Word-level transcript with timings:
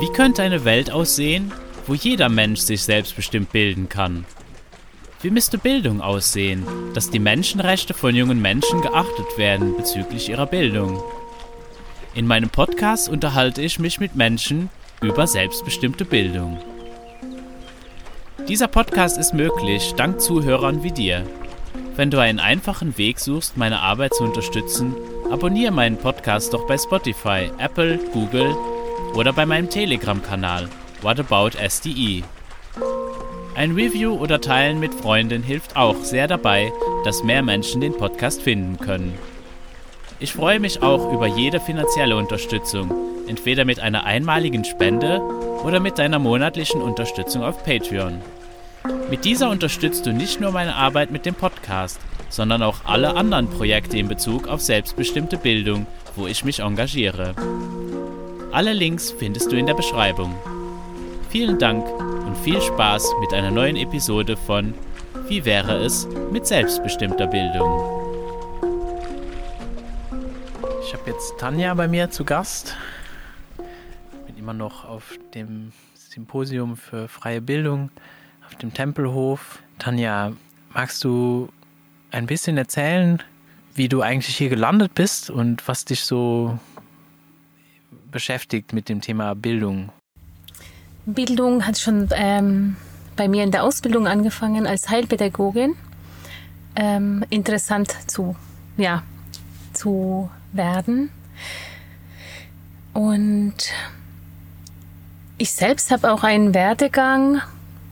Wie 0.00 0.12
könnte 0.12 0.42
eine 0.42 0.64
Welt 0.64 0.90
aussehen, 0.90 1.52
wo 1.86 1.94
jeder 1.94 2.28
Mensch 2.28 2.60
sich 2.60 2.82
selbstbestimmt 2.82 3.50
bilden 3.50 3.88
kann? 3.88 4.24
Wie 5.20 5.30
müsste 5.30 5.58
Bildung 5.58 6.00
aussehen, 6.00 6.64
dass 6.94 7.10
die 7.10 7.18
Menschenrechte 7.18 7.94
von 7.94 8.14
jungen 8.14 8.40
Menschen 8.40 8.82
geachtet 8.82 9.36
werden 9.36 9.76
bezüglich 9.76 10.28
ihrer 10.28 10.46
Bildung? 10.46 11.02
In 12.14 12.26
meinem 12.26 12.50
Podcast 12.50 13.08
unterhalte 13.08 13.62
ich 13.62 13.80
mich 13.80 13.98
mit 13.98 14.14
Menschen 14.14 14.70
über 15.00 15.26
selbstbestimmte 15.26 16.04
Bildung. 16.04 16.58
Dieser 18.46 18.68
Podcast 18.68 19.18
ist 19.18 19.34
möglich 19.34 19.94
dank 19.96 20.20
Zuhörern 20.20 20.82
wie 20.84 20.92
dir. 20.92 21.26
Wenn 21.96 22.10
du 22.12 22.18
einen 22.20 22.38
einfachen 22.38 22.96
Weg 22.96 23.18
suchst, 23.18 23.56
meine 23.56 23.80
Arbeit 23.80 24.14
zu 24.14 24.22
unterstützen, 24.22 24.94
abonniere 25.30 25.72
meinen 25.72 25.96
Podcast 25.96 26.54
doch 26.54 26.66
bei 26.66 26.78
Spotify, 26.78 27.50
Apple, 27.58 27.98
Google 28.12 28.56
oder 29.14 29.32
bei 29.32 29.44
meinem 29.44 29.68
Telegram-Kanal 29.68 30.68
What 31.02 31.20
About 31.20 31.50
SDE. 31.58 32.22
Ein 33.54 33.72
Review 33.72 34.14
oder 34.14 34.40
Teilen 34.40 34.80
mit 34.80 34.94
Freunden 34.94 35.42
hilft 35.42 35.76
auch 35.76 35.96
sehr 36.02 36.28
dabei, 36.28 36.72
dass 37.04 37.24
mehr 37.24 37.42
Menschen 37.42 37.80
den 37.80 37.96
Podcast 37.96 38.42
finden 38.42 38.78
können. 38.78 39.18
Ich 40.20 40.32
freue 40.32 40.60
mich 40.60 40.82
auch 40.82 41.12
über 41.12 41.26
jede 41.26 41.60
finanzielle 41.60 42.16
Unterstützung, 42.16 42.92
entweder 43.28 43.64
mit 43.64 43.80
einer 43.80 44.04
einmaligen 44.04 44.64
Spende 44.64 45.20
oder 45.64 45.80
mit 45.80 45.98
deiner 45.98 46.18
monatlichen 46.18 46.80
Unterstützung 46.80 47.42
auf 47.42 47.64
Patreon. 47.64 48.20
Mit 49.10 49.24
dieser 49.24 49.50
unterstützt 49.50 50.06
du 50.06 50.12
nicht 50.12 50.40
nur 50.40 50.52
meine 50.52 50.74
Arbeit 50.74 51.10
mit 51.10 51.26
dem 51.26 51.34
Podcast, 51.34 52.00
sondern 52.28 52.62
auch 52.62 52.84
alle 52.84 53.16
anderen 53.16 53.48
Projekte 53.48 53.98
in 53.98 54.08
Bezug 54.08 54.48
auf 54.48 54.60
selbstbestimmte 54.60 55.36
Bildung, 55.36 55.86
wo 56.16 56.26
ich 56.26 56.44
mich 56.44 56.60
engagiere. 56.60 57.34
Alle 58.52 58.72
Links 58.72 59.10
findest 59.10 59.52
du 59.52 59.56
in 59.56 59.66
der 59.66 59.74
Beschreibung. 59.74 60.34
Vielen 61.30 61.58
Dank 61.58 61.86
und 62.26 62.36
viel 62.38 62.60
Spaß 62.60 63.12
mit 63.20 63.34
einer 63.34 63.50
neuen 63.50 63.76
Episode 63.76 64.36
von 64.36 64.74
Wie 65.28 65.44
wäre 65.44 65.76
es 65.76 66.08
mit 66.32 66.46
selbstbestimmter 66.46 67.26
Bildung? 67.26 67.98
Ich 70.82 70.94
habe 70.94 71.10
jetzt 71.10 71.38
Tanja 71.38 71.74
bei 71.74 71.86
mir 71.86 72.10
zu 72.10 72.24
Gast. 72.24 72.76
Bin 74.26 74.38
immer 74.38 74.54
noch 74.54 74.86
auf 74.86 75.18
dem 75.34 75.72
Symposium 75.94 76.76
für 76.76 77.08
freie 77.08 77.42
Bildung 77.42 77.90
auf 78.46 78.54
dem 78.54 78.72
Tempelhof. 78.72 79.58
Tanja, 79.78 80.32
magst 80.72 81.04
du 81.04 81.50
ein 82.10 82.26
bisschen 82.26 82.56
erzählen, 82.56 83.22
wie 83.74 83.88
du 83.88 84.02
eigentlich 84.02 84.36
hier 84.36 84.48
gelandet 84.48 84.94
bist 84.94 85.30
und 85.30 85.66
was 85.68 85.84
dich 85.84 86.02
so 86.04 86.58
beschäftigt 88.10 88.72
mit 88.72 88.88
dem 88.88 89.00
Thema 89.00 89.34
Bildung? 89.34 89.90
Bildung 91.06 91.66
hat 91.66 91.78
schon 91.78 92.08
ähm, 92.12 92.76
bei 93.16 93.28
mir 93.28 93.44
in 93.44 93.50
der 93.50 93.62
Ausbildung 93.64 94.06
angefangen 94.06 94.66
als 94.66 94.88
Heilpädagogin. 94.88 95.74
Ähm, 96.76 97.24
interessant 97.30 97.94
zu, 98.06 98.36
ja, 98.76 99.02
zu 99.72 100.30
werden. 100.52 101.10
Und 102.92 103.54
ich 105.38 105.52
selbst 105.52 105.90
habe 105.90 106.12
auch 106.12 106.24
einen 106.24 106.52
Werdegang. 106.52 107.40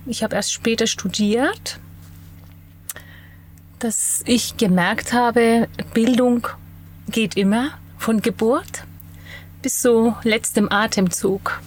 Ich 0.05 0.23
habe 0.23 0.37
erst 0.37 0.53
später 0.53 0.87
studiert, 0.87 1.79
dass 3.79 4.23
ich 4.27 4.57
gemerkt 4.57 5.13
habe, 5.13 5.69
Bildung 5.93 6.49
geht 7.09 7.37
immer 7.37 7.71
von 7.99 8.23
Geburt 8.23 8.85
bis 9.63 9.81
zu 9.81 10.15
letztem 10.23 10.71
Atemzug. 10.71 11.61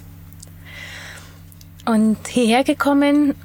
Und 1.86 2.28
hierher 2.28 2.64
gekommen, 2.64 3.36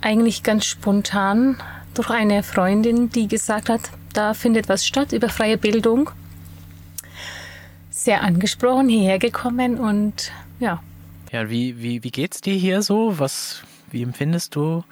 eigentlich 0.00 0.42
ganz 0.42 0.66
spontan, 0.66 1.56
durch 1.94 2.10
eine 2.10 2.42
Freundin, 2.42 3.10
die 3.10 3.28
gesagt 3.28 3.68
hat, 3.68 3.90
da 4.12 4.34
findet 4.34 4.68
was 4.68 4.86
statt 4.86 5.12
über 5.12 5.28
freie 5.28 5.58
Bildung. 5.58 6.10
Sehr 7.90 8.22
angesprochen, 8.22 8.88
hierher 8.88 9.18
gekommen 9.18 9.78
und 9.78 10.32
ja. 10.58 10.82
Ja, 11.30 11.48
wie, 11.48 11.80
wie, 11.82 12.02
wie 12.02 12.10
geht's 12.10 12.40
dir 12.40 12.54
hier 12.54 12.82
so? 12.82 13.18
Was, 13.18 13.62
wie 13.90 14.02
empfindest 14.02 14.56
du 14.56 14.84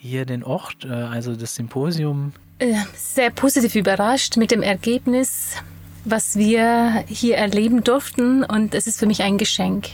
hier 0.00 0.24
den 0.24 0.42
Ort, 0.42 0.84
äh, 0.84 0.92
also 0.92 1.36
das 1.36 1.54
Symposium? 1.54 2.32
Äh, 2.58 2.74
sehr 2.94 3.30
positiv 3.30 3.74
überrascht 3.74 4.36
mit 4.36 4.50
dem 4.50 4.62
Ergebnis, 4.62 5.56
was 6.04 6.36
wir 6.36 7.04
hier 7.06 7.36
erleben 7.36 7.84
durften 7.84 8.42
und 8.42 8.74
es 8.74 8.86
ist 8.86 8.98
für 8.98 9.06
mich 9.06 9.22
ein 9.22 9.38
Geschenk. 9.38 9.88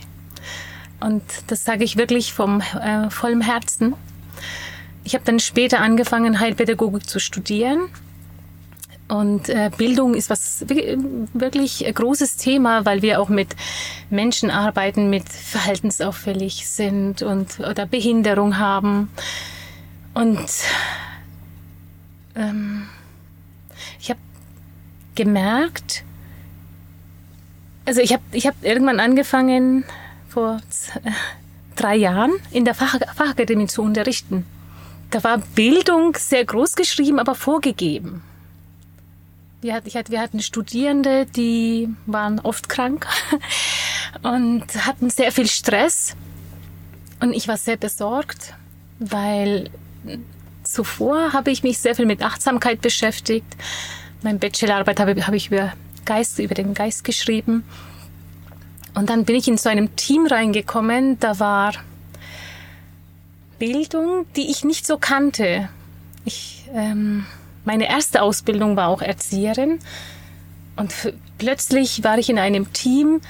Und 1.01 1.23
das 1.49 1.65
sage 1.65 1.85
ich 1.85 1.97
wirklich 1.97 2.33
vom 2.33 2.61
äh, 2.61 3.11
vollem 3.11 3.41
Herzen. 3.41 3.95
Ich 5.05 5.15
habe 5.15 5.25
dann 5.25 5.41
später 5.41 5.81
angefangen, 5.81 6.41
Heilpädagogik 6.41 7.09
zu 7.09 7.21
studieren. 7.21 7.89
Und 9.09 9.49
äh, 9.49 9.71
Bildung 9.77 10.15
ist 10.15 10.31
was 10.31 10.65
wirklich 10.69 11.85
großes 11.95 12.39
Thema, 12.39 12.85
weil 12.85 13.03
wir 13.03 13.21
auch 13.21 13.29
mit 13.29 13.55
Menschen 14.11 14.51
arbeiten, 14.51 15.11
mit 15.11 15.29
verhaltensauffällig 15.29 16.67
sind 16.67 17.23
und 17.23 17.61
oder 17.61 17.87
Behinderung 17.87 18.59
haben. 18.59 19.11
Und 20.17 20.49
ähm, 22.37 22.89
ich 24.01 24.09
habe 24.09 24.21
gemerkt, 25.15 26.05
also 27.85 28.01
ich 28.01 28.15
habe 28.15 28.23
ich 28.33 28.47
hab 28.47 28.55
irgendwann 28.65 28.99
angefangen, 28.99 29.85
vor 30.31 30.63
drei 31.77 31.97
Jahren 31.97 32.33
in 32.51 32.65
der 32.65 32.73
Fach 32.73 32.99
Fachakademie 33.15 33.67
zu 33.67 33.83
unterrichten. 33.83 34.47
Da 35.11 35.23
war 35.23 35.37
Bildung 35.55 36.17
sehr 36.17 36.47
groß 36.47 36.77
geschrieben, 36.77 37.19
aber 37.19 37.35
vorgegeben. 37.35 38.23
Wir 39.61 39.75
hatten, 39.75 39.87
ich 39.87 39.97
hatte, 39.97 40.13
wir 40.13 40.23
hatten 40.23 40.41
Studierende, 40.41 41.27
die 41.27 41.91
waren 42.07 42.41
oft 42.41 42.71
krank 42.71 43.07
und 44.23 44.65
hatten 44.87 45.11
sehr 45.11 45.31
viel 45.31 45.47
Stress. 45.47 46.17
Und 47.21 47.35
ich 47.35 47.49
war 47.49 47.59
sehr 47.59 47.77
besorgt, 47.77 48.55
weil 48.99 49.69
zuvor 50.63 51.33
habe 51.33 51.51
ich 51.51 51.63
mich 51.63 51.79
sehr 51.79 51.95
viel 51.95 52.07
mit 52.07 52.23
Achtsamkeit 52.23 52.81
beschäftigt. 52.81 53.47
Meine 54.23 54.39
Bachelorarbeit 54.39 55.01
habe, 55.01 55.27
habe 55.27 55.37
ich 55.37 55.49
über 55.49 55.73
Geist, 56.05 56.39
über 56.39 56.55
den 56.55 56.75
Geist 56.75 57.05
geschrieben. 57.05 57.65
Und 58.95 59.11
dann 59.11 59.25
bin 59.25 59.37
ich 59.37 59.47
in 59.47 59.59
so 59.59 59.69
einem 59.69 59.95
Team 59.97 60.27
reingekommen, 60.27 61.21
da 61.21 61.39
war 61.39 61.73
Bildung, 63.59 64.27
die 64.37 64.51
ich 64.51 64.65
nicht 64.65 64.87
so 64.87 64.99
kannte. 64.99 65.69
Ich, 66.25 66.65
ähm, 66.75 67.27
meine 67.65 67.89
erste 67.89 68.23
Ausbildung 68.23 68.77
war 68.77 68.89
auch 68.89 69.03
Erzieherin 69.03 69.79
und 70.77 70.93
plötzlich 71.39 72.05
war 72.05 72.19
ich 72.19 72.31
in 72.31 72.39
einem 72.39 72.73
Team, 72.73 73.21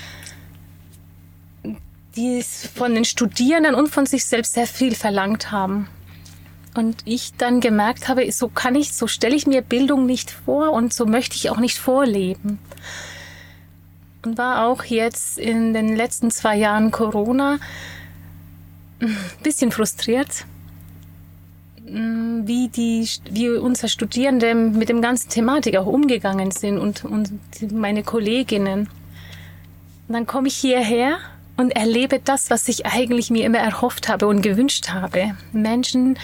die 2.17 2.43
von 2.43 2.95
den 2.95 3.05
Studierenden 3.05 3.75
und 3.75 3.89
von 3.89 4.07
sich 4.07 4.25
selbst 4.25 4.55
sehr 4.55 4.67
viel 4.67 4.95
verlangt 4.95 5.51
haben. 5.51 5.89
Und 6.77 6.97
ich 7.05 7.33
dann 7.39 7.61
gemerkt 7.61 8.09
habe, 8.09 8.31
so 8.31 8.49
kann 8.49 8.75
ich, 8.75 8.93
so 8.93 9.07
stelle 9.07 9.35
ich 9.35 9.47
mir 9.47 9.63
Bildung 9.63 10.07
nicht 10.07 10.31
vor 10.31 10.73
und 10.73 10.93
so 10.93 11.07
möchte 11.07 11.37
ich 11.37 11.51
auch 11.51 11.59
nicht 11.59 11.79
vorleben 11.79 12.59
und 14.27 14.37
war 14.37 14.67
auch 14.67 14.85
jetzt 14.85 15.39
in 15.39 15.73
den 15.73 15.97
letzten 15.97 16.31
zwei 16.31 16.57
Jahren 16.57 16.91
Corona 16.91 17.59
ein 19.01 19.17
bisschen 19.43 19.71
frustriert, 19.71 20.45
wie, 21.85 22.69
die, 22.69 23.09
wie 23.31 23.51
unsere 23.51 23.89
Studierende 23.89 24.55
mit 24.55 24.89
dem 24.89 25.01
ganzen 25.01 25.29
Thematik 25.31 25.77
auch 25.77 25.87
umgegangen 25.87 26.51
sind 26.51 26.79
und, 26.79 27.05
und 27.05 27.31
meine 27.73 28.03
Kolleginnen. 28.03 28.89
Und 30.09 30.13
dann 30.13 30.27
komme 30.27 30.49
ich 30.49 30.57
hierher 30.57 31.19
und 31.57 31.71
erlebe 31.71 32.21
das, 32.23 32.51
was 32.51 32.69
ich 32.69 32.87
eigentlich 32.87 33.31
mir 33.31 33.45
immer 33.45 33.59
erhofft 33.59 34.09
habe 34.09 34.27
und 34.27 34.43
gewünscht 34.43 34.91
habe. 34.91 35.37
Menschen, 35.53 36.19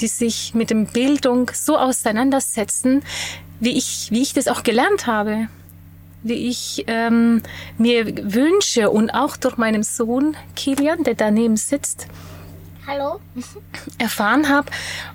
die 0.00 0.08
sich 0.08 0.54
mit 0.54 0.70
dem 0.70 0.86
Bildung 0.86 1.50
so 1.52 1.78
auseinandersetzen, 1.78 3.02
wie 3.60 3.76
ich, 3.76 4.08
wie 4.10 4.22
ich 4.22 4.32
das 4.32 4.48
auch 4.48 4.62
gelernt 4.62 5.06
habe 5.06 5.48
wie 6.22 6.48
ich 6.48 6.84
ähm, 6.88 7.42
mir 7.76 8.06
wünsche 8.34 8.90
und 8.90 9.10
auch 9.10 9.36
durch 9.36 9.56
meinen 9.56 9.82
Sohn 9.82 10.36
Kilian, 10.56 11.04
der 11.04 11.14
daneben 11.14 11.56
sitzt, 11.56 12.06
Hallo. 12.86 13.20
erfahren 13.98 14.48
habe, 14.48 14.70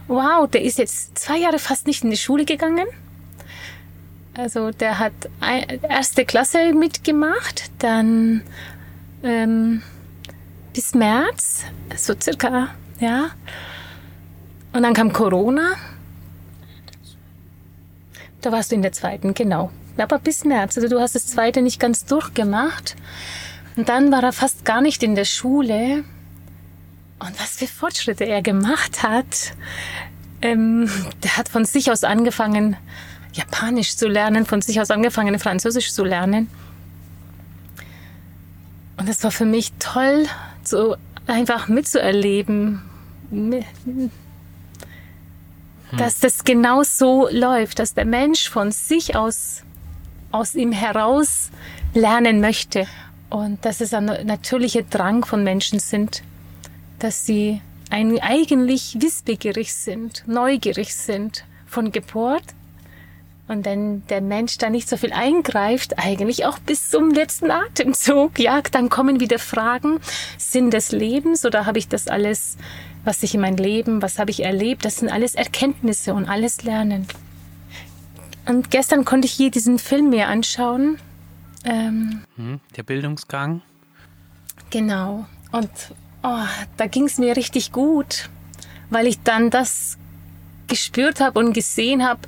wow, 0.07 0.49
der 0.49 0.61
ist 0.61 0.77
jetzt 0.77 1.17
zwei 1.17 1.37
Jahre 1.37 1.59
fast 1.59 1.87
nicht 1.87 2.03
in 2.03 2.11
die 2.11 2.17
Schule 2.17 2.45
gegangen. 2.45 2.87
Also 4.35 4.71
der 4.71 4.97
hat 4.97 5.13
erste 5.87 6.25
Klasse 6.25 6.73
mitgemacht, 6.73 7.71
dann 7.79 8.41
ähm, 9.23 9.81
bis 10.73 10.93
März, 10.93 11.63
so 11.95 12.13
circa, 12.19 12.69
ja. 12.99 13.31
Und 14.73 14.83
dann 14.83 14.93
kam 14.93 15.13
Corona. 15.13 15.71
Da 18.41 18.51
warst 18.51 18.71
du 18.71 18.75
in 18.75 18.81
der 18.81 18.91
zweiten, 18.91 19.33
genau 19.33 19.71
aber 20.01 20.19
bis 20.19 20.43
März. 20.43 20.77
Also 20.77 20.89
du 20.89 20.99
hast 20.99 21.15
das 21.15 21.27
zweite 21.27 21.61
nicht 21.61 21.79
ganz 21.79 22.05
durchgemacht. 22.05 22.95
Und 23.75 23.89
dann 23.89 24.11
war 24.11 24.23
er 24.23 24.33
fast 24.33 24.65
gar 24.65 24.81
nicht 24.81 25.03
in 25.03 25.15
der 25.15 25.25
Schule. 25.25 26.03
Und 27.19 27.39
was 27.39 27.57
für 27.57 27.67
Fortschritte 27.67 28.25
er 28.25 28.41
gemacht 28.41 29.03
hat. 29.03 29.53
Ähm, 30.41 30.89
der 31.23 31.37
hat 31.37 31.47
von 31.47 31.65
sich 31.65 31.89
aus 31.91 32.03
angefangen, 32.03 32.75
Japanisch 33.33 33.95
zu 33.95 34.07
lernen, 34.07 34.45
von 34.45 34.61
sich 34.61 34.81
aus 34.81 34.91
angefangen, 34.91 35.39
Französisch 35.39 35.93
zu 35.93 36.03
lernen. 36.03 36.49
Und 39.03 39.09
es 39.09 39.21
war 39.25 39.31
für 39.31 39.44
mich 39.45 39.73
toll, 39.79 40.27
so 40.63 40.95
einfach 41.27 41.67
mitzuerleben, 41.67 42.81
dass 45.97 46.21
das 46.21 46.45
genau 46.45 46.83
so 46.83 47.27
läuft, 47.29 47.79
dass 47.79 47.95
der 47.95 48.05
Mensch 48.05 48.47
von 48.47 48.71
sich 48.71 49.17
aus, 49.17 49.63
aus 50.31 50.55
ihm 50.55 50.71
heraus 50.71 51.51
lernen 51.94 52.39
möchte. 52.39 52.88
Und 53.29 53.65
dass 53.65 53.81
es 53.81 53.94
ein 53.94 54.05
natürlicher 54.05 54.83
Drang 54.83 55.25
von 55.25 55.44
Menschen 55.44 55.79
sind, 55.79 56.23
dass 56.99 57.25
sie 57.25 57.59
eigentlich 57.89 58.95
wissbegierig 59.01 59.73
sind, 59.73 60.23
neugierig 60.27 60.95
sind 60.95 61.44
von 61.65 61.91
Geburt 61.91 62.45
und 63.48 63.66
wenn 63.66 64.07
der 64.07 64.22
Mensch 64.22 64.57
da 64.57 64.69
nicht 64.69 64.88
so 64.88 64.95
viel 64.95 65.12
eingreift, 65.12 66.00
eigentlich 66.00 66.45
auch 66.45 66.60
bis 66.60 66.90
zum 66.90 67.12
letzten 67.12 67.51
Atemzug, 67.51 68.40
ja, 68.40 68.62
dann 68.72 68.90
kommen 68.90 69.19
wieder 69.19 69.38
Fragen, 69.38 70.00
Sinn 70.38 70.72
des 70.72 70.92
Lebens 70.92 71.45
oder 71.45 71.66
habe 71.66 71.78
ich 71.78 71.90
das 71.90 72.07
alles, 72.07 72.57
was 73.04 73.22
ich 73.22 73.36
in 73.36 73.42
mein 73.42 73.57
Leben, 73.57 74.01
was 74.01 74.18
habe 74.18 74.31
ich 74.31 74.44
erlebt, 74.44 74.86
das 74.86 74.98
sind 74.98 75.10
alles 75.10 75.36
Erkenntnisse 75.36 76.13
und 76.13 76.30
alles 76.30 76.63
Lernen. 76.63 77.06
Und 78.45 78.72
gestern 78.72 79.04
konnte 79.04 79.25
ich 79.25 79.34
hier 79.34 79.51
diesen 79.51 79.78
Film 79.78 80.10
mir 80.10 80.28
anschauen. 80.28 80.98
Ähm, 81.66 82.24
hm, 82.36 82.60
der 82.75 82.84
Bildungsgang. 82.84 83.62
Genau. 84.69 85.25
Und 85.51 85.69
oh, 86.24 86.45
da 86.78 86.88
ging 86.88 87.06
es 87.06 87.18
mir 87.18 87.36
richtig 87.36 87.72
gut, 87.72 88.30
weil 88.90 89.07
ich 89.07 89.22
dann 89.24 89.50
das 89.50 89.98
gespürt 90.68 91.19
habe 91.19 91.40
und 91.40 91.54
gesehen 91.54 92.04
habe, 92.04 92.22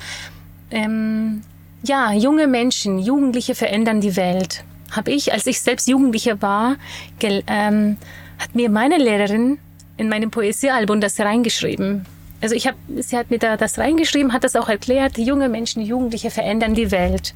ähm, 0.72 1.42
ja, 1.84 2.12
junge 2.14 2.48
Menschen, 2.48 3.00
Jugendliche 3.00 3.56
verändern 3.56 4.02
die 4.02 4.16
Welt. 4.16 4.64
Habe 4.92 5.12
ich, 5.12 5.34
als 5.34 5.46
ich 5.46 5.62
selbst 5.62 5.88
Jugendliche 5.88 6.42
war, 6.42 6.78
ähm, 7.22 7.98
hat 8.40 8.56
mir 8.56 8.70
meine 8.70 8.98
Lehrerin 8.98 9.60
in 9.98 10.10
meinem 10.10 10.32
Poesiealbum 10.32 11.02
das 11.02 11.20
reingeschrieben. 11.20 12.06
Also 12.42 12.54
ich 12.54 12.68
habe, 12.68 12.78
sie 12.98 13.18
hat 13.18 13.32
mir 13.32 13.40
da 13.40 13.58
das 13.58 13.80
reingeschrieben, 13.80 14.34
hat 14.34 14.44
das 14.44 14.56
auch 14.56 14.70
erklärt. 14.70 15.18
Junge 15.18 15.50
Menschen, 15.50 15.82
Jugendliche 15.82 16.30
verändern 16.30 16.76
die 16.76 16.92
Welt. 16.92 17.34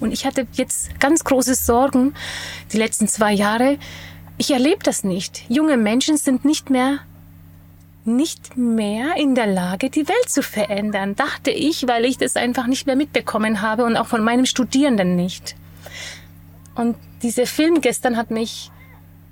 Und 0.00 0.12
ich 0.12 0.26
hatte 0.26 0.46
jetzt 0.52 0.98
ganz 1.00 1.24
große 1.24 1.54
Sorgen 1.54 2.14
die 2.72 2.76
letzten 2.76 3.08
zwei 3.08 3.32
Jahre. 3.32 3.78
Ich 4.38 4.50
erlebe 4.50 4.82
das 4.82 5.04
nicht. 5.04 5.44
Junge 5.48 5.76
Menschen 5.76 6.16
sind 6.16 6.44
nicht 6.44 6.68
mehr 6.68 6.98
nicht 8.04 8.56
mehr 8.56 9.16
in 9.16 9.34
der 9.34 9.46
Lage, 9.46 9.90
die 9.90 10.08
Welt 10.08 10.28
zu 10.28 10.42
verändern, 10.42 11.16
dachte 11.16 11.50
ich, 11.50 11.86
weil 11.86 12.04
ich 12.04 12.18
das 12.18 12.36
einfach 12.36 12.66
nicht 12.66 12.86
mehr 12.86 12.96
mitbekommen 12.96 13.60
habe 13.60 13.84
und 13.84 13.96
auch 13.96 14.06
von 14.06 14.24
meinem 14.24 14.46
Studierenden 14.46 15.16
nicht. 15.16 15.54
Und 16.74 16.96
dieser 17.22 17.46
Film 17.46 17.80
gestern 17.80 18.16
hat 18.16 18.30
mich, 18.30 18.70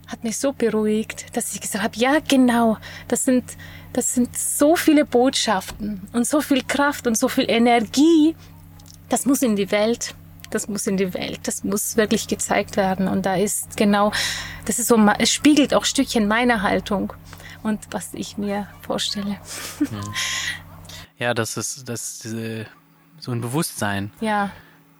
hat 0.07 0.23
mich 0.25 0.39
so 0.39 0.53
beruhigt, 0.53 1.35
dass 1.35 1.55
ich 1.55 1.61
gesagt 1.61 1.83
habe, 1.83 1.97
ja, 1.97 2.19
genau, 2.27 2.77
das 3.09 3.25
sind, 3.25 3.45
das 3.93 4.15
sind 4.15 4.37
so 4.37 4.77
viele 4.77 5.05
Botschaften 5.05 6.03
und 6.13 6.27
so 6.27 6.41
viel 6.41 6.63
Kraft 6.63 7.07
und 7.07 7.17
so 7.17 7.29
viel 7.29 7.47
Energie, 7.49 8.37
das 9.09 9.25
muss 9.25 9.43
in 9.43 9.57
die 9.57 9.71
Welt. 9.71 10.15
Das 10.51 10.67
muss 10.67 10.87
in 10.87 10.97
die 10.97 11.13
Welt, 11.13 11.41
das 11.43 11.63
muss 11.63 11.99
wirklich 11.99 12.27
gezeigt 12.27 12.79
werden. 12.79 13.07
Und 13.07 13.27
da 13.27 13.35
ist 13.35 13.77
genau, 13.77 14.13
das 14.65 14.79
ist 14.79 14.89
so, 14.89 14.97
es 15.19 15.31
spiegelt 15.31 15.75
auch 15.75 15.85
Stückchen 15.85 16.27
meiner 16.27 16.63
Haltung 16.63 17.13
und 17.63 17.89
was 17.91 18.15
ich 18.15 18.39
mir 18.39 18.67
vorstelle. 18.83 19.39
Ja, 21.19 21.35
das 21.35 21.57
ist 21.57 21.89
das 21.89 22.21
diese, 22.21 22.67
so 23.19 23.33
ein 23.33 23.41
Bewusstsein. 23.41 24.13
Ja. 24.21 24.51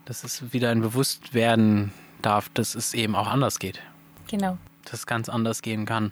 Dass 0.05 0.25
es 0.25 0.53
wieder 0.53 0.71
ein 0.71 0.81
Bewusstwerden 0.81 1.93
darf, 2.23 2.49
dass 2.49 2.75
es 2.75 2.93
eben 2.93 3.15
auch 3.15 3.29
anders 3.29 3.61
geht. 3.61 3.81
Genau. 4.27 4.59
Dass 4.83 4.95
es 4.95 5.07
ganz 5.07 5.29
anders 5.29 5.63
gehen 5.63 5.87
kann. 5.87 6.11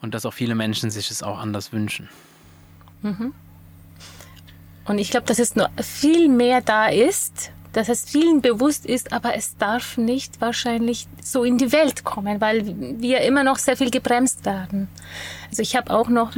Und 0.00 0.14
dass 0.14 0.24
auch 0.26 0.32
viele 0.32 0.54
Menschen 0.54 0.90
sich 0.90 1.10
es 1.10 1.22
auch 1.22 1.38
anders 1.38 1.72
wünschen. 1.72 2.08
Mhm. 3.02 3.34
Und 4.84 4.98
ich 4.98 5.10
glaube, 5.10 5.26
dass 5.26 5.38
es 5.38 5.56
noch 5.56 5.70
viel 5.82 6.28
mehr 6.28 6.60
da 6.60 6.86
ist, 6.86 7.50
dass 7.74 7.88
es 7.88 8.04
vielen 8.04 8.40
bewusst 8.40 8.86
ist, 8.86 9.12
aber 9.12 9.34
es 9.36 9.56
darf 9.58 9.98
nicht 9.98 10.40
wahrscheinlich 10.40 11.06
so 11.22 11.42
in 11.44 11.58
die 11.58 11.72
Welt 11.72 12.04
kommen, 12.04 12.40
weil 12.40 12.62
wir 13.00 13.20
immer 13.22 13.42
noch 13.42 13.58
sehr 13.58 13.76
viel 13.76 13.90
gebremst 13.90 14.46
werden. 14.46 14.88
Also 15.50 15.60
ich 15.60 15.74
habe 15.76 15.92
auch 15.92 16.08
noch 16.08 16.32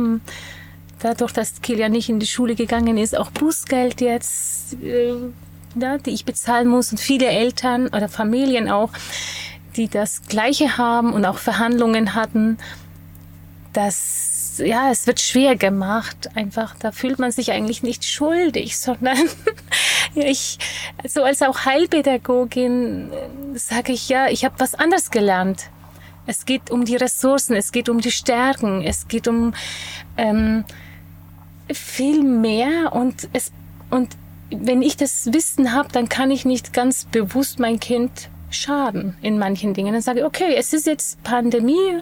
dadurch, 0.98 1.32
dass 1.32 1.60
Kilian 1.60 1.92
nicht 1.92 2.08
in 2.08 2.20
die 2.20 2.26
Schule 2.26 2.54
gegangen 2.54 2.96
ist, 2.96 3.16
auch 3.16 3.30
Bußgeld 3.30 4.00
jetzt, 4.00 4.82
äh, 4.82 5.14
ja, 5.78 5.98
die 5.98 6.10
ich 6.10 6.24
bezahlen 6.24 6.68
muss 6.68 6.90
und 6.90 6.98
viele 6.98 7.26
Eltern 7.26 7.88
oder 7.88 8.08
Familien 8.08 8.70
auch, 8.70 8.90
die 9.76 9.88
das 9.88 10.22
Gleiche 10.22 10.78
haben 10.78 11.12
und 11.12 11.26
auch 11.26 11.36
Verhandlungen 11.36 12.14
hatten, 12.14 12.56
dass 13.74 14.36
ja, 14.58 14.90
es 14.90 15.06
wird 15.06 15.20
schwer 15.20 15.56
gemacht. 15.56 16.30
Einfach, 16.34 16.74
da 16.78 16.92
fühlt 16.92 17.18
man 17.18 17.30
sich 17.30 17.52
eigentlich 17.52 17.82
nicht 17.82 18.04
schuldig, 18.04 18.78
sondern 18.78 19.18
ich, 20.16 20.58
so 21.04 21.22
als 21.22 21.42
auch 21.42 21.64
Heilpädagogin 21.64 23.10
äh, 23.12 23.58
sage 23.58 23.92
ich 23.92 24.08
ja, 24.08 24.28
ich 24.28 24.44
habe 24.44 24.54
was 24.58 24.74
anderes 24.74 25.10
gelernt. 25.10 25.70
Es 26.26 26.44
geht 26.44 26.70
um 26.70 26.84
die 26.84 26.96
Ressourcen, 26.96 27.54
es 27.54 27.70
geht 27.70 27.88
um 27.88 28.00
die 28.00 28.10
Stärken, 28.10 28.82
es 28.82 29.06
geht 29.06 29.28
um 29.28 29.54
ähm, 30.16 30.64
viel 31.72 32.22
mehr 32.22 32.92
und 32.92 33.28
es 33.32 33.52
und 33.90 34.16
wenn 34.50 34.82
ich 34.82 34.96
das 34.96 35.32
Wissen 35.32 35.72
habe, 35.72 35.88
dann 35.92 36.08
kann 36.08 36.30
ich 36.30 36.44
nicht 36.44 36.72
ganz 36.72 37.04
bewusst 37.04 37.58
mein 37.58 37.80
Kind 37.80 38.30
schaden 38.50 39.16
in 39.22 39.38
manchen 39.38 39.74
Dingen. 39.74 39.92
Dann 39.92 40.02
sage 40.02 40.20
ich, 40.20 40.24
okay, 40.24 40.54
es 40.56 40.72
ist 40.72 40.86
jetzt 40.86 41.22
Pandemie 41.22 42.00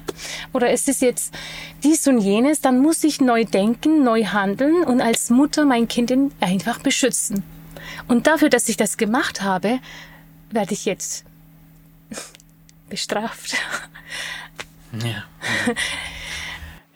oder 0.53 0.71
es 0.71 0.89
ist 0.89 1.03
jetzt 1.03 1.35
dies 1.83 2.07
und 2.07 2.19
jenes, 2.19 2.61
dann 2.61 2.81
muss 2.81 3.03
ich 3.05 3.21
neu 3.21 3.45
denken, 3.45 4.05
neu 4.05 4.25
handeln 4.25 4.85
und 4.85 5.01
als 5.01 5.31
Mutter 5.31 5.65
mein 5.65 5.89
Kind 5.89 6.13
einfach 6.41 6.81
beschützen. 6.81 7.43
Und 8.09 8.27
dafür, 8.27 8.51
dass 8.51 8.69
ich 8.69 8.77
das 8.77 8.97
gemacht 8.97 9.43
habe, 9.43 9.79
werde 10.51 10.73
ich 10.73 10.85
jetzt 10.85 11.25
bestraft. 12.89 13.57
Ja. 15.05 15.25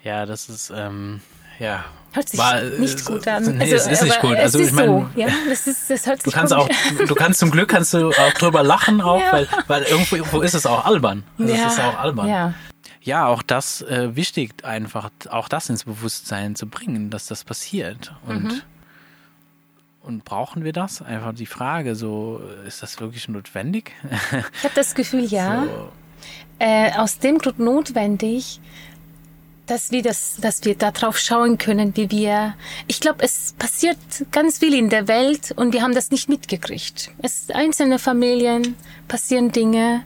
Ja, 0.03 0.25
das 0.25 0.47
ist, 0.47 0.71
ähm, 0.73 1.21
ja, 1.59 1.83
Hört 2.11 2.29
sich 2.29 2.39
war, 2.39 2.61
nicht 2.61 3.05
gut 3.05 3.27
an. 3.27 3.57
Nee, 3.57 3.63
also, 3.63 3.75
es 3.75 3.87
ist 3.87 4.03
nicht 4.03 4.19
gut. 4.19 4.35
Also 4.35 4.59
ich 4.59 4.71
meine, 4.71 4.87
so, 4.87 5.09
ja, 5.15 5.27
das, 5.47 5.67
ist, 5.67 5.89
das 5.89 6.07
hört 6.07 6.23
sich 6.23 6.31
du 6.33 6.37
kannst 6.37 6.53
auch, 6.53 6.67
du 7.07 7.15
kannst 7.15 7.39
zum 7.39 7.51
Glück 7.51 7.69
kannst 7.69 7.93
du 7.93 8.09
auch 8.09 8.33
drüber 8.33 8.63
lachen 8.63 9.01
auch, 9.01 9.19
ja. 9.19 9.31
weil, 9.31 9.47
weil 9.67 9.83
irgendwo, 9.83 10.15
irgendwo 10.15 10.41
ist 10.41 10.55
es 10.55 10.65
auch 10.65 10.85
albern. 10.85 11.23
Also 11.37 11.53
ja. 11.53 11.67
Es 11.67 11.73
ist 11.73 11.79
auch 11.79 11.99
albern. 11.99 12.27
Ja. 12.27 12.53
Ja, 13.01 13.27
auch 13.27 13.43
das 13.43 13.81
äh, 13.83 14.15
wichtig, 14.15 14.65
einfach 14.65 15.09
auch 15.29 15.47
das 15.47 15.69
ins 15.69 15.85
Bewusstsein 15.85 16.55
zu 16.55 16.67
bringen, 16.67 17.09
dass 17.09 17.27
das 17.27 17.43
passiert. 17.43 18.13
Und, 18.25 18.43
mhm. 18.43 18.61
Und 20.01 20.25
brauchen 20.25 20.63
wir 20.63 20.73
das? 20.73 21.01
Einfach 21.01 21.33
die 21.33 21.45
Frage, 21.45 21.95
so 21.95 22.41
ist 22.67 22.81
das 22.81 22.99
wirklich 22.99 23.27
notwendig? 23.27 23.91
Ich 24.59 24.63
habe 24.63 24.75
das 24.75 24.95
Gefühl, 24.95 25.25
ja. 25.25 25.65
So. 25.65 25.89
Äh, 26.59 26.91
aus 26.93 27.19
dem 27.19 27.37
Grund 27.37 27.59
notwendig, 27.59 28.59
dass 29.69 29.91
wir 29.91 30.01
das, 30.01 30.37
dass 30.41 30.65
wir 30.65 30.75
darauf 30.75 31.19
schauen 31.19 31.57
können, 31.57 31.95
wie 31.95 32.09
wir. 32.09 32.55
Ich 32.87 32.99
glaube, 32.99 33.23
es 33.23 33.53
passiert 33.57 33.97
ganz 34.31 34.57
viel 34.57 34.73
in 34.73 34.89
der 34.89 35.07
Welt 35.07 35.53
und 35.55 35.73
wir 35.73 35.83
haben 35.83 35.93
das 35.93 36.09
nicht 36.11 36.27
mitgekriegt. 36.27 37.11
Es 37.21 37.49
einzelne 37.51 37.99
Familien 37.99 38.75
passieren 39.07 39.51
Dinge. 39.51 40.03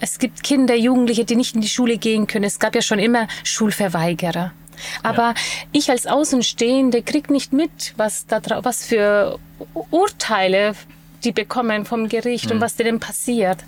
Es 0.00 0.18
gibt 0.18 0.42
Kinder, 0.42 0.74
Jugendliche, 0.74 1.24
die 1.24 1.36
nicht 1.36 1.54
in 1.54 1.62
die 1.62 1.68
Schule 1.68 1.96
gehen 1.96 2.26
können. 2.26 2.44
Es 2.44 2.58
gab 2.58 2.74
ja 2.74 2.82
schon 2.82 2.98
immer 2.98 3.26
Schulverweigerer. 3.42 4.52
Aber 5.02 5.28
ja. 5.28 5.34
ich 5.72 5.90
als 5.90 6.06
Außenstehende 6.06 7.02
krieg 7.02 7.30
nicht 7.30 7.52
mit, 7.52 7.94
was 7.96 8.26
da 8.26 8.40
was 8.64 8.84
für 8.84 9.38
Urteile 9.90 10.74
die 11.24 11.32
bekommen 11.32 11.84
vom 11.84 12.08
Gericht 12.08 12.46
mhm. 12.46 12.52
und 12.52 12.60
was 12.60 12.76
denen 12.76 13.00
passiert. 13.00 13.58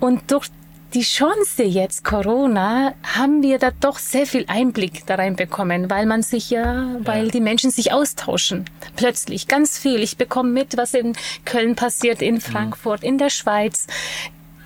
Und 0.00 0.30
durch 0.30 0.48
die 0.94 1.02
Chance 1.02 1.62
jetzt, 1.62 2.04
Corona, 2.04 2.94
haben 3.02 3.42
wir 3.42 3.58
da 3.58 3.70
doch 3.80 3.98
sehr 3.98 4.26
viel 4.26 4.44
Einblick 4.48 5.06
da 5.06 5.14
reinbekommen, 5.14 5.88
weil 5.88 6.04
man 6.04 6.22
sich 6.22 6.50
ja, 6.50 6.96
weil 6.98 7.30
die 7.30 7.40
Menschen 7.40 7.70
sich 7.70 7.92
austauschen. 7.92 8.66
Plötzlich 8.96 9.48
ganz 9.48 9.78
viel. 9.78 10.02
Ich 10.02 10.18
bekomme 10.18 10.50
mit, 10.50 10.76
was 10.76 10.92
in 10.92 11.16
Köln 11.44 11.76
passiert, 11.76 12.20
in 12.20 12.34
mhm. 12.34 12.40
Frankfurt, 12.40 13.02
in 13.02 13.16
der 13.16 13.30
Schweiz. 13.30 13.86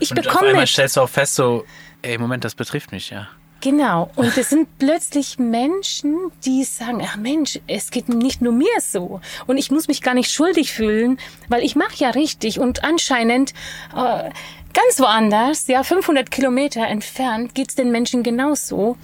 Ich 0.01 0.11
Und 0.11 0.23
bekomme 0.23 0.55
mit. 0.55 0.69
stellst 0.69 0.97
du 0.97 1.03
auch 1.03 1.09
fest, 1.09 1.37
so, 1.37 1.65
ey, 2.03 2.19
Moment, 2.19 2.45
das 2.45 2.55
betrifft 2.55 2.93
mich, 2.93 3.11
ja. 3.11 3.29
Genau. 3.61 4.11
Und 4.17 4.37
es 4.37 4.51
sind 4.51 4.79
plötzlich 4.79 5.39
Menschen, 5.39 6.31
die 6.45 6.65
sagen, 6.65 7.03
ach 7.05 7.17
Mensch, 7.17 7.59
es 7.67 7.91
geht 7.91 8.09
nicht 8.09 8.43
nur 8.43 8.53
mir 8.53 8.81
so. 8.81 9.21
Und 9.47 9.57
ich 9.57 9.71
muss 9.71 9.89
mich 9.89 10.03
gar 10.03 10.15
nicht 10.15 10.31
schuldig 10.31 10.73
fühlen, 10.73 11.19
weil 11.49 11.65
ich 11.65 11.75
mache 11.75 11.97
ja 11.97 12.11
richtig. 12.11 12.61
Und 12.61 12.85
anscheinend 12.85 13.55
äh, 13.95 14.31
ganz 14.73 15.01
woanders, 15.01 15.67
ja, 15.69 15.83
500 15.83 16.31
Kilometer 16.31 16.87
entfernt, 16.87 17.55
geht's 17.55 17.75
den 17.75 17.91
Menschen 17.91 18.23
genauso. 18.23 18.97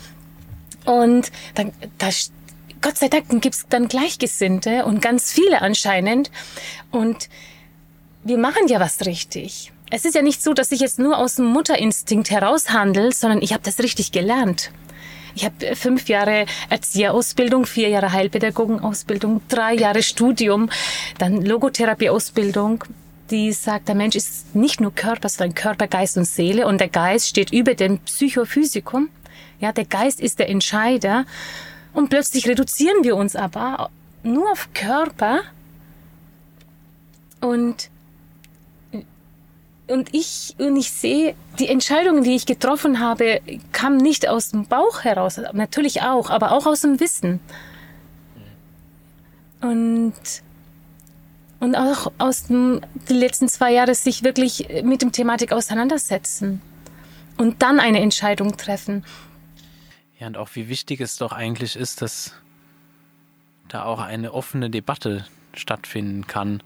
Und 0.84 1.32
dann, 1.54 1.72
da, 1.98 2.08
Gott 2.82 2.98
sei 2.98 3.08
Dank 3.08 3.40
gibt's 3.40 3.66
dann 3.68 3.88
Gleichgesinnte 3.88 4.84
und 4.84 5.00
ganz 5.00 5.32
viele 5.32 5.62
anscheinend. 5.62 6.30
Und 6.90 7.28
wir 8.22 8.38
machen 8.38 8.68
ja 8.68 8.80
was 8.80 9.06
richtig. 9.06 9.72
Es 9.94 10.06
ist 10.06 10.14
ja 10.14 10.22
nicht 10.22 10.42
so, 10.42 10.54
dass 10.54 10.72
ich 10.72 10.80
jetzt 10.80 10.98
nur 10.98 11.18
aus 11.18 11.34
dem 11.34 11.44
Mutterinstinkt 11.44 12.30
heraushandle, 12.30 13.12
sondern 13.12 13.42
ich 13.42 13.52
habe 13.52 13.62
das 13.62 13.78
richtig 13.78 14.10
gelernt. 14.10 14.70
Ich 15.34 15.44
habe 15.44 15.76
fünf 15.76 16.08
Jahre 16.08 16.46
Erzieherausbildung, 16.70 17.66
vier 17.66 17.90
Jahre 17.90 18.10
Heilpädagogenausbildung, 18.10 19.42
drei 19.50 19.74
Jahre 19.74 20.02
Studium, 20.02 20.70
dann 21.18 21.42
Logotherapieausbildung, 21.42 22.84
die 23.30 23.52
sagt, 23.52 23.88
der 23.88 23.94
Mensch 23.94 24.16
ist 24.16 24.54
nicht 24.54 24.80
nur 24.80 24.94
Körper, 24.94 25.28
sondern 25.28 25.54
Körper, 25.54 25.86
Geist 25.88 26.16
und 26.16 26.24
Seele 26.24 26.66
und 26.66 26.80
der 26.80 26.88
Geist 26.88 27.28
steht 27.28 27.52
über 27.52 27.74
dem 27.74 27.98
Psychophysikum. 27.98 29.10
Ja, 29.60 29.72
der 29.72 29.84
Geist 29.84 30.22
ist 30.22 30.38
der 30.38 30.48
Entscheider 30.48 31.26
und 31.92 32.08
plötzlich 32.08 32.48
reduzieren 32.48 33.04
wir 33.04 33.14
uns 33.14 33.36
aber 33.36 33.90
nur 34.22 34.52
auf 34.52 34.70
Körper 34.72 35.42
und 37.42 37.90
und 39.92 40.14
ich, 40.14 40.54
und 40.58 40.76
ich 40.76 40.90
sehe, 40.90 41.34
die 41.58 41.68
Entscheidungen, 41.68 42.24
die 42.24 42.34
ich 42.34 42.46
getroffen 42.46 42.98
habe, 42.98 43.40
kamen 43.72 43.98
nicht 43.98 44.28
aus 44.28 44.50
dem 44.50 44.66
Bauch 44.66 45.04
heraus, 45.04 45.40
natürlich 45.52 46.02
auch, 46.02 46.30
aber 46.30 46.52
auch 46.52 46.66
aus 46.66 46.80
dem 46.80 46.98
Wissen. 46.98 47.40
Und, 49.60 50.14
und 51.60 51.76
auch 51.76 52.10
aus 52.18 52.44
den 52.44 52.84
die 53.08 53.14
letzten 53.14 53.48
zwei 53.48 53.72
Jahre 53.72 53.94
sich 53.94 54.24
wirklich 54.24 54.66
mit 54.82 55.02
dem 55.02 55.12
Thematik 55.12 55.52
auseinandersetzen 55.52 56.60
und 57.36 57.62
dann 57.62 57.78
eine 57.78 58.00
Entscheidung 58.00 58.56
treffen. 58.56 59.04
Ja, 60.18 60.26
und 60.26 60.36
auch 60.36 60.50
wie 60.54 60.68
wichtig 60.68 61.00
es 61.00 61.16
doch 61.16 61.32
eigentlich 61.32 61.76
ist, 61.76 62.02
dass 62.02 62.34
da 63.68 63.84
auch 63.84 64.00
eine 64.00 64.32
offene 64.32 64.70
Debatte 64.70 65.24
stattfinden 65.54 66.26
kann. 66.26 66.62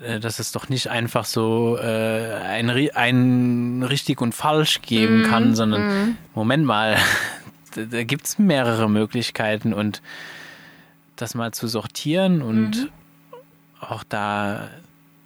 Äh, 0.00 0.20
dass 0.20 0.38
es 0.38 0.52
doch 0.52 0.68
nicht 0.68 0.88
einfach 0.88 1.24
so 1.24 1.76
äh, 1.78 2.34
ein, 2.34 2.70
ein 2.70 3.82
richtig 3.82 4.20
und 4.20 4.34
falsch 4.34 4.80
geben 4.82 5.22
mm, 5.22 5.24
kann, 5.24 5.54
sondern 5.54 6.10
mm. 6.10 6.18
Moment 6.34 6.64
mal, 6.64 6.96
da, 7.74 7.82
da 7.82 8.04
gibt 8.04 8.26
es 8.26 8.38
mehrere 8.38 8.88
Möglichkeiten 8.88 9.72
und 9.72 10.02
das 11.16 11.34
mal 11.34 11.52
zu 11.52 11.66
sortieren 11.66 12.42
und 12.42 12.70
mhm. 12.70 12.88
auch 13.80 14.04
da 14.04 14.68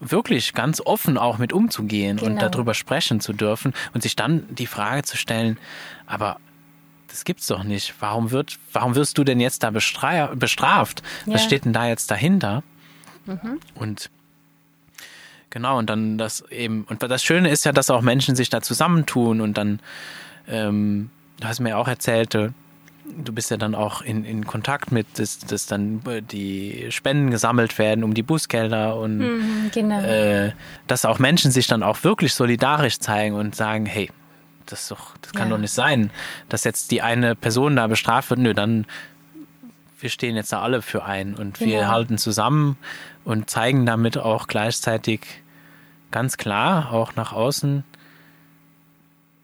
wirklich 0.01 0.55
ganz 0.55 0.81
offen 0.81 1.19
auch 1.19 1.37
mit 1.37 1.53
umzugehen 1.53 2.17
genau. 2.17 2.31
und 2.31 2.43
darüber 2.43 2.73
sprechen 2.73 3.21
zu 3.21 3.35
dürfen 3.35 3.75
und 3.93 4.03
sich 4.03 4.17
dann 4.17 4.47
die 4.49 4.67
Frage 4.67 5.03
zu 5.03 5.19
stellen, 5.19 5.59
aber 6.07 6.39
das 7.09 7.25
gibt's 7.25 7.47
doch 7.47 7.63
nicht. 7.63 7.95
Warum 8.01 8.31
wird, 8.31 8.59
warum 8.73 8.95
wirst 8.95 9.19
du 9.19 9.25
denn 9.25 9.39
jetzt 9.39 9.63
da 9.65 9.71
bestraft? 9.71 11.03
Ja. 11.27 11.35
Was 11.35 11.45
steht 11.45 11.67
denn 11.67 11.75
da 11.75 11.87
jetzt 11.87 12.11
dahinter? 12.11 12.63
Mhm. 13.27 13.61
Und 13.75 14.11
Genau, 15.53 15.77
und 15.77 15.91
dann 15.91 16.17
das 16.17 16.43
eben, 16.51 16.85
und 16.89 17.03
das 17.03 17.23
Schöne 17.23 17.51
ist 17.51 17.65
ja, 17.67 17.73
dass 17.73 17.91
auch 17.91 18.01
Menschen 18.01 18.35
sich 18.35 18.49
da 18.49 18.63
zusammentun 18.63 19.43
und 19.43 19.59
dann, 19.59 19.81
ähm, 20.49 21.11
du 21.41 21.47
hast 21.47 21.61
mir 21.61 21.71
ja 21.71 21.77
auch 21.77 21.89
erzählt, 21.89 22.33
du 22.33 22.53
bist 23.33 23.51
ja 23.51 23.59
dann 23.59 23.75
auch 23.75 24.01
in, 24.01 24.25
in 24.25 24.47
Kontakt 24.47 24.93
mit, 24.93 25.19
dass, 25.19 25.41
dass 25.41 25.67
dann 25.67 26.01
die 26.31 26.87
Spenden 26.89 27.31
gesammelt 27.31 27.79
werden 27.79 28.03
um 28.03 28.15
die 28.15 28.23
Bußgelder 28.23 28.97
und 28.97 29.19
mhm, 29.19 29.71
genau. 29.75 30.01
äh, 30.01 30.53
dass 30.87 31.05
auch 31.05 31.19
Menschen 31.19 31.51
sich 31.51 31.67
dann 31.67 31.83
auch 31.83 32.03
wirklich 32.03 32.33
solidarisch 32.33 32.99
zeigen 33.01 33.35
und 33.35 33.55
sagen, 33.55 33.85
hey, 33.85 34.11
das, 34.65 34.89
doch, 34.89 35.15
das 35.21 35.33
kann 35.35 35.49
ja. 35.49 35.57
doch 35.57 35.61
nicht 35.61 35.75
sein, 35.75 36.11
dass 36.49 36.65
jetzt 36.65 36.93
die 36.93 37.03
eine 37.03 37.35
Person 37.35 37.77
da 37.77 37.89
bestraft 37.89 38.31
wird. 38.31 38.41
Nö, 38.41 38.55
dann 38.55 38.87
wir 40.01 40.09
stehen 40.09 40.35
jetzt 40.35 40.53
da 40.53 40.63
alle 40.63 40.81
für 40.81 41.05
ein 41.05 41.35
und 41.35 41.59
genau. 41.59 41.71
wir 41.71 41.89
halten 41.89 42.17
zusammen 42.17 42.79
und 43.25 43.51
zeigen 43.51 43.87
damit 43.87 44.19
auch 44.19 44.47
gleichzeitig 44.47 45.21
ganz 46.13 46.37
klar, 46.37 46.93
auch 46.93 47.17
nach 47.17 47.33
außen, 47.33 47.85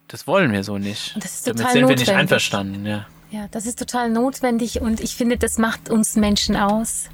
das 0.07 0.27
wollen 0.27 0.53
wir 0.53 0.65
so 0.65 0.79
nicht. 0.79 1.15
Und 1.15 1.25
das 1.25 1.35
ist 1.35 1.43
total 1.45 1.57
Damit 1.57 1.73
sind 1.73 1.81
notwendig. 1.83 2.07
wir 2.07 2.13
nicht 2.13 2.21
einverstanden, 2.21 2.87
ja. 2.87 3.07
Ja, 3.31 3.47
das 3.51 3.67
ist 3.67 3.79
total 3.79 4.09
notwendig 4.09 4.81
und 4.81 5.01
ich 5.01 5.15
finde, 5.15 5.37
das 5.37 5.59
macht 5.59 5.91
uns 5.91 6.17
Menschen 6.17 6.57
aus. 6.57 7.11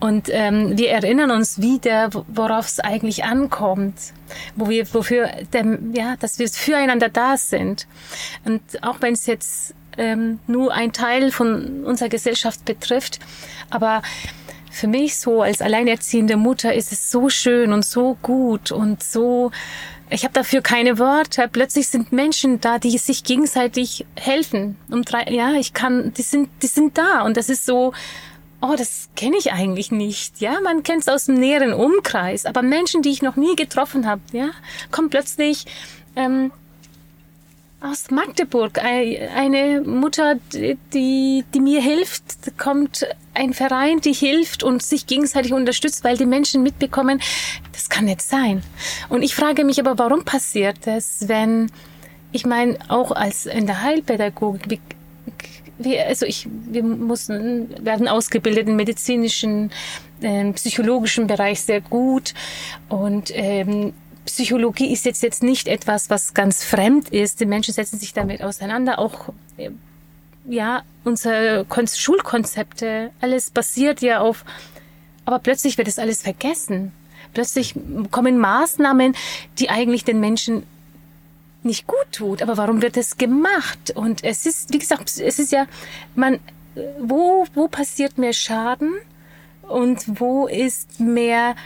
Und 0.00 0.28
ähm, 0.32 0.76
wir 0.76 0.90
erinnern 0.90 1.30
uns 1.30 1.60
wieder, 1.60 2.10
worauf 2.26 2.66
es 2.66 2.80
eigentlich 2.80 3.22
ankommt, 3.22 3.94
wo 4.56 4.68
wir, 4.68 4.92
wofür, 4.92 5.28
der, 5.52 5.78
ja, 5.92 6.16
dass 6.16 6.40
wir 6.40 6.48
füreinander 6.48 7.08
da 7.08 7.36
sind. 7.36 7.86
Und 8.44 8.62
auch 8.82 8.96
wenn 9.00 9.12
es 9.12 9.26
jetzt 9.26 9.74
ähm, 9.96 10.40
nur 10.48 10.72
ein 10.74 10.92
Teil 10.92 11.30
von 11.30 11.84
unserer 11.84 12.08
Gesellschaft 12.08 12.64
betrifft, 12.64 13.20
aber 13.70 14.02
für 14.74 14.88
mich 14.88 15.16
so 15.18 15.42
als 15.42 15.62
alleinerziehende 15.62 16.36
Mutter 16.36 16.74
ist 16.74 16.92
es 16.92 17.10
so 17.10 17.28
schön 17.28 17.72
und 17.72 17.84
so 17.84 18.16
gut 18.22 18.72
und 18.72 19.02
so 19.02 19.50
ich 20.10 20.22
habe 20.24 20.34
dafür 20.34 20.60
keine 20.60 20.98
Worte. 20.98 21.48
Plötzlich 21.50 21.88
sind 21.88 22.12
Menschen 22.12 22.60
da, 22.60 22.78
die 22.78 22.96
sich 22.98 23.24
gegenseitig 23.24 24.06
helfen. 24.16 24.76
Um 24.90 25.02
drei, 25.02 25.24
ja, 25.30 25.54
ich 25.54 25.72
kann, 25.72 26.12
die 26.14 26.22
sind, 26.22 26.50
die 26.62 26.66
sind 26.66 26.98
da 26.98 27.22
und 27.22 27.36
das 27.36 27.48
ist 27.48 27.64
so, 27.64 27.92
oh, 28.60 28.74
das 28.76 29.08
kenne 29.16 29.36
ich 29.38 29.52
eigentlich 29.52 29.90
nicht. 29.90 30.40
Ja, 30.40 30.60
man 30.62 30.82
kennt 30.82 31.02
es 31.02 31.08
aus 31.08 31.24
dem 31.24 31.36
näheren 31.36 31.72
Umkreis, 31.72 32.46
aber 32.46 32.62
Menschen, 32.62 33.02
die 33.02 33.10
ich 33.10 33.22
noch 33.22 33.36
nie 33.36 33.56
getroffen 33.56 34.06
habe, 34.06 34.20
ja, 34.32 34.50
kommen 34.90 35.10
plötzlich 35.10 35.64
ähm, 36.16 36.52
aus 37.84 38.10
Magdeburg. 38.10 38.78
Eine 38.82 39.82
Mutter, 39.82 40.36
die, 40.52 41.44
die 41.52 41.60
mir 41.60 41.82
hilft, 41.82 42.56
kommt 42.56 43.06
ein 43.34 43.52
Verein, 43.52 44.00
die 44.00 44.12
hilft 44.12 44.62
und 44.62 44.82
sich 44.82 45.06
gegenseitig 45.06 45.52
unterstützt, 45.52 46.02
weil 46.04 46.16
die 46.16 46.26
Menschen 46.26 46.62
mitbekommen, 46.62 47.20
das 47.72 47.90
kann 47.90 48.06
nicht 48.06 48.22
sein. 48.22 48.62
Und 49.08 49.22
ich 49.22 49.34
frage 49.34 49.64
mich 49.64 49.78
aber, 49.80 49.98
warum 49.98 50.24
passiert 50.24 50.78
das, 50.84 51.28
wenn, 51.28 51.70
ich 52.32 52.46
meine, 52.46 52.78
auch 52.88 53.12
als 53.12 53.46
in 53.46 53.66
der 53.66 53.82
Heilpädagogik, 53.82 54.80
wir, 55.76 56.06
also 56.06 56.24
ich, 56.24 56.48
wir 56.48 56.84
mussten, 56.84 57.84
werden 57.84 58.08
ausgebildet 58.08 58.68
im 58.68 58.76
medizinischen, 58.76 59.72
äh, 60.22 60.52
psychologischen 60.52 61.26
Bereich 61.26 61.60
sehr 61.60 61.80
gut 61.80 62.32
und 62.88 63.30
ähm, 63.34 63.92
Psychologie 64.24 64.92
ist 64.92 65.04
jetzt, 65.04 65.22
jetzt 65.22 65.42
nicht 65.42 65.68
etwas, 65.68 66.10
was 66.10 66.34
ganz 66.34 66.64
fremd 66.64 67.10
ist. 67.10 67.40
Die 67.40 67.46
Menschen 67.46 67.74
setzen 67.74 67.98
sich 67.98 68.12
damit 68.12 68.42
auseinander. 68.42 68.98
Auch, 68.98 69.32
äh, 69.56 69.70
ja, 70.46 70.82
unsere 71.04 71.66
Schulkonzepte, 71.86 73.10
alles 73.20 73.50
basiert 73.50 74.00
ja 74.00 74.20
auf, 74.20 74.44
aber 75.24 75.38
plötzlich 75.38 75.78
wird 75.78 75.88
das 75.88 75.98
alles 75.98 76.22
vergessen. 76.22 76.92
Plötzlich 77.32 77.74
kommen 78.10 78.38
Maßnahmen, 78.38 79.14
die 79.58 79.70
eigentlich 79.70 80.04
den 80.04 80.20
Menschen 80.20 80.64
nicht 81.62 81.86
gut 81.86 82.06
tut. 82.12 82.42
Aber 82.42 82.56
warum 82.56 82.82
wird 82.82 82.96
das 82.96 83.16
gemacht? 83.16 83.92
Und 83.94 84.22
es 84.22 84.46
ist, 84.46 84.72
wie 84.72 84.78
gesagt, 84.78 85.18
es 85.18 85.38
ist 85.38 85.50
ja, 85.50 85.66
man, 86.14 86.38
wo, 87.00 87.46
wo 87.54 87.68
passiert 87.68 88.18
mehr 88.18 88.32
Schaden? 88.32 88.92
Und 89.62 90.20
wo 90.20 90.46
ist 90.46 91.00
mehr 91.00 91.56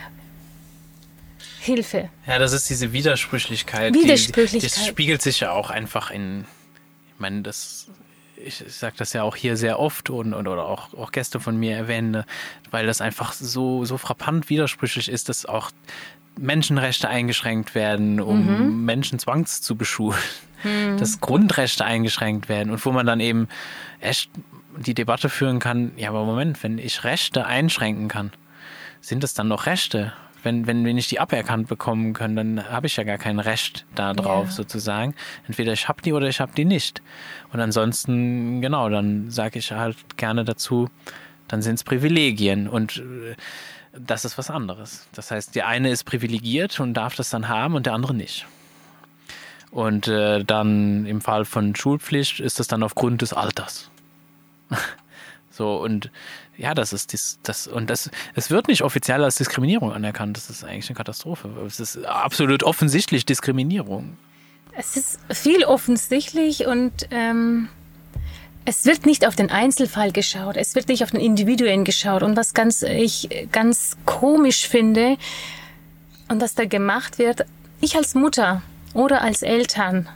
Hilfe. 1.60 2.08
Ja, 2.26 2.38
das 2.38 2.52
ist 2.52 2.68
diese 2.70 2.92
Widersprüchlichkeit. 2.92 3.94
Widersprüchlichkeit. 3.94 4.62
Die, 4.62 4.74
das 4.74 4.86
spiegelt 4.86 5.22
sich 5.22 5.40
ja 5.40 5.52
auch 5.52 5.70
einfach 5.70 6.10
in, 6.10 6.44
ich 7.14 7.20
meine, 7.20 7.42
das, 7.42 7.88
ich, 8.36 8.64
ich 8.64 8.74
sage 8.74 8.94
das 8.96 9.12
ja 9.12 9.22
auch 9.22 9.36
hier 9.36 9.56
sehr 9.56 9.78
oft 9.78 10.10
und, 10.10 10.34
und, 10.34 10.46
oder 10.46 10.66
auch, 10.66 10.94
auch 10.94 11.12
Gäste 11.12 11.40
von 11.40 11.56
mir 11.56 11.76
erwähnen, 11.76 12.24
weil 12.70 12.86
das 12.86 13.00
einfach 13.00 13.32
so, 13.32 13.84
so 13.84 13.98
frappant 13.98 14.48
widersprüchlich 14.50 15.08
ist, 15.08 15.28
dass 15.28 15.46
auch 15.46 15.70
Menschenrechte 16.38 17.08
eingeschränkt 17.08 17.74
werden, 17.74 18.20
um 18.20 18.46
mhm. 18.46 18.84
Menschen 18.84 19.18
zwangs 19.18 19.60
zu 19.60 19.76
beschulen, 19.76 20.18
mhm. 20.62 20.96
dass 20.98 21.20
Grundrechte 21.20 21.84
eingeschränkt 21.84 22.48
werden 22.48 22.70
und 22.70 22.84
wo 22.84 22.92
man 22.92 23.06
dann 23.06 23.20
eben 23.20 23.48
echt 24.00 24.30
die 24.76 24.94
Debatte 24.94 25.28
führen 25.28 25.58
kann, 25.58 25.92
ja, 25.96 26.08
aber 26.10 26.24
Moment, 26.24 26.62
wenn 26.62 26.78
ich 26.78 27.04
Rechte 27.04 27.46
einschränken 27.46 28.08
kann, 28.08 28.32
sind 29.00 29.22
das 29.22 29.34
dann 29.34 29.48
noch 29.48 29.66
Rechte? 29.66 30.12
Wenn, 30.42 30.66
wenn 30.66 30.84
wir 30.84 30.94
nicht 30.94 31.10
die 31.10 31.20
aberkannt 31.20 31.68
bekommen 31.68 32.12
können, 32.12 32.36
dann 32.36 32.70
habe 32.70 32.86
ich 32.86 32.96
ja 32.96 33.04
gar 33.04 33.18
kein 33.18 33.40
Recht 33.40 33.86
da 33.94 34.12
drauf 34.14 34.52
sozusagen. 34.52 35.14
Entweder 35.46 35.72
ich 35.72 35.88
habe 35.88 36.02
die 36.02 36.12
oder 36.12 36.28
ich 36.28 36.40
habe 36.40 36.52
die 36.56 36.64
nicht. 36.64 37.02
Und 37.52 37.60
ansonsten, 37.60 38.60
genau, 38.60 38.88
dann 38.88 39.30
sage 39.30 39.58
ich 39.58 39.72
halt 39.72 39.96
gerne 40.16 40.44
dazu, 40.44 40.88
dann 41.48 41.62
sind 41.62 41.74
es 41.74 41.84
Privilegien 41.84 42.68
und 42.68 42.98
äh, 42.98 43.34
das 43.98 44.24
ist 44.24 44.38
was 44.38 44.50
anderes. 44.50 45.08
Das 45.12 45.30
heißt, 45.30 45.54
der 45.54 45.66
eine 45.66 45.90
ist 45.90 46.04
privilegiert 46.04 46.78
und 46.78 46.94
darf 46.94 47.16
das 47.16 47.30
dann 47.30 47.48
haben 47.48 47.74
und 47.74 47.86
der 47.86 47.94
andere 47.94 48.14
nicht. 48.14 48.46
Und 49.70 50.08
äh, 50.08 50.44
dann 50.44 51.04
im 51.06 51.20
Fall 51.20 51.44
von 51.44 51.74
Schulpflicht 51.74 52.40
ist 52.40 52.58
das 52.58 52.68
dann 52.68 52.82
aufgrund 52.82 53.22
des 53.22 53.32
Alters. 53.32 53.90
so, 55.50 55.76
und 55.76 56.10
ja, 56.58 56.74
das 56.74 56.92
ist 56.92 57.12
dies, 57.12 57.38
das 57.44 57.68
und 57.68 57.88
das 57.88 58.10
es 58.34 58.50
wird 58.50 58.66
nicht 58.68 58.82
offiziell 58.82 59.22
als 59.22 59.36
Diskriminierung 59.36 59.92
anerkannt. 59.92 60.36
Das 60.36 60.50
ist 60.50 60.64
eigentlich 60.64 60.90
eine 60.90 60.96
Katastrophe. 60.96 61.48
Es 61.64 61.78
ist 61.78 62.04
absolut 62.04 62.64
offensichtlich 62.64 63.24
Diskriminierung. 63.24 64.18
Es 64.76 64.96
ist 64.96 65.20
viel 65.30 65.64
offensichtlich 65.64 66.66
und 66.66 67.08
ähm, 67.10 67.68
es 68.64 68.84
wird 68.84 69.06
nicht 69.06 69.26
auf 69.26 69.36
den 69.36 69.50
Einzelfall 69.50 70.12
geschaut, 70.12 70.56
es 70.56 70.74
wird 70.74 70.88
nicht 70.88 71.02
auf 71.04 71.12
den 71.12 71.20
Individuen 71.20 71.84
geschaut. 71.84 72.22
Und 72.22 72.36
was 72.36 72.54
ganz 72.54 72.82
ich 72.82 73.28
ganz 73.52 73.96
komisch 74.04 74.68
finde 74.68 75.16
und 76.28 76.40
was 76.40 76.54
da 76.54 76.64
gemacht 76.64 77.18
wird, 77.18 77.46
ich 77.80 77.96
als 77.96 78.14
Mutter 78.14 78.62
oder 78.94 79.22
als 79.22 79.42
Eltern, 79.42 80.08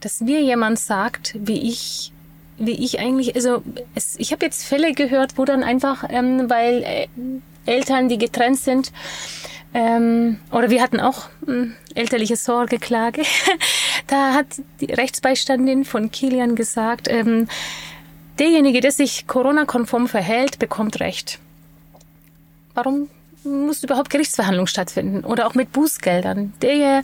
dass 0.00 0.20
mir 0.20 0.42
jemand 0.42 0.78
sagt, 0.78 1.36
wie 1.38 1.68
ich 1.68 2.12
wie 2.58 2.84
ich 2.84 2.98
eigentlich, 3.00 3.34
also 3.34 3.62
es, 3.94 4.16
ich 4.18 4.32
habe 4.32 4.44
jetzt 4.44 4.64
Fälle 4.64 4.92
gehört, 4.92 5.38
wo 5.38 5.44
dann 5.44 5.62
einfach, 5.62 6.04
ähm, 6.08 6.50
weil 6.50 6.82
äh, 6.82 7.08
Eltern, 7.66 8.08
die 8.08 8.18
getrennt 8.18 8.58
sind, 8.58 8.92
ähm, 9.74 10.38
oder 10.50 10.70
wir 10.70 10.82
hatten 10.82 11.00
auch 11.00 11.28
ähm, 11.46 11.74
elterliche 11.94 12.36
Sorgeklage. 12.36 13.22
da 14.06 14.34
hat 14.34 14.46
die 14.80 14.86
Rechtsbeistandin 14.92 15.84
von 15.84 16.10
Kilian 16.10 16.56
gesagt, 16.56 17.08
ähm, 17.08 17.48
derjenige, 18.38 18.80
der 18.80 18.92
sich 18.92 19.26
Corona-konform 19.26 20.08
verhält, 20.08 20.58
bekommt 20.58 21.00
Recht. 21.00 21.38
Warum 22.74 23.08
muss 23.44 23.82
überhaupt 23.82 24.10
Gerichtsverhandlung 24.10 24.66
stattfinden? 24.66 25.24
Oder 25.24 25.46
auch 25.46 25.54
mit 25.54 25.72
Bußgeldern. 25.72 26.54
Der 26.62 27.02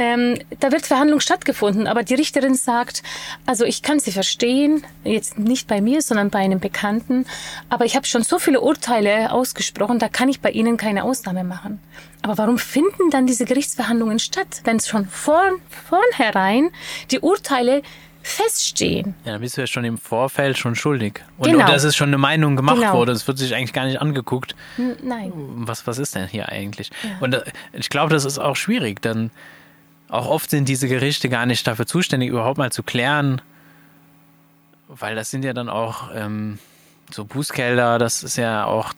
ähm, 0.00 0.38
da 0.60 0.72
wird 0.72 0.86
Verhandlung 0.86 1.20
stattgefunden, 1.20 1.86
aber 1.86 2.02
die 2.02 2.14
Richterin 2.14 2.54
sagt, 2.54 3.02
also 3.44 3.66
ich 3.66 3.82
kann 3.82 4.00
sie 4.00 4.12
verstehen, 4.12 4.82
jetzt 5.04 5.38
nicht 5.38 5.68
bei 5.68 5.82
mir, 5.82 6.00
sondern 6.00 6.30
bei 6.30 6.38
einem 6.38 6.58
Bekannten, 6.58 7.26
aber 7.68 7.84
ich 7.84 7.96
habe 7.96 8.06
schon 8.06 8.22
so 8.22 8.38
viele 8.38 8.62
Urteile 8.62 9.30
ausgesprochen, 9.30 9.98
da 9.98 10.08
kann 10.08 10.30
ich 10.30 10.40
bei 10.40 10.52
Ihnen 10.52 10.78
keine 10.78 11.04
Ausnahme 11.04 11.44
machen. 11.44 11.80
Aber 12.22 12.38
warum 12.38 12.56
finden 12.56 13.10
dann 13.10 13.26
diese 13.26 13.44
Gerichtsverhandlungen 13.44 14.18
statt, 14.18 14.62
wenn 14.64 14.76
es 14.76 14.88
schon 14.88 15.06
von 15.06 15.60
vornherein 15.68 16.70
die 17.10 17.20
Urteile 17.20 17.82
feststehen. 18.22 19.14
Ja, 19.24 19.32
dann 19.32 19.40
bist 19.42 19.56
du 19.56 19.62
ja 19.62 19.66
schon 19.66 19.84
im 19.84 19.98
Vorfeld 19.98 20.56
schon 20.56 20.76
schuldig. 20.76 21.22
Und, 21.38 21.50
genau. 21.50 21.64
und 21.64 21.70
das 21.70 21.84
ist 21.84 21.96
schon 21.96 22.08
eine 22.08 22.18
Meinung 22.18 22.56
gemacht 22.56 22.76
genau. 22.76 22.94
worden. 22.94 23.10
Es 23.10 23.26
wird 23.26 23.38
sich 23.38 23.54
eigentlich 23.54 23.72
gar 23.72 23.86
nicht 23.86 24.00
angeguckt. 24.00 24.54
Nein. 25.02 25.32
Was, 25.34 25.86
was 25.86 25.98
ist 25.98 26.14
denn 26.14 26.26
hier 26.26 26.48
eigentlich? 26.48 26.90
Ja. 27.02 27.10
Und 27.20 27.34
äh, 27.34 27.42
ich 27.72 27.88
glaube, 27.88 28.12
das 28.12 28.26
ist 28.26 28.38
auch 28.38 28.56
schwierig, 28.56 29.00
dann 29.00 29.30
auch 30.10 30.26
oft 30.26 30.50
sind 30.50 30.68
diese 30.68 30.88
Gerichte 30.88 31.28
gar 31.28 31.46
nicht 31.46 31.66
dafür 31.66 31.86
zuständig, 31.86 32.30
überhaupt 32.30 32.58
mal 32.58 32.72
zu 32.72 32.82
klären, 32.82 33.40
weil 34.88 35.14
das 35.14 35.30
sind 35.30 35.44
ja 35.44 35.52
dann 35.52 35.68
auch 35.68 36.10
ähm, 36.14 36.58
so 37.10 37.24
Bußgelder, 37.24 37.98
das 37.98 38.22
ist 38.22 38.36
ja 38.36 38.64
auch 38.64 38.92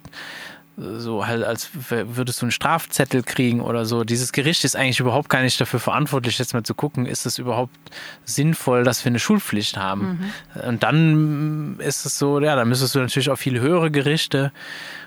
so 0.78 1.26
halt, 1.26 1.44
als 1.44 1.68
würdest 1.90 2.40
du 2.40 2.46
einen 2.46 2.50
Strafzettel 2.50 3.22
kriegen 3.22 3.60
oder 3.60 3.84
so. 3.84 4.04
Dieses 4.04 4.32
Gericht 4.32 4.64
ist 4.64 4.74
eigentlich 4.74 5.00
überhaupt 5.00 5.28
gar 5.28 5.42
nicht 5.42 5.60
dafür 5.60 5.80
verantwortlich, 5.80 6.38
jetzt 6.38 6.54
mal 6.54 6.62
zu 6.62 6.74
gucken, 6.74 7.04
ist 7.04 7.26
es 7.26 7.38
überhaupt 7.38 7.76
sinnvoll, 8.24 8.82
dass 8.82 9.04
wir 9.04 9.10
eine 9.10 9.18
Schulpflicht 9.18 9.76
haben. 9.76 10.32
Mhm. 10.54 10.62
Und 10.62 10.82
dann 10.82 11.78
ist 11.78 12.06
es 12.06 12.18
so, 12.18 12.40
ja, 12.40 12.56
dann 12.56 12.68
müsstest 12.68 12.94
du 12.94 13.00
natürlich 13.00 13.28
auch 13.28 13.36
viele 13.36 13.60
höhere 13.60 13.90
Gerichte. 13.90 14.44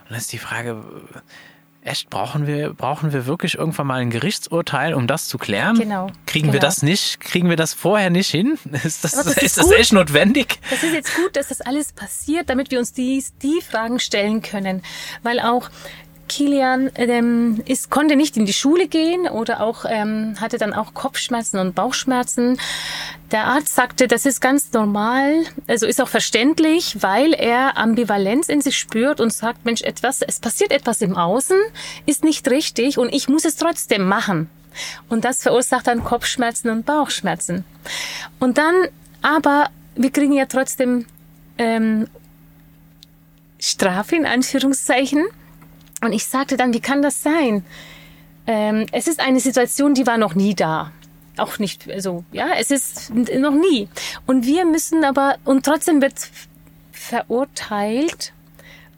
Und 0.04 0.12
dann 0.12 0.20
ist 0.20 0.32
die 0.34 0.38
Frage, 0.38 0.84
echt, 1.86 2.10
brauchen 2.10 2.48
wir, 2.48 2.74
brauchen 2.74 3.14
wir 3.14 3.26
wirklich 3.26 3.56
irgendwann 3.56 3.88
mal 3.88 4.02
ein 4.02 4.10
Gerichtsurteil, 4.10 4.94
um 4.94 5.08
das 5.08 5.28
zu 5.28 5.38
klären? 5.38 5.78
Genau. 5.78 6.08
Kriegen 6.26 6.48
genau. 6.48 6.54
wir 6.54 6.60
das 6.60 6.82
nicht? 6.82 7.20
Kriegen 7.20 7.50
wir 7.50 7.56
das 7.56 7.74
vorher 7.74 8.10
nicht 8.10 8.30
hin? 8.30 8.58
Ist 8.84 9.04
das, 9.04 9.12
das 9.12 9.28
ist, 9.28 9.44
ist 9.44 9.58
das 9.58 9.72
echt 9.72 9.94
notwendig? 9.94 10.60
Das 10.70 10.84
ist 10.84 10.94
jetzt 10.94 11.16
gut, 11.16 11.36
dass 11.36 11.48
das 11.50 11.62
alles 11.62 11.94
passiert, 11.94 12.50
damit 12.50 12.72
wir 12.72 12.80
uns 12.80 12.94
die, 12.94 13.24
die 13.42 13.62
Fragen 13.62 14.00
stellen 14.00 14.42
können. 14.42 14.82
Weil 15.24 15.40
auch 15.40 15.70
Kilian 16.28 16.92
ähm, 16.96 17.62
ist, 17.66 17.90
konnte 17.90 18.16
nicht 18.16 18.38
in 18.38 18.46
die 18.46 18.54
Schule 18.54 18.88
gehen 18.88 19.28
oder 19.28 19.62
auch 19.62 19.86
ähm, 19.88 20.36
hatte 20.40 20.58
dann 20.58 20.74
auch 20.74 20.94
Kopfschmerzen 20.94 21.60
und 21.60 21.76
Bauchschmerzen. 21.76 22.60
Der 23.32 23.46
Arzt 23.46 23.76
sagte, 23.76 24.08
das 24.08 24.26
ist 24.26 24.42
ganz 24.42 24.72
normal, 24.72 25.44
also 25.68 25.86
ist 25.86 26.02
auch 26.02 26.08
verständlich, 26.08 26.98
weil 27.02 27.34
er 27.34 27.78
Ambivalenz 27.78 28.50
in 28.50 28.62
sich 28.62 28.78
spürt 28.78 29.20
und 29.20 29.34
sagt, 29.34 29.66
Mensch, 29.66 29.82
etwas, 29.82 30.22
es 30.22 30.40
passiert 30.40 30.72
etwas 30.72 31.02
im 31.02 31.16
Außen, 31.16 31.58
ist 32.06 32.24
nicht 32.24 32.50
richtig 32.50 32.98
und 32.98 33.14
ich 33.14 33.30
muss 33.30 33.46
es 33.46 33.56
trotzdem 33.56 34.08
machen. 34.08 34.50
Und 35.10 35.26
das 35.26 35.44
verursacht 35.44 35.88
dann 35.88 36.04
Kopfschmerzen 36.04 36.70
und 36.70 36.86
Bauchschmerzen. 36.86 37.64
Und 38.40 38.58
dann, 38.58 38.76
aber 39.22 39.70
wir 39.96 40.12
kriegen 40.12 40.34
ja 40.34 40.46
trotzdem 40.46 41.06
ähm, 41.58 42.08
Strafe 43.60 44.16
in 44.16 44.26
Anführungszeichen 44.26 45.26
und 46.02 46.14
ich 46.14 46.26
sagte 46.26 46.58
dann, 46.58 46.74
wie 46.74 46.80
kann 46.80 47.02
das 47.02 47.24
sein? 47.24 47.66
Ähm, 48.48 48.86
es 48.92 49.08
ist 49.08 49.20
eine 49.20 49.40
Situation, 49.40 49.94
die 49.94 50.06
war 50.06 50.18
noch 50.18 50.36
nie 50.36 50.54
da. 50.54 50.92
Auch 51.38 51.60
nicht, 51.60 51.90
also, 51.90 52.24
ja, 52.32 52.48
es 52.58 52.72
ist 52.72 53.14
noch 53.14 53.52
nie. 53.52 53.90
Und 54.26 54.46
wir 54.46 54.66
müssen 54.66 55.04
aber, 55.04 55.36
und 55.44 55.66
trotzdem 55.66 56.02
wird 56.02 56.14
verurteilt, 56.92 58.34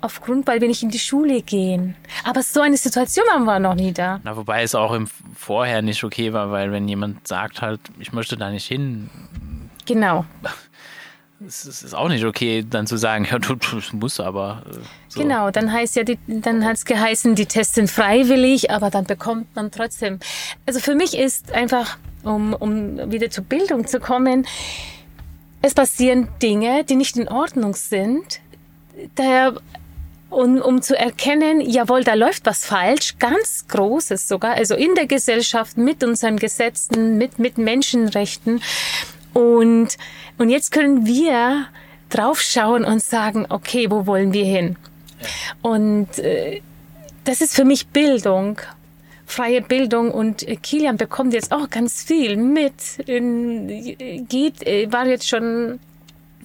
aufgrund, 0.01 0.47
weil 0.47 0.61
wir 0.61 0.67
nicht 0.67 0.83
in 0.83 0.89
die 0.89 0.99
Schule 0.99 1.41
gehen. 1.41 1.95
Aber 2.23 2.43
so 2.43 2.61
eine 2.61 2.77
Situation 2.77 3.25
waren 3.27 3.45
wir 3.45 3.59
noch 3.59 3.75
nie 3.75 3.91
da. 3.93 4.19
Na, 4.23 4.35
wobei 4.37 4.63
es 4.63 4.75
auch 4.75 4.93
im 4.93 5.07
Vorher 5.35 5.81
nicht 5.81 6.03
okay 6.03 6.33
war, 6.33 6.51
weil 6.51 6.71
wenn 6.71 6.87
jemand 6.87 7.27
sagt 7.27 7.61
halt, 7.61 7.79
ich 7.99 8.13
möchte 8.13 8.37
da 8.37 8.49
nicht 8.49 8.67
hin. 8.67 9.09
Genau. 9.85 10.25
Es 11.45 11.65
ist 11.65 11.93
auch 11.93 12.09
nicht 12.09 12.25
okay, 12.25 12.65
dann 12.67 12.87
zu 12.87 12.97
sagen, 12.97 13.25
ja, 13.31 13.39
du, 13.39 13.55
du 13.55 13.79
musst 13.93 14.19
aber. 14.19 14.63
Äh, 14.69 14.73
so. 15.09 15.19
Genau, 15.21 15.51
dann 15.51 15.71
heißt 15.71 15.95
ja, 15.95 16.03
die, 16.03 16.17
dann 16.27 16.65
hat 16.65 16.77
es 16.77 16.85
geheißen, 16.85 17.35
die 17.35 17.45
Tests 17.45 17.75
sind 17.75 17.89
freiwillig, 17.89 18.71
aber 18.71 18.89
dann 18.89 19.05
bekommt 19.05 19.55
man 19.55 19.71
trotzdem. 19.71 20.19
Also 20.65 20.79
für 20.79 20.95
mich 20.95 21.17
ist 21.17 21.51
einfach, 21.51 21.97
um, 22.23 22.53
um 22.53 23.11
wieder 23.11 23.29
zur 23.29 23.43
Bildung 23.43 23.87
zu 23.87 23.99
kommen, 23.99 24.47
es 25.61 25.73
passieren 25.73 26.27
Dinge, 26.41 26.83
die 26.83 26.95
nicht 26.95 27.17
in 27.17 27.27
Ordnung 27.27 27.75
sind. 27.75 28.39
Daher 29.15 29.55
und 30.29 30.61
um 30.61 30.81
zu 30.81 30.97
erkennen, 30.97 31.61
jawohl, 31.61 32.03
da 32.03 32.13
läuft 32.13 32.45
was 32.45 32.65
falsch, 32.65 33.17
ganz 33.17 33.65
Großes 33.69 34.27
sogar, 34.27 34.55
also 34.55 34.75
in 34.75 34.93
der 34.95 35.07
Gesellschaft, 35.07 35.77
mit 35.77 36.03
unseren 36.03 36.37
Gesetzen, 36.37 37.17
mit, 37.17 37.39
mit 37.39 37.57
Menschenrechten. 37.57 38.61
Und, 39.37 39.97
und 40.39 40.49
jetzt 40.49 40.71
können 40.71 41.05
wir 41.05 41.67
draufschauen 42.09 42.83
und 42.83 43.03
sagen, 43.03 43.45
okay, 43.49 43.85
wo 43.91 44.07
wollen 44.07 44.33
wir 44.33 44.45
hin? 44.45 44.77
Und 45.61 46.17
äh, 46.17 46.61
das 47.23 47.41
ist 47.41 47.55
für 47.55 47.63
mich 47.63 47.85
Bildung, 47.89 48.59
freie 49.27 49.61
Bildung 49.61 50.09
und 50.09 50.41
äh, 50.47 50.55
Kilian 50.55 50.97
bekommt 50.97 51.35
jetzt 51.35 51.51
auch 51.51 51.69
ganz 51.69 52.01
viel 52.01 52.35
mit. 52.35 52.97
In, 53.05 53.67
geht, 54.27 54.65
äh, 54.65 54.91
war 54.91 55.05
jetzt 55.05 55.29
schon 55.29 55.79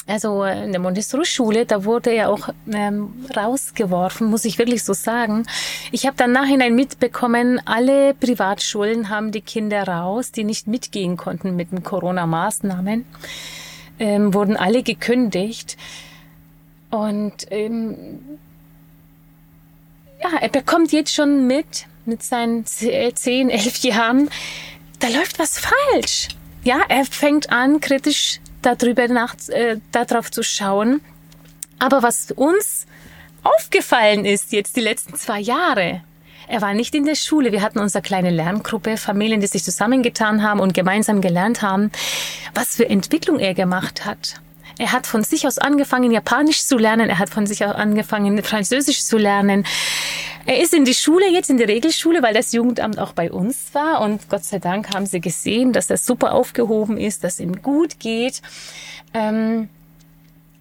also 0.07 0.45
äh, 0.45 0.65
in 0.65 0.73
der 0.73 0.81
Montessori-Schule, 0.81 1.67
da 1.67 1.85
wurde 1.85 2.11
er 2.11 2.31
auch 2.31 2.49
ähm, 2.71 3.27
rausgeworfen, 3.37 4.27
muss 4.27 4.45
ich 4.45 4.59
wirklich 4.59 4.85
so 4.85 4.93
sagen. 4.93 5.47
Ich 5.93 6.07
habe 6.07 6.17
dann 6.17 6.33
nachhinein 6.33 6.75
mitbekommen, 6.75 7.61
alle 7.65 8.15
Privatschulen 8.15 9.09
haben 9.09 9.33
die 9.33 9.41
Kinder 9.41 9.87
raus, 9.87 10.33
die 10.33 10.45
nicht 10.45 10.67
mitgehen 10.67 11.17
konnten 11.17 11.55
mit 11.55 11.73
den 11.73 11.83
Corona-Maßnahmen, 11.83 13.07
ähm, 13.99 14.35
wurden 14.35 14.57
alle 14.57 14.83
gekündigt. 14.83 15.77
Und 16.91 17.47
ähm, 17.51 18.19
ja, 20.23 20.39
er 20.41 20.49
bekommt 20.49 20.93
jetzt 20.93 21.15
schon 21.15 21.47
mit, 21.47 21.87
mit 22.05 22.23
seinen 22.23 22.67
zehn, 22.67 23.51
elf 23.51 23.79
Jahren, 23.79 24.29
da 24.99 25.09
läuft 25.09 25.39
was 25.39 25.59
falsch. 25.59 26.29
Ja, 26.65 26.81
er 26.89 27.05
fängt 27.05 27.51
an, 27.51 27.81
kritisch 27.81 28.41
darüber 28.63 29.09
nach, 29.09 29.37
äh, 29.49 29.77
darauf 29.91 30.31
zu 30.31 30.43
schauen. 30.43 31.01
Aber 31.79 32.03
was 32.03 32.31
uns 32.31 32.87
aufgefallen 33.43 34.25
ist 34.25 34.53
jetzt 34.53 34.77
die 34.77 34.81
letzten 34.81 35.17
zwei 35.17 35.41
Jahre, 35.41 36.03
er 36.49 36.61
war 36.61 36.75
nicht 36.75 36.95
in 36.95 37.05
der 37.05 37.15
Schule. 37.15 37.53
Wir 37.53 37.63
hatten 37.63 37.79
unsere 37.79 38.03
kleine 38.03 38.31
Lerngruppe, 38.31 38.97
Familien, 38.97 39.41
die 39.41 39.47
sich 39.47 39.65
zusammengetan 39.65 40.43
haben 40.43 40.61
und 40.61 40.75
gemeinsam 40.75 41.21
gelernt 41.21 41.63
haben, 41.63 41.91
was 42.55 42.77
für 42.77 42.89
Entwicklung 42.89 43.39
er 43.39 43.55
gemacht 43.55 44.05
hat. 44.05 44.41
Er 44.83 44.91
hat 44.91 45.07
von 45.07 45.23
sich 45.23 45.47
aus 45.47 45.59
angefangen, 45.59 46.11
Japanisch 46.11 46.67
zu 46.67 46.77
lernen. 46.77 47.09
Er 47.09 47.21
hat 47.21 47.31
von 47.31 47.47
sich 47.47 47.65
aus 47.65 47.73
angefangen, 47.73 48.43
Französisch 48.43 49.05
zu 49.05 49.17
lernen. 49.17 49.65
Er 50.45 50.61
ist 50.61 50.75
in 50.75 50.85
die 50.85 50.93
Schule, 50.93 51.31
jetzt 51.31 51.51
in 51.51 51.57
die 51.57 51.63
Regelschule, 51.63 52.21
weil 52.21 52.35
das 52.35 52.51
Jugendamt 52.51 52.99
auch 52.99 53.13
bei 53.13 53.31
uns 53.31 53.73
war. 53.75 54.01
Und 54.01 54.29
Gott 54.29 54.43
sei 54.43 54.59
Dank 54.59 54.93
haben 54.93 55.07
sie 55.07 55.21
gesehen, 55.21 55.73
dass 55.73 55.89
er 55.89 55.99
super 55.99 56.33
aufgehoben 56.33 56.99
ist, 56.99 57.23
dass 57.23 57.39
ihm 57.39 57.63
gut 57.63 58.01
geht. 58.01 58.43
Ähm, 59.15 59.69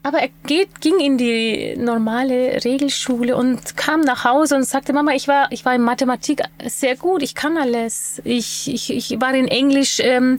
aber 0.04 0.20
er 0.20 0.30
geht, 0.46 0.82
ging 0.82 1.00
in 1.00 1.18
die 1.18 1.76
normale 1.78 2.64
Regelschule 2.64 3.36
und 3.36 3.76
kam 3.76 4.02
nach 4.02 4.24
Hause 4.24 4.56
und 4.56 4.66
sagte, 4.66 4.94
Mama, 4.94 5.14
ich 5.14 5.28
war, 5.28 5.52
ich 5.52 5.66
war 5.66 5.74
in 5.74 5.82
Mathematik 5.82 6.44
sehr 6.64 6.96
gut, 6.96 7.24
ich 7.24 7.34
kann 7.34 7.58
alles. 7.58 8.22
Ich, 8.24 8.72
ich, 8.72 8.94
ich 8.94 9.20
war 9.20 9.34
in 9.34 9.48
Englisch, 9.48 10.00
ähm, 10.00 10.38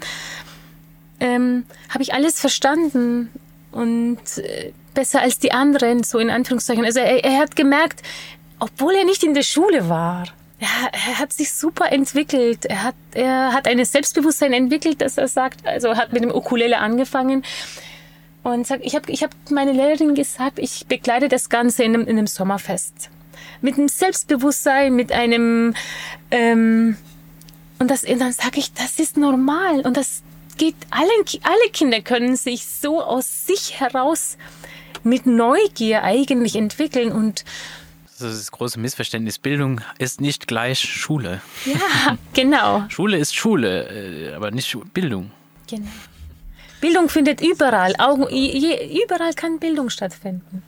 ähm, 1.19 1.65
habe 1.89 2.05
ich 2.05 2.15
alles 2.15 2.39
verstanden 2.39 3.29
und 3.73 4.19
äh, 4.39 4.73
besser 4.95 5.21
als 5.21 5.39
die 5.39 5.53
anderen, 5.53 6.05
so 6.05 6.19
in 6.19 6.31
Anführungszeichen. 6.31 6.85
Also 6.85 7.01
er, 7.01 7.25
er 7.25 7.39
hat 7.39 7.57
gemerkt, 7.57 8.03
obwohl 8.59 8.95
er 8.95 9.05
nicht 9.05 9.25
in 9.25 9.35
der 9.35 9.43
Schule 9.43 9.89
war, 9.89 10.25
er 10.61 11.19
hat 11.19 11.33
sich 11.33 11.53
super 11.53 11.91
entwickelt. 11.91 12.67
Er 12.67 12.85
hat, 12.85 12.95
er 13.15 13.53
hat 13.53 13.67
ein 13.67 13.85
Selbstbewusstsein 13.85 14.53
entwickelt, 14.53 15.01
dass 15.01 15.19
er 15.19 15.27
sagt, 15.27 15.67
also 15.67 15.97
hat 15.97 16.13
mit 16.13 16.23
dem 16.23 16.31
Ukulele 16.31 16.79
angefangen 16.79 17.43
und 18.45 18.67
sagt, 18.67 18.85
ich 18.85 18.95
habe 18.95 19.11
ich 19.11 19.23
hab 19.23 19.31
meine 19.51 19.73
Lehrerin 19.73 20.15
gesagt, 20.15 20.59
ich 20.59 20.87
begleite 20.87 21.29
das 21.29 21.49
Ganze 21.49 21.83
in 21.83 21.95
einem, 21.95 22.07
in 22.07 22.19
einem 22.19 22.27
Sommerfest. 22.27 23.11
Mit 23.61 23.77
einem 23.77 23.89
Selbstbewusstsein, 23.89 24.95
mit 24.95 25.13
einem, 25.13 25.75
ähm, 26.31 26.97
und, 27.79 27.91
das, 27.91 28.05
und 28.05 28.21
dann 28.21 28.33
sage 28.33 28.59
ich, 28.59 28.73
das 28.73 28.99
ist 28.99 29.17
normal 29.17 29.81
und 29.81 29.97
das 29.97 30.23
geht, 30.63 30.77
alle, 30.91 31.11
alle 31.43 31.71
Kinder 31.73 32.01
können 32.01 32.37
sich 32.37 32.67
so 32.67 33.03
aus 33.03 33.47
sich 33.47 33.81
heraus 33.81 34.39
mit 35.03 35.27
Neugier 35.27 36.05
eigentlich 36.05 36.55
entwickeln 36.55 37.11
und 37.11 37.45
das 38.05 38.35
ist 38.35 38.41
das 38.43 38.53
große 38.53 38.79
Missverständnis. 38.79 39.41
Bildung 39.41 39.81
ist 39.99 40.21
nicht 40.21 40.47
gleich 40.47 40.79
Schule. 40.79 41.41
Ja, 41.65 42.17
genau. 42.35 42.85
Schule 42.89 43.19
ist 43.19 43.35
Schule, 43.35 44.31
äh, 44.31 44.35
aber 44.35 44.53
nicht 44.53 44.77
Bildung. 44.95 45.33
Genau. 45.69 45.89
Bildung 46.81 47.09
findet 47.09 47.41
überall. 47.41 47.95
Auch, 47.99 48.31
überall 48.31 49.35
kann 49.35 49.59
Bildung 49.59 49.91
stattfinden. 49.91 50.63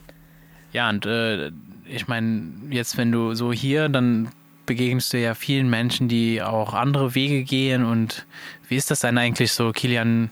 Ja, 0.73 0.91
und 0.91 1.07
äh, 1.07 1.53
ich 1.87 2.09
meine, 2.09 2.51
jetzt, 2.71 2.97
wenn 2.97 3.13
du 3.13 3.35
so 3.35 3.53
hier, 3.53 3.89
dann 3.89 4.31
begegnest 4.67 5.13
du 5.13 5.21
ja 5.21 5.35
vielen 5.35 5.69
Menschen, 5.69 6.09
die 6.09 6.43
auch 6.43 6.75
andere 6.75 7.15
Wege 7.15 7.45
gehen. 7.45 7.85
Und 7.85 8.27
wie 8.69 8.77
ist 8.77 8.91
das 8.91 9.01
denn 9.01 9.19
eigentlich 9.19 9.53
so, 9.53 9.73
Kilian? 9.73 10.31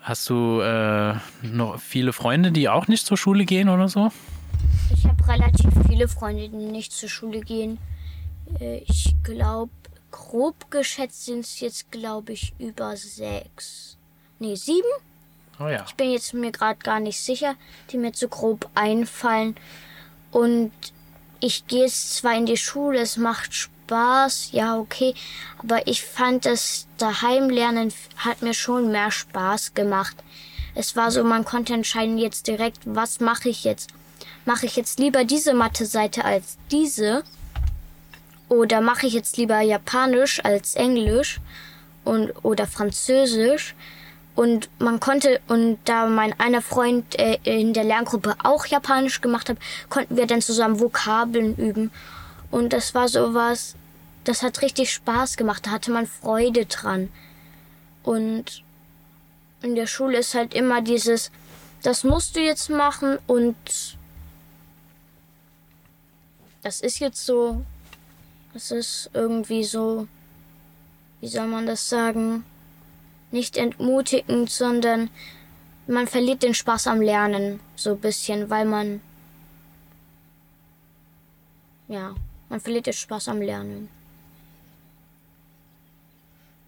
Hast 0.00 0.28
du 0.30 0.60
äh, 0.60 1.14
noch 1.42 1.78
viele 1.78 2.12
Freunde, 2.12 2.50
die 2.50 2.68
auch 2.68 2.88
nicht 2.88 3.06
zur 3.06 3.16
Schule 3.16 3.44
gehen 3.44 3.68
oder 3.68 3.88
so? 3.88 4.10
Ich 4.92 5.04
habe 5.06 5.28
relativ 5.28 5.70
viele 5.88 6.08
Freunde, 6.08 6.48
die 6.48 6.56
nicht 6.56 6.92
zur 6.92 7.08
Schule 7.08 7.40
gehen. 7.40 7.78
Äh, 8.60 8.78
ich 8.78 9.14
glaube, 9.22 9.70
grob 10.10 10.70
geschätzt 10.70 11.24
sind 11.24 11.40
es 11.40 11.60
jetzt, 11.60 11.90
glaube 11.92 12.32
ich, 12.32 12.52
über 12.58 12.96
sechs. 12.96 13.96
Nee, 14.38 14.56
sieben? 14.56 14.88
Oh 15.60 15.68
ja. 15.68 15.84
Ich 15.86 15.94
bin 15.94 16.10
jetzt 16.10 16.34
mir 16.34 16.50
gerade 16.50 16.78
gar 16.78 16.98
nicht 16.98 17.20
sicher, 17.20 17.54
die 17.90 17.98
mir 17.98 18.12
zu 18.12 18.28
grob 18.28 18.68
einfallen. 18.74 19.54
Und 20.32 20.72
ich 21.42 21.66
gehe 21.66 21.88
zwar 21.88 22.36
in 22.36 22.46
die 22.46 22.56
Schule, 22.56 23.00
es 23.00 23.16
macht 23.16 23.52
Spaß, 23.52 24.50
ja, 24.52 24.78
okay, 24.78 25.12
aber 25.58 25.88
ich 25.88 26.04
fand 26.04 26.46
das 26.46 26.86
Daheimlernen 26.98 27.92
hat 28.16 28.42
mir 28.42 28.54
schon 28.54 28.92
mehr 28.92 29.10
Spaß 29.10 29.74
gemacht. 29.74 30.16
Es 30.76 30.94
war 30.94 31.10
so, 31.10 31.24
man 31.24 31.44
konnte 31.44 31.74
entscheiden 31.74 32.16
jetzt 32.16 32.46
direkt, 32.46 32.78
was 32.84 33.18
mache 33.18 33.48
ich 33.48 33.64
jetzt? 33.64 33.90
Mache 34.44 34.66
ich 34.66 34.76
jetzt 34.76 35.00
lieber 35.00 35.24
diese 35.24 35.52
Mathe-Seite 35.52 36.24
als 36.24 36.58
diese? 36.70 37.24
Oder 38.48 38.80
mache 38.80 39.08
ich 39.08 39.12
jetzt 39.12 39.36
lieber 39.36 39.60
Japanisch 39.60 40.44
als 40.44 40.74
Englisch 40.74 41.40
und 42.04 42.32
oder 42.44 42.68
Französisch? 42.68 43.74
Und 44.34 44.70
man 44.78 44.98
konnte, 44.98 45.40
und 45.48 45.78
da 45.84 46.06
mein 46.06 46.38
einer 46.40 46.62
Freund 46.62 47.18
äh, 47.18 47.38
in 47.44 47.74
der 47.74 47.84
Lerngruppe 47.84 48.34
auch 48.42 48.64
Japanisch 48.64 49.20
gemacht 49.20 49.48
hat, 49.48 49.58
konnten 49.90 50.16
wir 50.16 50.26
dann 50.26 50.40
zusammen 50.40 50.80
Vokabeln 50.80 51.54
üben. 51.56 51.90
Und 52.50 52.72
das 52.72 52.94
war 52.94 53.08
sowas, 53.08 53.74
das 54.24 54.42
hat 54.42 54.62
richtig 54.62 54.92
Spaß 54.92 55.36
gemacht, 55.36 55.66
da 55.66 55.70
hatte 55.70 55.90
man 55.90 56.06
Freude 56.06 56.66
dran. 56.66 57.10
Und 58.02 58.62
in 59.62 59.74
der 59.74 59.86
Schule 59.86 60.18
ist 60.18 60.34
halt 60.34 60.54
immer 60.54 60.80
dieses, 60.80 61.30
das 61.82 62.04
musst 62.04 62.36
du 62.36 62.40
jetzt 62.40 62.70
machen 62.70 63.18
und 63.26 63.56
das 66.62 66.80
ist 66.80 67.00
jetzt 67.00 67.24
so, 67.26 67.64
das 68.54 68.70
ist 68.70 69.10
irgendwie 69.12 69.64
so, 69.64 70.06
wie 71.20 71.28
soll 71.28 71.46
man 71.46 71.66
das 71.66 71.88
sagen? 71.88 72.44
Nicht 73.32 73.56
entmutigend, 73.56 74.50
sondern 74.50 75.10
man 75.86 76.06
verliert 76.06 76.42
den 76.42 76.54
Spaß 76.54 76.86
am 76.86 77.00
Lernen 77.00 77.60
so 77.74 77.90
ein 77.90 78.00
bisschen, 78.00 78.50
weil 78.50 78.64
man 78.64 79.00
ja, 81.88 82.14
man 82.48 82.60
verliert 82.60 82.86
den 82.86 82.94
Spaß 82.94 83.28
am 83.28 83.42
Lernen. 83.42 83.88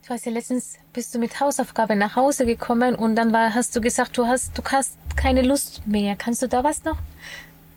Ich 0.03 0.11
weiß 0.11 0.27
ja, 0.27 0.33
letztens 0.33 0.74
bist 0.92 1.14
du 1.14 1.18
mit 1.18 1.40
Hausaufgabe 1.40 1.96
nach 1.96 2.14
Hause 2.14 2.44
gekommen 2.44 2.94
und 2.94 3.16
dann 3.16 3.33
war, 3.33 3.55
hast 3.55 3.74
du 3.74 3.81
gesagt, 3.81 4.18
du 4.18 4.27
hast, 4.27 4.59
du 4.59 4.62
hast 4.64 4.98
keine 5.16 5.40
Lust 5.40 5.87
mehr. 5.87 6.14
Kannst 6.14 6.42
du 6.42 6.48
da 6.48 6.62
was 6.62 6.85
noch? 6.85 6.98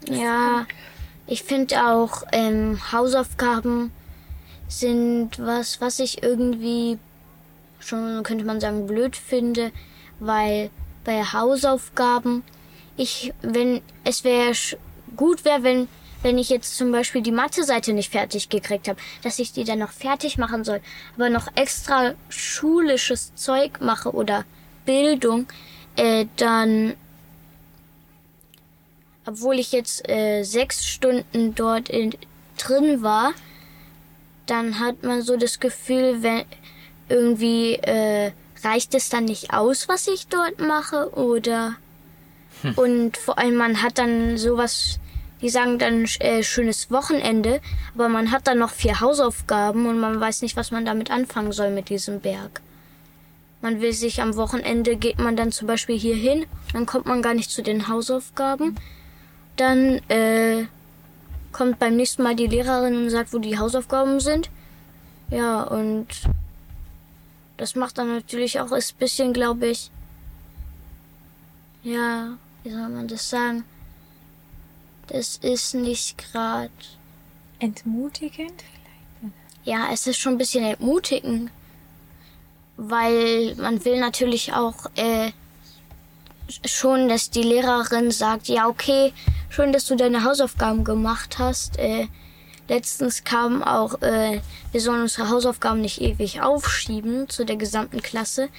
Ja, 0.10 0.66
ich 1.26 1.44
finde 1.44 1.88
auch 1.88 2.24
ähm, 2.34 2.80
Hausaufgaben 2.92 3.94
sind 4.68 5.40
was, 5.40 5.80
was 5.80 6.00
ich 6.00 6.22
irgendwie 6.22 7.00
schon, 7.88 8.24
könnte 8.24 8.46
man 8.46 8.60
sagen, 8.60 8.88
blöd 8.88 9.16
finde, 9.16 9.72
weil 10.20 10.70
bei 11.04 11.24
Hausaufgaben 11.24 12.44
ich, 12.98 13.34
wenn, 13.42 13.82
es 14.04 14.24
wäre 14.24 14.54
gut 15.16 15.46
wäre, 15.46 15.64
wenn, 15.64 15.88
wenn 16.24 16.38
ich 16.38 16.50
jetzt 16.50 16.76
zum 16.76 16.92
Beispiel 16.92 17.22
die 17.22 17.32
Mathe-Seite 17.32 17.94
nicht 17.94 18.12
fertig 18.12 18.50
gekriegt 18.50 18.88
habe, 18.88 19.00
dass 19.22 19.40
ich 19.40 19.54
die 19.54 19.64
dann 19.64 19.80
noch 19.80 19.92
fertig 19.92 20.38
machen 20.38 20.64
soll, 20.64 20.82
aber 21.16 21.30
noch 21.30 21.48
extra 21.56 22.16
schulisches 22.30 23.36
Zeug 23.36 23.80
mache 23.82 24.12
oder 24.12 24.46
Bildung, 24.86 25.48
äh, 25.96 26.26
dann, 26.38 26.96
obwohl 29.26 29.60
ich 29.60 29.72
jetzt 29.72 30.08
äh, 30.10 30.44
sechs 30.44 30.86
Stunden 30.86 31.54
dort 31.54 31.90
in, 31.90 32.16
drin 32.58 33.04
war, 33.04 33.34
dann 34.48 34.80
hat 34.80 35.04
man 35.04 35.22
so 35.22 35.38
das 35.38 35.60
Gefühl, 35.60 36.24
wenn, 36.24 36.46
irgendwie 37.10 37.76
äh, 37.76 38.32
reicht 38.64 38.94
es 38.96 39.10
dann 39.10 39.26
nicht 39.26 39.54
aus, 39.54 39.88
was 39.88 40.08
ich 40.08 40.28
dort 40.28 40.60
mache 40.60 41.16
oder 41.16 41.76
hm. 42.62 42.74
und 42.76 43.18
vor 43.18 43.38
allem 43.38 43.56
man 43.56 43.82
hat 43.82 43.98
dann 43.98 44.38
sowas, 44.38 45.00
die 45.42 45.50
sagen 45.50 45.78
dann 45.78 46.06
äh, 46.20 46.44
schönes 46.44 46.90
Wochenende, 46.92 47.62
aber 47.94 48.10
man 48.10 48.32
hat 48.32 48.48
dann 48.48 48.60
noch 48.60 48.72
vier 48.72 49.00
Hausaufgaben 49.00 49.86
und 49.86 50.00
man 50.00 50.20
weiß 50.20 50.42
nicht, 50.42 50.58
was 50.58 50.72
man 50.72 50.86
damit 50.86 51.12
anfangen 51.12 51.52
soll 51.52 51.70
mit 51.70 51.90
diesem 51.90 52.20
Berg. 52.20 52.62
Man 53.62 53.82
will 53.82 53.94
sich 53.94 54.22
am 54.22 54.36
Wochenende 54.36 54.96
geht 54.96 55.20
man 55.20 55.36
dann 55.36 55.52
zum 55.52 55.68
Beispiel 55.68 55.98
hier 55.98 56.16
hin, 56.16 56.46
dann 56.74 56.86
kommt 56.86 57.06
man 57.06 57.22
gar 57.22 57.34
nicht 57.34 57.50
zu 57.50 57.64
den 57.64 57.88
Hausaufgaben. 57.88 58.76
Dann 59.56 60.00
äh, 60.10 60.66
kommt 61.52 61.80
beim 61.80 61.96
nächsten 61.96 62.22
Mal 62.22 62.36
die 62.36 62.46
Lehrerin 62.46 62.96
und 62.96 63.10
sagt, 63.10 63.34
wo 63.34 63.40
die 63.40 63.58
Hausaufgaben 63.58 64.20
sind. 64.20 64.52
Ja, 65.32 65.64
und 65.64 66.08
das 67.58 67.76
macht 67.76 67.98
dann 67.98 68.14
natürlich 68.14 68.60
auch 68.60 68.72
ein 68.72 68.84
bisschen, 69.00 69.34
glaube 69.34 69.68
ich, 69.68 69.92
ja, 71.84 72.38
wie 72.64 72.72
soll 72.72 72.90
man 72.90 73.08
das 73.08 73.30
sagen? 73.30 73.66
Das 75.08 75.38
ist 75.38 75.74
nicht 75.74 76.18
gerade 76.18 76.70
entmutigend 77.60 78.62
vielleicht. 78.62 79.36
Ja, 79.64 79.88
es 79.92 80.06
ist 80.08 80.18
schon 80.18 80.34
ein 80.34 80.38
bisschen 80.38 80.64
entmutigend, 80.64 81.52
weil 82.78 83.56
man 83.56 83.84
will 83.84 84.00
natürlich 84.00 84.54
auch 84.54 84.86
äh, 84.96 85.32
schon, 86.66 87.10
dass 87.10 87.30
die 87.30 87.44
Lehrerin 87.44 88.12
sagt, 88.12 88.48
ja 88.48 88.68
okay, 88.68 89.14
schön, 89.50 89.74
dass 89.74 89.86
du 89.86 89.96
deine 89.96 90.24
Hausaufgaben 90.24 90.84
gemacht 90.84 91.40
hast. 91.40 91.78
Äh, 91.80 92.08
Letztens 92.68 93.24
kam 93.24 93.64
auch, 93.64 94.02
äh, 94.02 94.42
wir 94.72 94.82
sollen 94.82 95.02
unsere 95.02 95.30
Hausaufgaben 95.30 95.82
nicht 95.82 96.02
ewig 96.02 96.42
aufschieben 96.42 97.30
zu 97.30 97.46
der 97.46 97.56
gesamten 97.56 98.02
Klasse. 98.02 98.50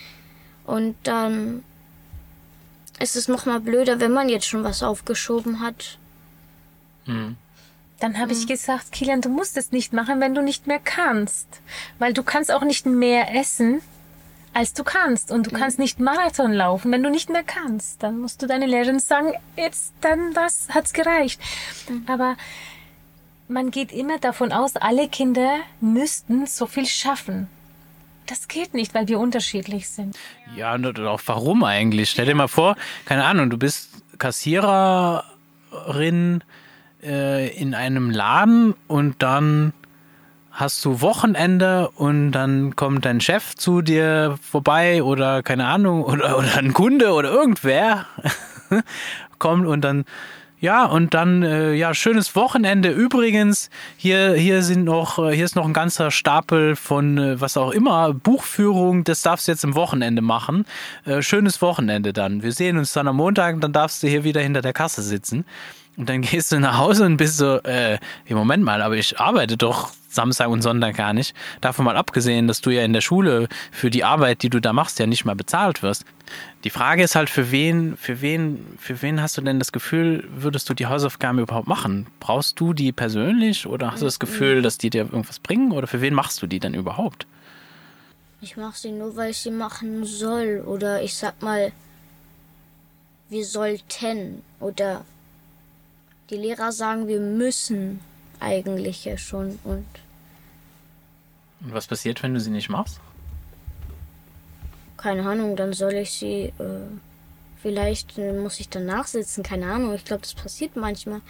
Und 0.65 0.97
dann 1.03 1.63
ist 2.99 3.17
es 3.17 3.29
noch 3.29 3.47
mal 3.47 3.61
blöder, 3.61 4.01
wenn 4.01 4.13
man 4.13 4.29
jetzt 4.29 4.47
schon 4.47 4.65
was 4.65 4.83
aufgeschoben 4.83 5.61
hat. 5.61 5.99
Hm. 7.05 7.37
Dann 8.01 8.19
habe 8.19 8.33
ich 8.33 8.47
gesagt, 8.47 8.93
Kilian, 8.93 9.21
du 9.21 9.29
musst 9.29 9.57
es 9.57 9.73
nicht 9.73 9.93
machen, 9.93 10.21
wenn 10.21 10.35
du 10.35 10.43
nicht 10.43 10.67
mehr 10.67 10.79
kannst. 10.79 11.49
Weil 11.99 12.13
du 12.13 12.23
kannst 12.23 12.53
auch 12.53 12.63
nicht 12.63 12.87
mehr 12.87 13.35
essen, 13.35 13.81
als 14.55 14.73
du 14.73 14.85
kannst. 14.85 15.33
Und 15.33 15.47
du 15.47 15.51
kannst 15.51 15.79
nicht 15.79 15.99
Marathon 15.99 16.53
laufen, 16.53 16.93
wenn 16.93 17.03
du 17.03 17.11
nicht 17.11 17.29
mehr 17.29 17.43
kannst. 17.43 18.03
Dann 18.03 18.21
musst 18.21 18.41
du 18.41 18.47
deine 18.47 18.67
Lehrerin 18.67 19.01
sagen, 19.01 19.33
jetzt, 19.57 19.93
dann 20.01 20.37
was, 20.37 20.69
hat's 20.71 20.93
gereicht. 20.93 21.41
Mhm. 21.89 22.05
Aber 22.07 22.37
man 23.49 23.71
geht 23.71 23.93
immer 23.93 24.19
davon 24.19 24.53
aus, 24.53 24.77
alle 24.77 25.09
Kinder 25.09 25.57
müssten 25.81 26.47
so 26.47 26.67
viel 26.67 26.87
schaffen. 26.87 27.49
Das 28.27 28.47
geht 28.47 28.75
nicht, 28.75 28.95
weil 28.95 29.09
wir 29.09 29.19
unterschiedlich 29.19 29.89
sind. 29.89 30.17
Ja, 30.55 30.75
und 30.75 31.01
auch 31.01 31.23
warum 31.27 31.65
eigentlich? 31.65 32.11
Stell 32.11 32.27
dir 32.27 32.35
mal 32.35 32.49
vor, 32.49 32.77
keine 33.07 33.25
Ahnung, 33.25 33.49
du 33.49 33.57
bist 33.57 33.89
Kassiererin 34.19 35.25
äh, 37.03 37.49
in 37.57 37.75
einem 37.75 38.11
Laden 38.11 38.75
und 38.87 39.23
dann 39.23 39.73
hast 40.51 40.85
du 40.85 41.01
Wochenende 41.01 41.89
und 41.91 42.33
dann 42.33 42.75
kommt 42.77 43.05
dein 43.05 43.21
Chef 43.21 43.55
zu 43.55 43.81
dir 43.81 44.37
vorbei 44.43 45.03
oder 45.03 45.43
keine 45.43 45.67
Ahnung, 45.67 46.05
oder, 46.05 46.37
oder 46.37 46.59
ein 46.59 46.75
Kunde 46.75 47.13
oder 47.13 47.31
irgendwer 47.31 48.07
kommt 49.39 49.67
und 49.67 49.83
dann 49.83 50.05
Ja, 50.61 50.87
und 50.87 51.15
dann, 51.15 51.45
äh, 51.45 51.75
ja, 51.75 51.95
schönes 51.95 52.35
Wochenende. 52.35 52.91
Übrigens, 52.91 53.71
hier, 53.97 54.33
hier 54.33 54.63
sind 54.63 54.83
noch, 54.83 55.19
äh, 55.21 55.35
hier 55.35 55.45
ist 55.45 55.55
noch 55.55 55.65
ein 55.65 55.73
ganzer 55.73 56.11
Stapel 56.11 56.75
von 56.75 57.17
äh, 57.17 57.41
was 57.41 57.57
auch 57.57 57.71
immer, 57.71 58.13
Buchführung, 58.13 59.05
das 59.05 59.23
darfst 59.23 59.47
du 59.47 59.53
jetzt 59.53 59.63
im 59.63 59.77
Wochenende 59.77 60.21
machen. 60.21 60.65
Äh, 61.05 61.23
schönes 61.23 61.63
Wochenende 61.63 62.13
dann. 62.13 62.43
Wir 62.43 62.51
sehen 62.51 62.77
uns 62.77 62.93
dann 62.93 63.07
am 63.07 63.17
Montag 63.17 63.55
und 63.55 63.61
dann 63.63 63.73
darfst 63.73 64.03
du 64.03 64.09
hier 64.09 64.25
wieder 64.25 64.41
hinter 64.41 64.61
der 64.61 64.73
Kasse 64.73 65.03
sitzen. 65.03 65.45
Und 65.97 66.09
dann 66.09 66.23
gehst 66.23 66.51
du 66.51 66.59
nach 66.59 66.79
Hause 66.79 67.07
und 67.07 67.19
bist 67.19 67.37
so, 67.37 67.59
äh, 67.63 67.99
hey, 68.25 68.35
Moment 68.35 68.65
mal, 68.65 68.83
aber 68.83 68.97
ich 68.97 69.21
arbeite 69.21 69.57
doch 69.57 69.93
Samstag 70.09 70.49
und 70.49 70.63
Sonntag 70.63 70.97
gar 70.97 71.13
nicht. 71.13 71.35
Davon 71.61 71.85
mal 71.85 71.97
abgesehen, 71.97 72.49
dass 72.49 72.61
du 72.61 72.71
ja 72.71 72.83
in 72.83 72.93
der 72.93 73.01
Schule 73.01 73.49
für 73.71 73.91
die 73.91 74.05
Arbeit, 74.05 74.43
die 74.43 74.51
du 74.51 74.61
da 74.61 74.73
machst, 74.73 74.99
ja 74.99 75.07
nicht 75.07 75.25
mal 75.25 75.37
bezahlt 75.37 75.83
wirst. 75.83 76.05
Die 76.65 76.71
Frage 76.71 77.03
ist 77.03 77.15
halt, 77.15 77.31
für 77.31 77.51
wen, 77.51 77.97
für 77.97 78.21
wen, 78.21 78.67
für 78.79 79.01
wen 79.03 79.23
hast 79.23 79.37
du 79.37 79.43
denn 79.43 79.59
das 79.59 79.73
Gefühl, 79.73 80.27
würdest 80.31 80.69
du 80.69 80.75
die 80.75 80.87
Hausaufgaben 80.87 81.39
überhaupt 81.39 81.69
machen? 81.69 82.07
Brauchst 82.21 82.59
du 82.59 82.73
die 82.73 82.93
persönlich 82.93 83.67
oder 83.67 83.93
hast 83.93 84.01
du 84.01 84.07
das 84.07 84.19
Gefühl, 84.19 84.63
dass 84.63 84.79
die 84.79 84.91
dir 84.91 85.03
irgendwas 85.03 85.39
bringen 85.39 85.73
oder 85.73 85.87
für 85.87 86.01
wen 86.01 86.15
machst 86.15 86.43
du 86.43 86.47
die 86.47 86.59
denn 86.59 86.75
überhaupt? 86.75 87.27
Ich 88.41 88.57
mache 88.57 88.79
sie 88.79 88.93
nur, 88.93 89.17
weil 89.17 89.31
ich 89.31 89.39
sie 89.39 89.51
machen 89.51 90.05
soll. 90.05 90.63
Oder 90.65 91.03
ich 91.03 91.15
sag 91.15 91.43
mal, 91.43 91.73
wir 93.29 93.45
sollten. 93.45 94.43
Oder 94.61 95.05
die 96.31 96.37
Lehrer 96.37 96.73
sagen, 96.73 97.09
wir 97.09 97.21
müssen 97.21 98.01
eigentlich 98.41 99.05
ja 99.05 99.17
schon. 99.19 99.59
Und 99.65 99.87
Und 101.61 101.73
was 101.73 101.87
passiert, 101.87 102.23
wenn 102.23 102.35
du 102.35 102.41
sie 102.41 102.51
nicht 102.51 102.69
machst? 102.69 103.01
keine 104.97 105.29
Ahnung, 105.29 105.55
dann 105.57 105.73
soll 105.73 105.95
ich 105.95 106.11
sie. 106.11 106.53
Äh, 106.59 106.89
vielleicht 107.63 108.19
äh, 108.19 108.33
muss 108.33 108.59
ich 108.61 108.69
dann 108.69 108.85
nachsitzen. 108.87 109.45
Keine 109.45 109.71
Ahnung. 109.73 109.95
Ich 109.95 110.05
glaube, 110.05 110.23
das 110.23 110.35
passiert 110.35 110.75
manchmal. 110.77 111.21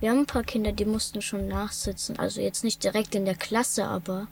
Wir 0.00 0.10
haben 0.10 0.20
ein 0.20 0.26
paar 0.26 0.42
Kinder, 0.42 0.72
die 0.72 0.86
mussten 0.86 1.20
schon 1.20 1.46
nachsitzen. 1.46 2.18
Also 2.18 2.40
jetzt 2.40 2.64
nicht 2.64 2.82
direkt 2.82 3.14
in 3.14 3.26
der 3.26 3.34
Klasse, 3.34 3.84
aber. 3.84 4.26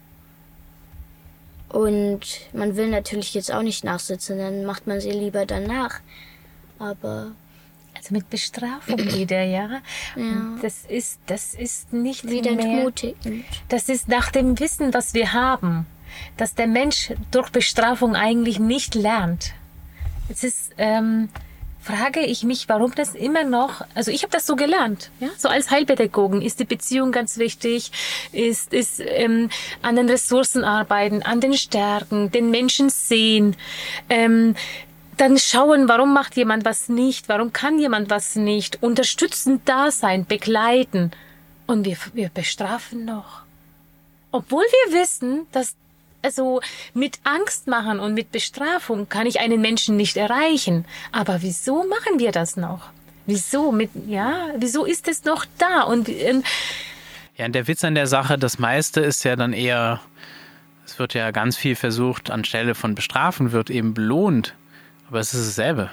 Und 1.68 2.40
man 2.54 2.76
will 2.76 2.88
natürlich 2.88 3.34
jetzt 3.34 3.52
auch 3.52 3.60
nicht 3.62 3.84
nachsitzen, 3.84 4.38
dann 4.38 4.64
macht 4.64 4.86
man 4.86 5.00
sie 5.02 5.10
lieber 5.10 5.44
danach. 5.44 6.00
Aber 6.78 7.32
Also 7.98 8.14
mit 8.14 8.30
Bestrafung 8.30 8.98
wieder, 9.14 9.42
ja. 9.42 9.80
Ja. 10.16 10.56
Das 10.62 10.84
ist, 10.88 11.18
das 11.26 11.54
ist 11.54 11.92
nicht 11.92 12.28
wieder 12.28 12.52
mehr. 12.52 12.64
entmutigend. 12.64 13.44
Das 13.68 13.88
ist 13.88 14.08
nach 14.08 14.30
dem 14.30 14.58
Wissen, 14.58 14.94
was 14.94 15.14
wir 15.14 15.32
haben, 15.32 15.86
dass 16.36 16.54
der 16.54 16.66
Mensch 16.66 17.12
durch 17.30 17.50
Bestrafung 17.50 18.16
eigentlich 18.16 18.58
nicht 18.58 18.94
lernt. 18.94 19.52
Jetzt 20.28 20.44
ist, 20.44 20.72
ähm, 20.78 21.28
frage 21.80 22.20
ich 22.20 22.44
mich, 22.44 22.68
warum 22.68 22.94
das 22.94 23.14
immer 23.14 23.44
noch, 23.44 23.82
also 23.94 24.10
ich 24.10 24.22
habe 24.22 24.30
das 24.30 24.46
so 24.46 24.56
gelernt, 24.56 25.10
ja, 25.20 25.28
so 25.38 25.48
als 25.48 25.70
Heilpädagogen 25.70 26.42
ist 26.42 26.60
die 26.60 26.64
Beziehung 26.64 27.12
ganz 27.12 27.38
wichtig, 27.38 27.92
ist, 28.32 28.74
ist 28.74 29.00
ähm, 29.00 29.48
an 29.80 29.96
den 29.96 30.08
Ressourcen 30.08 30.64
arbeiten, 30.64 31.22
an 31.22 31.40
den 31.40 31.54
Stärken, 31.54 32.30
den 32.30 32.50
Menschen 32.50 32.90
sehen, 32.90 33.56
ähm, 34.10 34.54
dann 35.20 35.38
schauen, 35.38 35.88
warum 35.88 36.14
macht 36.14 36.36
jemand 36.36 36.64
was 36.64 36.88
nicht, 36.88 37.28
warum 37.28 37.52
kann 37.52 37.78
jemand 37.78 38.10
was 38.10 38.36
nicht, 38.36 38.82
unterstützend 38.82 39.62
da 39.66 39.90
sein, 39.90 40.26
begleiten. 40.26 41.10
Und 41.66 41.84
wir, 41.84 41.96
wir 42.14 42.30
bestrafen 42.30 43.04
noch. 43.04 43.42
Obwohl 44.30 44.64
wir 44.64 45.00
wissen, 45.00 45.46
dass 45.52 45.74
also 46.22 46.60
mit 46.94 47.20
Angst 47.24 47.68
machen 47.68 48.00
und 48.00 48.14
mit 48.14 48.32
Bestrafung 48.32 49.08
kann 49.08 49.26
ich 49.26 49.40
einen 49.40 49.60
Menschen 49.60 49.96
nicht 49.96 50.16
erreichen. 50.16 50.84
Aber 51.12 51.42
wieso 51.42 51.84
machen 51.84 52.18
wir 52.18 52.32
das 52.32 52.56
noch? 52.56 52.90
Wieso 53.26 53.72
mit 53.72 53.90
ja? 54.06 54.48
Wieso 54.56 54.84
ist 54.84 55.06
es 55.06 55.24
noch 55.24 55.44
da? 55.58 55.82
Und 55.82 56.08
ähm, 56.08 56.42
Ja, 57.36 57.46
und 57.46 57.54
der 57.54 57.68
Witz 57.68 57.84
an 57.84 57.94
der 57.94 58.06
Sache, 58.06 58.38
das 58.38 58.58
meiste 58.58 59.00
ist 59.00 59.24
ja 59.24 59.36
dann 59.36 59.52
eher, 59.52 60.00
es 60.84 60.98
wird 60.98 61.14
ja 61.14 61.30
ganz 61.30 61.56
viel 61.56 61.76
versucht, 61.76 62.30
anstelle 62.30 62.74
von 62.74 62.94
bestrafen 62.94 63.52
wird 63.52 63.70
eben 63.70 63.94
belohnt. 63.94 64.54
Aber 65.08 65.20
es 65.20 65.34
ist 65.34 65.48
dasselbe. 65.48 65.90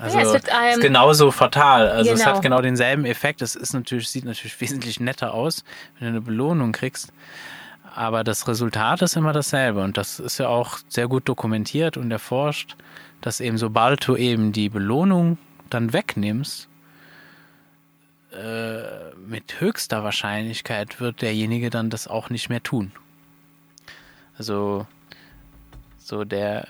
Also 0.00 0.18
es 0.18 0.32
wird, 0.32 0.44
es 0.44 0.50
ähm, 0.50 0.70
ist 0.74 0.80
genauso 0.80 1.30
fatal. 1.30 1.88
Also 1.88 2.12
es 2.12 2.20
genau. 2.20 2.34
hat 2.34 2.42
genau 2.42 2.60
denselben 2.60 3.04
Effekt. 3.04 3.42
Es 3.42 3.54
ist 3.54 3.74
natürlich, 3.74 4.08
sieht 4.08 4.24
natürlich 4.24 4.60
wesentlich 4.60 5.00
netter 5.00 5.34
aus, 5.34 5.64
wenn 5.98 6.06
du 6.06 6.12
eine 6.12 6.20
Belohnung 6.20 6.72
kriegst. 6.72 7.12
Aber 7.94 8.24
das 8.24 8.48
Resultat 8.48 9.02
ist 9.02 9.16
immer 9.16 9.32
dasselbe. 9.32 9.82
Und 9.82 9.96
das 9.96 10.18
ist 10.18 10.38
ja 10.38 10.48
auch 10.48 10.78
sehr 10.88 11.06
gut 11.06 11.28
dokumentiert 11.28 11.96
und 11.96 12.10
erforscht, 12.10 12.76
dass 13.20 13.40
eben 13.40 13.56
sobald 13.56 14.06
du 14.06 14.16
eben 14.16 14.52
die 14.52 14.68
Belohnung 14.68 15.38
dann 15.70 15.92
wegnimmst, 15.92 16.68
äh, 18.32 19.14
mit 19.26 19.60
höchster 19.60 20.02
Wahrscheinlichkeit 20.02 21.00
wird 21.00 21.22
derjenige 21.22 21.70
dann 21.70 21.88
das 21.88 22.08
auch 22.08 22.30
nicht 22.30 22.48
mehr 22.48 22.62
tun. 22.62 22.90
Also 24.36 24.86
so 25.98 26.24
der, 26.24 26.66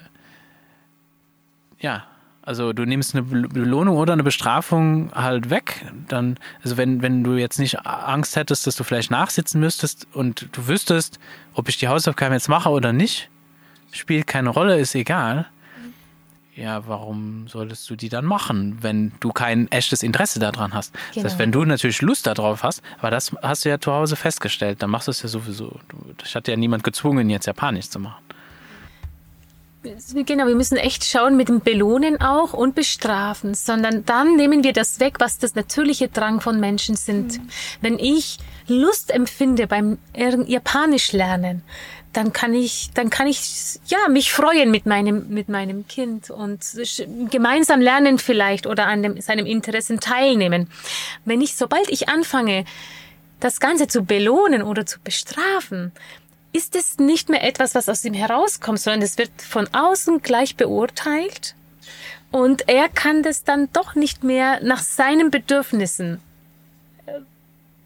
ja, 1.80 2.04
also 2.42 2.72
du 2.74 2.84
nimmst 2.84 3.14
eine 3.14 3.22
Be- 3.22 3.48
Belohnung 3.48 3.96
oder 3.96 4.12
eine 4.12 4.22
Bestrafung 4.22 5.10
halt 5.14 5.48
weg, 5.50 5.84
dann, 6.08 6.38
also 6.62 6.76
wenn, 6.76 7.00
wenn 7.02 7.24
du 7.24 7.34
jetzt 7.36 7.58
nicht 7.58 7.86
Angst 7.86 8.36
hättest, 8.36 8.66
dass 8.66 8.76
du 8.76 8.84
vielleicht 8.84 9.10
nachsitzen 9.10 9.60
müsstest 9.60 10.06
und 10.12 10.48
du 10.52 10.66
wüsstest, 10.68 11.18
ob 11.54 11.68
ich 11.68 11.78
die 11.78 11.88
Hausaufgaben 11.88 12.34
jetzt 12.34 12.48
mache 12.48 12.68
oder 12.68 12.92
nicht, 12.92 13.30
spielt 13.92 14.26
keine 14.26 14.50
Rolle, 14.50 14.78
ist 14.78 14.94
egal. 14.94 15.46
Ja, 16.56 16.86
warum 16.86 17.48
solltest 17.48 17.90
du 17.90 17.96
die 17.96 18.08
dann 18.08 18.24
machen, 18.26 18.78
wenn 18.80 19.10
du 19.18 19.32
kein 19.32 19.68
echtes 19.72 20.04
Interesse 20.04 20.38
daran 20.38 20.72
hast? 20.72 20.94
Das 21.14 21.24
heißt, 21.24 21.34
Genau. 21.34 21.38
wenn 21.38 21.50
du 21.52 21.64
natürlich 21.64 22.00
Lust 22.00 22.28
darauf 22.28 22.62
hast, 22.62 22.80
aber 23.00 23.10
das 23.10 23.34
hast 23.42 23.64
du 23.64 23.70
ja 23.70 23.80
zu 23.80 23.90
Hause 23.92 24.14
festgestellt, 24.14 24.80
dann 24.80 24.90
machst 24.90 25.08
du 25.08 25.10
es 25.10 25.20
ja 25.22 25.28
sowieso. 25.28 25.80
Ich 26.24 26.36
hatte 26.36 26.52
ja 26.52 26.56
niemand 26.56 26.84
gezwungen, 26.84 27.28
jetzt 27.28 27.46
Japanisch 27.46 27.88
zu 27.88 27.98
machen. 27.98 28.22
Genau, 30.14 30.46
wir 30.46 30.54
müssen 30.54 30.78
echt 30.78 31.04
schauen 31.04 31.36
mit 31.36 31.48
dem 31.48 31.60
Belohnen 31.60 32.20
auch 32.20 32.54
und 32.54 32.74
bestrafen, 32.74 33.54
sondern 33.54 34.04
dann 34.06 34.36
nehmen 34.36 34.64
wir 34.64 34.72
das 34.72 34.98
weg, 34.98 35.16
was 35.18 35.38
das 35.38 35.54
natürliche 35.54 36.08
Drang 36.08 36.40
von 36.40 36.58
Menschen 36.58 36.96
sind. 36.96 37.38
Wenn 37.82 37.98
ich 37.98 38.38
Lust 38.66 39.10
empfinde 39.10 39.66
beim 39.66 39.98
Japanisch 40.46 41.12
lernen, 41.12 41.62
dann 42.14 42.32
kann 42.32 42.54
ich, 42.54 42.90
dann 42.94 43.10
kann 43.10 43.26
ich, 43.26 43.78
ja, 43.86 44.08
mich 44.08 44.32
freuen 44.32 44.70
mit 44.70 44.86
meinem, 44.86 45.28
mit 45.28 45.48
meinem 45.48 45.86
Kind 45.86 46.30
und 46.30 46.64
gemeinsam 47.30 47.80
lernen 47.80 48.18
vielleicht 48.18 48.66
oder 48.66 48.86
an 48.86 49.02
dem, 49.02 49.20
seinem 49.20 49.46
Interessen 49.46 50.00
teilnehmen. 50.00 50.70
Wenn 51.24 51.40
ich, 51.40 51.56
sobald 51.56 51.90
ich 51.90 52.08
anfange, 52.08 52.64
das 53.40 53.60
Ganze 53.60 53.88
zu 53.88 54.04
belohnen 54.04 54.62
oder 54.62 54.86
zu 54.86 55.00
bestrafen, 55.00 55.92
ist 56.54 56.76
es 56.76 56.98
nicht 56.98 57.28
mehr 57.28 57.44
etwas, 57.44 57.74
was 57.74 57.88
aus 57.88 58.04
ihm 58.04 58.14
herauskommt, 58.14 58.80
sondern 58.80 59.02
es 59.02 59.18
wird 59.18 59.30
von 59.42 59.68
außen 59.72 60.22
gleich 60.22 60.56
beurteilt 60.56 61.54
und 62.30 62.68
er 62.68 62.88
kann 62.88 63.22
das 63.22 63.44
dann 63.44 63.68
doch 63.72 63.94
nicht 63.94 64.24
mehr 64.24 64.62
nach 64.62 64.80
seinen 64.80 65.30
Bedürfnissen 65.30 66.20
äh, 67.06 67.12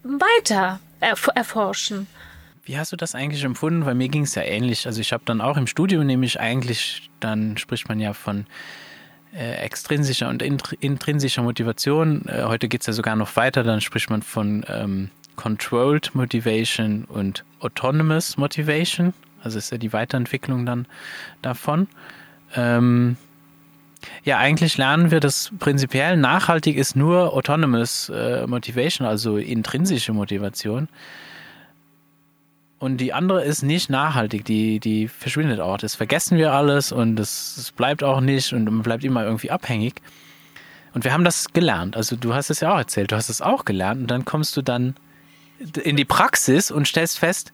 weiter 0.03 0.79
erf 0.99 1.29
erforschen. 1.33 2.07
Wie 2.63 2.77
hast 2.77 2.91
du 2.91 2.95
das 2.95 3.15
eigentlich 3.15 3.43
empfunden? 3.43 3.85
Weil 3.85 3.95
mir 3.95 4.09
ging 4.09 4.23
es 4.23 4.35
ja 4.35 4.43
ähnlich. 4.43 4.85
Also 4.85 5.01
ich 5.01 5.11
habe 5.11 5.23
dann 5.25 5.41
auch 5.41 5.57
im 5.57 5.65
Studium 5.65 6.05
nämlich 6.05 6.39
eigentlich, 6.39 7.09
dann 7.19 7.57
spricht 7.57 7.89
man 7.89 7.99
ja 7.99 8.13
von 8.13 8.45
äh, 9.33 9.55
extrinsischer 9.63 10.29
und 10.29 10.43
intr 10.43 10.75
intrinsischer 10.79 11.41
Motivation. 11.41 12.27
Äh, 12.27 12.43
heute 12.43 12.67
geht 12.67 12.81
es 12.81 12.87
ja 12.87 12.93
sogar 12.93 13.15
noch 13.15 13.35
weiter, 13.35 13.63
dann 13.63 13.81
spricht 13.81 14.11
man 14.11 14.21
von 14.21 14.63
ähm, 14.67 15.09
Controlled 15.39 16.13
Motivation 16.15 17.05
und 17.05 17.45
Autonomous 17.61 18.35
Motivation. 18.35 19.13
Also 19.41 19.57
ist 19.57 19.71
ja 19.71 19.77
die 19.77 19.93
Weiterentwicklung 19.93 20.65
dann 20.65 20.85
davon. 21.41 21.87
Ähm, 22.57 23.15
ja, 24.25 24.37
eigentlich 24.37 24.77
lernen 24.77 25.11
wir, 25.11 25.21
dass 25.21 25.53
prinzipiell 25.57 26.17
nachhaltig 26.17 26.75
ist 26.75 26.97
nur 26.97 27.33
Autonomous 27.33 28.09
äh, 28.09 28.47
Motivation, 28.47 29.07
also 29.07 29.37
intrinsische 29.37 30.11
Motivation. 30.11 30.89
Und 32.77 32.97
die 32.97 33.13
andere 33.13 33.41
ist 33.45 33.63
nicht 33.63 33.89
nachhaltig, 33.89 34.43
die, 34.43 34.81
die 34.81 35.07
verschwindet 35.07 35.61
auch. 35.61 35.77
Das 35.77 35.95
vergessen 35.95 36.37
wir 36.37 36.51
alles 36.51 36.91
und 36.91 37.15
das, 37.15 37.53
das 37.55 37.71
bleibt 37.71 38.03
auch 38.03 38.19
nicht 38.19 38.51
und 38.51 38.65
man 38.65 38.81
bleibt 38.81 39.05
immer 39.05 39.23
irgendwie 39.23 39.51
abhängig. 39.51 40.01
Und 40.93 41.05
wir 41.05 41.13
haben 41.13 41.23
das 41.23 41.53
gelernt. 41.53 41.95
Also 41.95 42.17
du 42.17 42.33
hast 42.33 42.49
es 42.49 42.59
ja 42.59 42.73
auch 42.73 42.77
erzählt, 42.77 43.13
du 43.13 43.15
hast 43.15 43.29
es 43.29 43.41
auch 43.41 43.63
gelernt 43.63 44.01
und 44.01 44.11
dann 44.11 44.25
kommst 44.25 44.57
du 44.57 44.61
dann 44.61 44.95
in 45.83 45.95
die 45.97 46.05
Praxis 46.05 46.71
und 46.71 46.87
stellst 46.87 47.19
fest, 47.19 47.51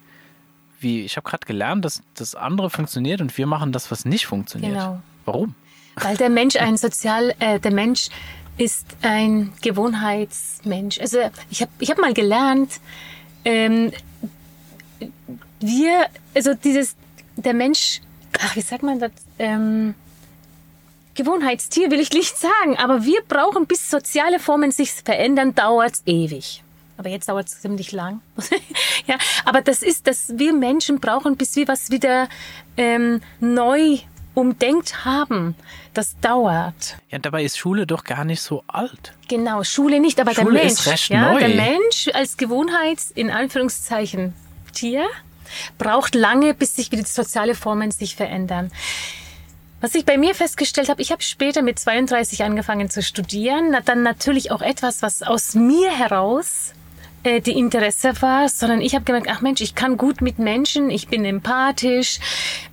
wie, 0.80 1.04
ich 1.04 1.18
habe 1.18 1.28
gerade 1.28 1.46
gelernt, 1.46 1.86
dass 1.86 2.02
das 2.16 2.36
andere 2.36 2.70
funktioniert 2.70 3.22
und 3.22 3.36
wir 3.38 3.48
machen 3.48 3.72
das, 3.72 3.92
was 3.92 4.06
nicht 4.06 4.28
funktioniert. 4.28 4.74
Genau. 4.74 5.02
Warum? 5.26 5.56
Weil 5.96 6.18
der 6.18 6.30
Mensch 6.30 6.58
ein 6.58 6.78
sozial, 6.78 7.34
äh, 7.40 7.60
der 7.60 7.72
Mensch 7.72 8.10
ist 8.58 8.86
ein 9.02 9.54
Gewohnheitsmensch. 9.62 11.00
Also 11.00 11.20
ich 11.50 11.62
habe 11.62 11.72
ich 11.80 11.90
hab 11.90 11.98
mal 11.98 12.14
gelernt, 12.14 12.80
ähm, 13.44 13.92
wir, 15.60 16.06
also 16.34 16.54
dieses, 16.54 16.96
der 17.36 17.54
Mensch, 17.54 18.02
ach, 18.40 18.56
wie 18.56 18.62
sagt 18.62 18.84
man 18.84 19.00
das? 19.00 19.12
Ähm, 19.40 19.96
Gewohnheitstier 21.16 21.92
will 21.92 22.00
ich 22.02 22.12
nicht 22.12 22.38
sagen, 22.38 22.78
aber 22.78 23.06
wir 23.06 23.22
brauchen, 23.28 23.68
bis 23.68 23.90
soziale 23.90 24.40
Formen 24.40 24.72
sich 24.72 24.92
verändern, 24.92 25.56
dauert's 25.56 26.04
ewig. 26.06 26.62
Aber 26.98 27.10
jetzt 27.10 27.28
dauert 27.28 27.48
es 27.48 27.62
ziemlich 27.62 27.92
lang. 27.92 28.22
ja, 29.08 29.18
aber 29.44 29.62
das 29.62 29.82
ist, 29.82 30.08
dass 30.08 30.38
wir 30.38 30.54
Menschen 30.54 31.00
brauchen, 31.00 31.36
bis 31.36 31.56
wir 31.56 31.68
was 31.68 31.92
wieder 31.92 32.30
ähm, 32.78 33.22
neu 33.40 34.00
umdenkt 34.34 35.06
haben. 35.06 35.56
Das 35.94 36.20
dauert. 36.20 36.98
Ja, 37.10 37.20
dabei 37.20 37.44
ist 37.44 37.58
Schule 37.58 37.88
doch 37.88 38.04
gar 38.04 38.26
nicht 38.26 38.42
so 38.42 38.64
alt. 38.68 39.14
Genau, 39.28 39.64
Schule 39.64 40.00
nicht, 40.00 40.20
aber 40.20 40.34
Schule 40.34 40.54
der 40.54 40.64
Mensch. 40.64 40.74
ist 40.74 40.88
recht 40.88 41.10
ja, 41.10 41.32
neu. 41.32 41.40
Der 41.40 41.50
Mensch 41.50 42.10
als 42.14 42.38
Gewohnheits, 42.38 43.12
in 43.12 43.30
Anführungszeichen, 43.30 44.34
Tier, 44.74 45.06
braucht 45.78 46.16
lange, 46.16 46.54
bis 46.54 46.76
sich 46.76 46.92
wieder 46.92 47.04
die 47.04 47.10
soziale 47.10 47.56
Formen 47.56 47.92
sich 47.92 48.16
verändern. 48.16 48.72
Was 49.82 49.96
ich 49.96 50.06
bei 50.06 50.18
mir 50.18 50.36
festgestellt 50.36 50.90
habe, 50.90 51.02
ich 51.02 51.12
habe 51.12 51.22
später 51.22 51.62
mit 51.62 51.80
32 51.80 52.44
angefangen 52.44 52.90
zu 52.90 53.04
studieren, 53.04 53.76
dann 53.86 54.04
natürlich 54.04 54.52
auch 54.52 54.62
etwas, 54.62 55.02
was 55.02 55.22
aus 55.22 55.54
mir 55.54 55.92
heraus 55.92 56.74
äh, 57.26 57.42
die 57.42 57.58
Interesse 57.58 58.14
war, 58.22 58.48
sondern 58.48 58.82
ich 58.82 58.96
habe 58.96 59.04
gemerkt, 59.04 59.28
ach 59.30 59.42
Mensch, 59.42 59.60
ich 59.62 59.76
kann 59.76 59.98
gut 59.98 60.22
mit 60.22 60.40
Menschen, 60.40 60.90
ich 60.90 61.08
bin 61.08 61.26
empathisch, 61.26 62.20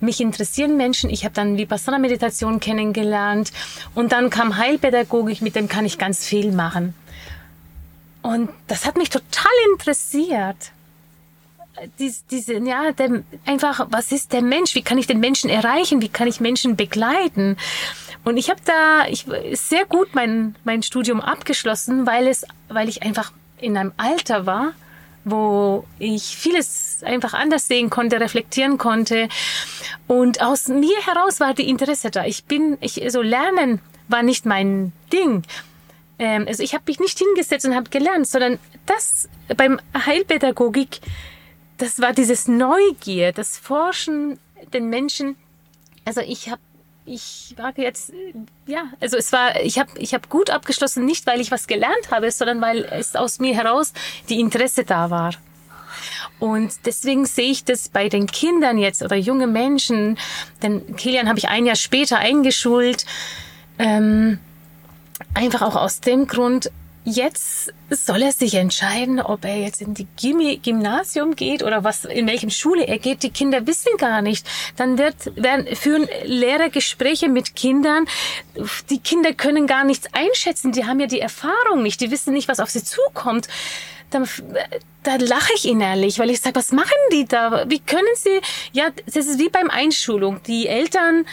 mich 0.00 0.20
interessieren 0.20 0.76
Menschen. 0.76 1.10
Ich 1.10 1.24
habe 1.24 1.34
dann 1.34 1.56
Vipassana-Meditation 1.56 2.60
kennengelernt 2.60 3.52
und 3.94 4.12
dann 4.12 4.30
kam 4.30 4.56
Heilpädagogik, 4.56 5.42
mit 5.42 5.56
dem 5.56 5.68
kann 5.68 5.84
ich 5.84 5.98
ganz 5.98 6.24
viel 6.24 6.52
machen. 6.52 6.94
Und 8.22 8.50
das 8.68 8.86
hat 8.86 8.96
mich 8.96 9.10
total 9.10 9.52
interessiert 9.72 10.72
dies, 11.98 12.26
diese, 12.26 12.54
ja, 12.58 12.92
der, 12.92 13.22
einfach, 13.46 13.86
was 13.90 14.12
ist 14.12 14.32
der 14.32 14.42
Mensch? 14.42 14.74
Wie 14.74 14.82
kann 14.82 14.98
ich 14.98 15.06
den 15.06 15.20
Menschen 15.20 15.48
erreichen? 15.50 16.02
Wie 16.02 16.08
kann 16.08 16.28
ich 16.28 16.40
Menschen 16.40 16.76
begleiten? 16.76 17.56
Und 18.24 18.36
ich 18.36 18.50
habe 18.50 18.60
da 18.64 19.06
ich, 19.08 19.26
sehr 19.52 19.84
gut 19.86 20.14
mein, 20.14 20.54
mein 20.64 20.82
Studium 20.82 21.20
abgeschlossen, 21.20 22.06
weil 22.06 22.28
es, 22.28 22.44
weil 22.68 22.88
ich 22.88 23.02
einfach 23.02 23.32
in 23.62 23.76
einem 23.76 23.92
Alter 23.96 24.46
war, 24.46 24.72
wo 25.24 25.84
ich 25.98 26.36
vieles 26.36 27.02
einfach 27.04 27.32
anders 27.32 27.68
sehen 27.68 27.90
konnte, 27.90 28.20
reflektieren 28.20 28.76
konnte. 28.76 29.28
Und 30.08 30.42
aus 30.42 30.68
mir 30.68 30.98
heraus 31.06 31.40
war 31.40 31.54
die 31.54 31.68
Interesse 31.68 32.10
da. 32.10 32.24
Ich 32.24 32.44
bin, 32.44 32.76
ich, 32.80 32.94
so 32.94 33.02
also 33.02 33.22
lernen 33.22 33.80
war 34.08 34.22
nicht 34.22 34.46
mein 34.46 34.92
Ding. 35.12 35.44
Ähm, 36.18 36.44
also 36.48 36.62
ich 36.62 36.74
habe 36.74 36.84
mich 36.88 36.98
nicht 36.98 37.18
hingesetzt 37.18 37.64
und 37.64 37.74
habe 37.74 37.88
gelernt, 37.88 38.26
sondern 38.26 38.58
das 38.86 39.28
beim 39.56 39.80
Heilpädagogik 39.94 41.00
das 41.82 42.00
war 42.00 42.12
dieses 42.12 42.46
Neugier, 42.46 43.32
das 43.32 43.58
Forschen 43.58 44.38
den 44.72 44.88
Menschen. 44.88 45.34
Also 46.04 46.20
ich 46.20 46.48
habe 46.48 46.60
ich 47.04 47.54
war 47.56 47.76
jetzt 47.76 48.12
ja, 48.66 48.84
also 49.00 49.16
es 49.16 49.32
war 49.32 49.60
ich 49.60 49.78
habe 49.78 49.90
ich 49.98 50.14
habe 50.14 50.28
gut 50.28 50.50
abgeschlossen, 50.50 51.04
nicht 51.04 51.26
weil 51.26 51.40
ich 51.40 51.50
was 51.50 51.66
gelernt 51.66 52.10
habe, 52.10 52.30
sondern 52.30 52.60
weil 52.60 52.84
es 52.84 53.16
aus 53.16 53.38
mir 53.38 53.54
heraus 53.54 53.92
die 54.28 54.40
Interesse 54.40 54.84
da 54.84 55.10
war. 55.10 55.34
Und 56.38 56.86
deswegen 56.86 57.26
sehe 57.26 57.50
ich 57.50 57.64
das 57.64 57.88
bei 57.88 58.08
den 58.08 58.26
Kindern 58.26 58.78
jetzt 58.78 59.02
oder 59.02 59.16
junge 59.16 59.46
Menschen, 59.46 60.18
denn 60.62 60.96
Kilian 60.96 61.28
habe 61.28 61.38
ich 61.38 61.48
ein 61.48 61.66
Jahr 61.66 61.76
später 61.76 62.18
eingeschult, 62.18 63.04
ähm, 63.78 64.38
einfach 65.34 65.62
auch 65.62 65.76
aus 65.76 66.00
dem 66.00 66.26
Grund, 66.26 66.70
Jetzt 67.04 67.72
soll 67.90 68.22
er 68.22 68.30
sich 68.30 68.54
entscheiden, 68.54 69.20
ob 69.20 69.44
er 69.44 69.56
jetzt 69.56 69.82
in 69.82 69.92
die 69.92 70.06
Gymnasium 70.62 71.34
geht 71.34 71.64
oder 71.64 71.82
was, 71.82 72.04
in 72.04 72.28
welchem 72.28 72.50
Schule 72.50 72.86
er 72.86 72.98
geht. 72.98 73.24
Die 73.24 73.30
Kinder 73.30 73.66
wissen 73.66 73.96
gar 73.98 74.22
nicht. 74.22 74.46
Dann 74.76 74.98
wird, 74.98 75.34
werden, 75.34 75.74
führen 75.74 76.06
Lehrer 76.24 76.68
Gespräche 76.68 77.28
mit 77.28 77.56
Kindern. 77.56 78.06
Die 78.88 79.00
Kinder 79.00 79.32
können 79.32 79.66
gar 79.66 79.82
nichts 79.82 80.06
einschätzen. 80.12 80.70
Die 80.70 80.84
haben 80.86 81.00
ja 81.00 81.06
die 81.06 81.18
Erfahrung 81.18 81.82
nicht. 81.82 82.00
Die 82.00 82.12
wissen 82.12 82.34
nicht, 82.34 82.46
was 82.46 82.60
auf 82.60 82.70
sie 82.70 82.84
zukommt. 82.84 83.48
Da, 84.10 84.22
da 85.02 85.16
lache 85.16 85.52
ich 85.56 85.66
innerlich, 85.66 86.20
weil 86.20 86.30
ich 86.30 86.40
sage, 86.40 86.54
was 86.54 86.70
machen 86.70 86.92
die 87.12 87.24
da? 87.24 87.64
Wie 87.68 87.80
können 87.80 88.14
sie, 88.14 88.40
ja, 88.72 88.90
das 89.06 89.26
ist 89.26 89.40
wie 89.40 89.48
beim 89.48 89.70
Einschulung. 89.70 90.40
Die 90.46 90.68
Eltern, 90.68 91.24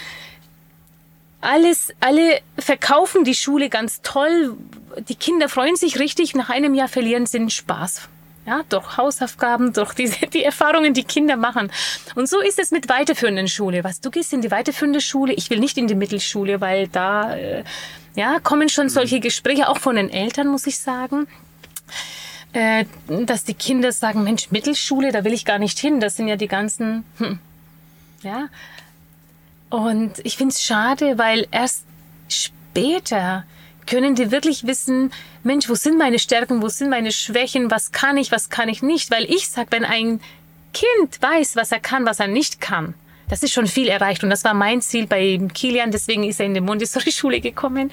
alles, 1.41 1.93
alle 1.99 2.41
verkaufen 2.57 3.23
die 3.23 3.35
Schule 3.35 3.69
ganz 3.69 4.01
toll. 4.01 4.57
Die 5.07 5.15
Kinder 5.15 5.49
freuen 5.49 5.75
sich 5.75 5.99
richtig. 5.99 6.35
Nach 6.35 6.49
einem 6.49 6.73
Jahr 6.73 6.87
verlieren 6.87 7.25
sie 7.25 7.39
den 7.39 7.49
Spaß. 7.49 8.09
Ja, 8.45 8.63
durch 8.67 8.97
Hausaufgaben, 8.97 9.73
durch 9.73 9.93
diese, 9.93 10.27
die 10.33 10.43
Erfahrungen, 10.43 10.93
die 10.93 11.03
Kinder 11.03 11.37
machen. 11.37 11.71
Und 12.15 12.27
so 12.27 12.39
ist 12.39 12.59
es 12.59 12.71
mit 12.71 12.89
weiterführenden 12.89 13.47
Schule. 13.47 13.83
Was, 13.83 14.01
du 14.01 14.09
gehst 14.09 14.33
in 14.33 14.41
die 14.41 14.51
weiterführende 14.51 15.01
Schule. 15.01 15.33
Ich 15.33 15.49
will 15.49 15.59
nicht 15.59 15.77
in 15.77 15.87
die 15.87 15.95
Mittelschule, 15.95 16.59
weil 16.59 16.87
da, 16.87 17.35
äh, 17.35 17.63
ja, 18.15 18.39
kommen 18.39 18.67
schon 18.67 18.89
solche 18.89 19.19
Gespräche, 19.19 19.69
auch 19.69 19.77
von 19.77 19.95
den 19.95 20.09
Eltern, 20.09 20.47
muss 20.47 20.67
ich 20.67 20.79
sagen. 20.79 21.27
Äh, 22.51 22.85
dass 23.07 23.43
die 23.43 23.53
Kinder 23.53 23.91
sagen, 23.91 24.23
Mensch, 24.23 24.49
Mittelschule, 24.49 25.11
da 25.11 25.23
will 25.23 25.33
ich 25.33 25.45
gar 25.45 25.59
nicht 25.59 25.77
hin. 25.77 25.99
Das 25.99 26.15
sind 26.15 26.27
ja 26.27 26.35
die 26.35 26.47
ganzen, 26.47 27.05
hm, 27.19 27.39
ja, 28.23 28.49
und 29.69 30.13
ich 30.23 30.37
finde 30.37 30.53
es 30.53 30.63
schade, 30.63 31.17
weil 31.17 31.47
erst 31.51 31.85
später 32.27 33.43
können 33.85 34.15
die 34.15 34.31
wirklich 34.31 34.67
wissen, 34.67 35.11
Mensch, 35.43 35.69
wo 35.69 35.75
sind 35.75 35.97
meine 35.97 36.19
Stärken, 36.19 36.61
wo 36.61 36.69
sind 36.69 36.89
meine 36.89 37.11
Schwächen, 37.11 37.71
was 37.71 37.91
kann 37.91 38.17
ich, 38.17 38.31
was 38.31 38.49
kann 38.49 38.69
ich 38.69 38.81
nicht. 38.83 39.09
Weil 39.11 39.25
ich 39.25 39.49
sag, 39.49 39.71
wenn 39.71 39.83
ein 39.83 40.19
Kind 40.73 41.21
weiß, 41.21 41.55
was 41.55 41.71
er 41.71 41.79
kann, 41.79 42.05
was 42.05 42.19
er 42.19 42.27
nicht 42.27 42.61
kann, 42.61 42.93
das 43.29 43.43
ist 43.43 43.53
schon 43.53 43.67
viel 43.67 43.87
erreicht. 43.87 44.23
Und 44.23 44.29
das 44.29 44.43
war 44.43 44.53
mein 44.53 44.81
Ziel 44.81 45.07
bei 45.07 45.39
Kilian, 45.53 45.91
deswegen 45.91 46.23
ist 46.23 46.39
er 46.39 46.47
in 46.47 46.53
die 46.53 46.61
Montessori-Schule 46.61 47.41
gekommen, 47.41 47.91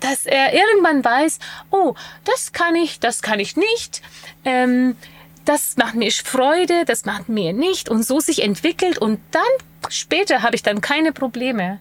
dass 0.00 0.26
er 0.26 0.52
irgendwann 0.52 1.04
weiß, 1.04 1.38
oh, 1.70 1.94
das 2.24 2.52
kann 2.52 2.76
ich, 2.76 3.00
das 3.00 3.22
kann 3.22 3.40
ich 3.40 3.56
nicht. 3.56 4.02
Ähm, 4.44 4.96
das 5.44 5.76
macht 5.76 5.94
mir 5.94 6.10
Freude, 6.10 6.84
das 6.84 7.04
macht 7.04 7.28
mir 7.28 7.52
nicht 7.52 7.88
und 7.88 8.04
so 8.04 8.20
sich 8.20 8.42
entwickelt 8.42 8.98
und 8.98 9.20
dann 9.30 9.42
später 9.90 10.42
habe 10.42 10.56
ich 10.56 10.62
dann 10.62 10.80
keine 10.80 11.12
Probleme. 11.12 11.80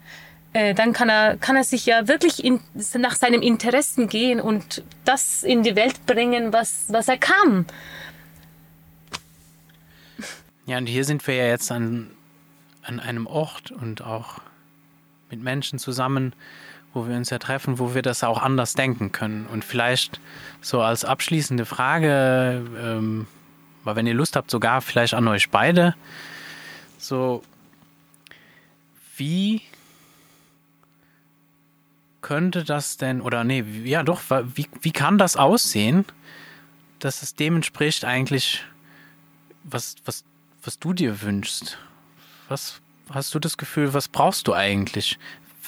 Äh, 0.54 0.74
dann 0.74 0.94
kann 0.94 1.10
er, 1.10 1.36
kann 1.38 1.58
er 1.58 1.66
sich 1.66 1.86
ja 1.86 2.08
wirklich 2.08 2.44
in, 2.44 2.62
nach 2.98 3.16
seinem 3.16 3.42
Interessen 3.42 4.08
gehen 4.08 4.40
und 4.40 4.84
das 5.04 5.44
in 5.44 5.64
die 5.64 5.76
Welt 5.76 6.06
bringen, 6.06 6.54
was, 6.54 6.86
was 6.88 7.08
er 7.10 7.18
kann. 7.18 7.66
Ja, 10.66 10.78
und 10.78 10.88
hier 10.88 11.04
sind 11.04 11.28
wir 11.28 11.36
ja 11.36 11.48
jetzt 11.48 11.72
an, 11.72 12.10
an 12.84 13.00
einem 13.00 13.28
Ort 13.28 13.72
und 13.72 14.02
auch 14.02 14.40
mit 15.30 15.44
Menschen 15.44 15.78
zusammen, 15.78 16.34
wo 16.94 17.08
wir 17.08 17.18
uns 17.18 17.30
ja 17.30 17.38
treffen, 17.38 17.78
wo 17.78 17.94
wir 17.94 18.02
das 18.02 18.24
auch 18.24 18.42
anders 18.42 18.74
denken 18.74 19.12
können. 19.12 19.48
Und 19.48 19.66
vielleicht 19.66 20.22
so 20.62 20.82
als 20.82 21.04
abschließende 21.04 21.66
Frage, 21.66 22.66
ähm, 22.82 23.28
weil 23.84 23.98
wenn 23.98 24.08
ihr 24.08 24.14
Lust 24.14 24.38
habt, 24.38 24.50
sogar 24.50 24.82
vielleicht 24.82 25.14
an 25.14 25.28
euch 25.28 25.50
beide, 25.50 25.96
so 26.98 27.44
wie 29.18 29.62
könnte 32.22 32.64
das 32.64 32.98
denn, 32.98 33.22
oder 33.22 33.44
nee, 33.44 33.64
ja 33.84 34.04
doch, 34.04 34.22
wie, 34.56 34.68
wie 34.82 34.92
kann 34.92 35.18
das 35.18 35.38
aussehen, 35.38 36.06
dass 37.00 37.22
es 37.22 37.36
dem 37.36 37.58
entspricht 37.58 38.04
eigentlich, 38.04 38.64
was, 39.64 39.96
was, 40.06 40.24
was 40.64 40.80
du 40.80 40.94
dir 40.94 41.22
wünschst? 41.22 41.78
Was 42.48 42.82
hast 43.12 43.34
du 43.36 43.40
das 43.40 43.58
Gefühl, 43.58 43.94
was 43.94 44.08
brauchst 44.08 44.48
du 44.48 44.54
eigentlich? 44.54 45.20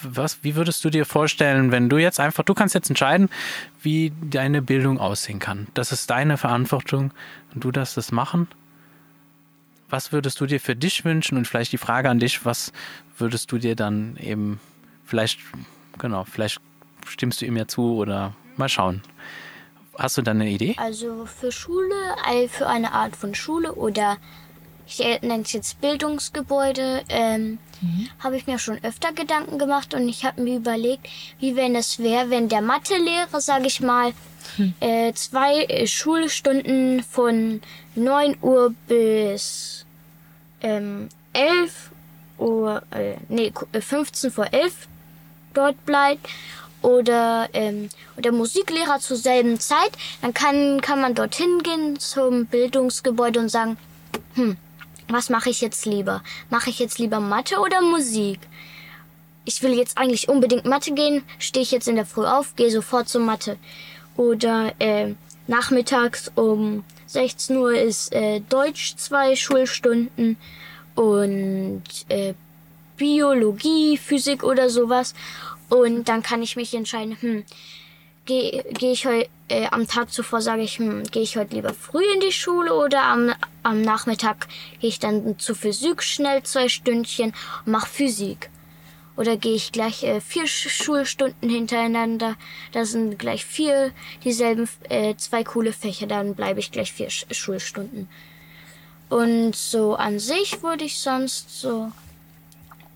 Was, 0.02 0.44
wie 0.44 0.56
würdest 0.56 0.84
du 0.84 0.90
dir 0.90 1.06
vorstellen, 1.06 1.72
wenn 1.72 1.90
du 1.90 1.98
jetzt 1.98 2.20
einfach, 2.20 2.44
du 2.44 2.54
kannst 2.54 2.76
jetzt 2.76 2.90
entscheiden, 2.90 3.30
wie 3.82 4.12
deine 4.22 4.62
Bildung 4.62 5.00
aussehen 5.00 5.40
kann. 5.40 5.68
Das 5.74 5.92
ist 5.92 6.10
deine 6.10 6.38
Verantwortung 6.38 7.12
und 7.54 7.64
du 7.64 7.72
darfst 7.72 7.98
das 7.98 8.12
machen 8.12 8.48
was 9.90 10.12
würdest 10.12 10.40
du 10.40 10.46
dir 10.46 10.60
für 10.60 10.76
dich 10.76 11.06
wünschen? 11.06 11.38
Und 11.38 11.46
vielleicht 11.46 11.72
die 11.72 11.78
Frage 11.78 12.10
an 12.10 12.20
dich, 12.20 12.46
was 12.46 12.72
würdest 13.18 13.52
du 13.52 13.58
dir 13.58 13.76
dann 13.76 14.18
eben, 14.18 14.60
vielleicht, 15.06 15.40
genau, 15.98 16.24
vielleicht 16.24 16.60
stimmst 17.08 17.42
du 17.42 17.46
ihm 17.46 17.58
ja 17.58 17.68
zu 17.68 17.96
oder 17.96 18.34
mal 18.58 18.70
schauen. 18.70 19.02
Hast 19.98 20.18
du 20.18 20.22
dann 20.22 20.42
eine 20.42 20.50
Idee? 20.50 20.76
Also 20.78 21.26
für 21.26 21.52
Schule, 21.52 21.96
für 22.50 22.68
eine 22.68 22.92
Art 22.92 23.16
von 23.16 23.34
Schule 23.34 23.74
oder 23.74 24.18
ich 24.88 25.00
nenne 25.00 25.44
es 25.44 25.52
jetzt 25.52 25.82
Bildungsgebäude, 25.82 27.04
ähm, 27.10 27.60
mhm. 27.82 28.10
habe 28.20 28.38
ich 28.38 28.48
mir 28.48 28.58
schon 28.58 28.84
öfter 28.84 29.12
Gedanken 29.12 29.58
gemacht 29.58 29.94
und 29.94 30.08
ich 30.08 30.26
habe 30.26 30.42
mir 30.42 30.58
überlegt, 30.58 31.08
wie 31.40 31.56
wenn 31.56 31.76
es 31.76 32.00
wäre, 32.00 32.30
wenn 32.30 32.50
der 32.50 32.62
Mathelehrer, 32.62 33.42
sage 33.42 33.68
ich 33.68 33.82
mal, 33.82 34.14
hm. 34.56 34.74
äh, 34.80 35.14
zwei 35.14 35.64
äh, 35.66 35.88
Schulstunden 35.88 37.04
von 37.04 37.62
9 37.96 38.38
Uhr 38.42 38.74
bis 38.88 39.86
ähm, 40.62 41.10
11 41.34 41.92
Uhr, 42.38 42.82
äh, 42.92 43.16
nee, 43.28 43.52
15 43.78 44.30
äh, 44.30 44.34
vor 44.34 44.54
11 44.54 44.88
dort 45.54 45.86
bleibt 45.86 46.28
oder 46.82 47.50
ähm, 47.54 47.90
der 48.18 48.32
Musiklehrer 48.32 49.00
zur 49.00 49.18
selben 49.18 49.60
Zeit, 49.60 49.92
dann 50.22 50.34
kann, 50.34 50.80
kann 50.82 51.02
man 51.02 51.16
dorthin 51.16 51.62
gehen 51.64 52.00
zum 52.00 52.46
Bildungsgebäude 52.46 53.40
und 53.40 53.50
sagen, 53.50 53.78
hm, 54.36 54.56
was 55.10 55.30
mache 55.30 55.50
ich 55.50 55.62
jetzt 55.62 55.86
lieber? 55.86 56.24
Mache 56.50 56.70
ich 56.70 56.80
jetzt 56.80 57.00
lieber 57.00 57.20
Mathe 57.20 57.60
oder 57.60 57.82
Musik? 57.82 58.40
ich 59.48 59.64
will 59.64 59.74
jetzt 59.74 59.98
eigentlich 59.98 60.28
unbedingt 60.28 60.66
Mathe 60.66 60.94
gehen, 60.94 61.24
stehe 61.40 61.64
ich 61.64 61.72
jetzt 61.72 61.88
in 61.88 61.96
der 61.96 62.06
Früh 62.06 62.26
auf, 62.26 62.56
gehe 62.58 62.70
sofort 62.70 63.08
zur 63.08 63.22
Mathe. 63.22 63.58
Oder 64.18 64.74
äh, 64.80 65.14
nachmittags 65.48 66.30
um 66.36 66.84
16 67.06 67.56
Uhr 67.56 67.74
ist 67.74 68.14
äh, 68.14 68.42
Deutsch 68.42 68.98
zwei 68.98 69.38
Schulstunden 69.38 70.36
und 70.96 71.84
äh, 72.10 72.34
Biologie, 72.98 73.98
Physik 73.98 74.44
oder 74.44 74.70
sowas. 74.70 75.14
Und 75.70 76.10
dann 76.10 76.24
kann 76.24 76.44
ich 76.44 76.58
mich 76.58 76.74
entscheiden, 76.74 77.16
hm, 77.20 77.44
gehe 78.28 78.64
geh 78.74 78.92
ich 78.92 79.08
heute 79.08 79.30
äh, 79.48 79.68
am 79.72 79.88
Tag 79.88 80.12
zuvor 80.12 80.42
sage 80.42 80.62
ich, 80.62 80.78
hm, 80.78 81.04
gehe 81.06 81.24
ich 81.24 81.38
heute 81.38 81.56
lieber 81.56 81.74
früh 81.74 82.04
in 82.14 82.20
die 82.20 82.32
Schule 82.32 82.76
oder 82.76 83.04
am, 83.04 83.34
am 83.64 83.82
Nachmittag 83.82 84.48
gehe 84.80 84.90
ich 84.90 85.00
dann 85.00 85.40
zu 85.40 85.56
Physik 85.56 86.04
schnell 86.04 86.44
zwei 86.44 86.70
Stündchen 86.70 87.34
und 87.66 87.72
mache 87.72 87.88
Physik. 87.88 88.50
Oder 89.16 89.36
gehe 89.36 89.56
ich 89.56 89.72
gleich 89.72 90.04
äh, 90.04 90.22
vier 90.22 90.46
Schulstunden 90.46 91.50
hintereinander, 91.50 92.36
da 92.72 92.86
sind 92.86 93.18
gleich 93.18 93.46
vier 93.46 93.92
dieselben 94.24 94.70
äh, 94.90 95.16
zwei 95.16 95.44
coole 95.44 95.74
Fächer, 95.74 96.06
dann 96.06 96.36
bleibe 96.36 96.60
ich 96.60 96.72
gleich 96.72 96.94
vier 96.94 97.10
Sch 97.10 97.26
Schulstunden. 97.32 98.08
Und 99.10 99.56
so 99.56 99.96
an 99.96 100.20
sich 100.20 100.62
würde 100.62 100.84
ich 100.84 101.00
sonst 101.00 101.62
so 101.62 101.92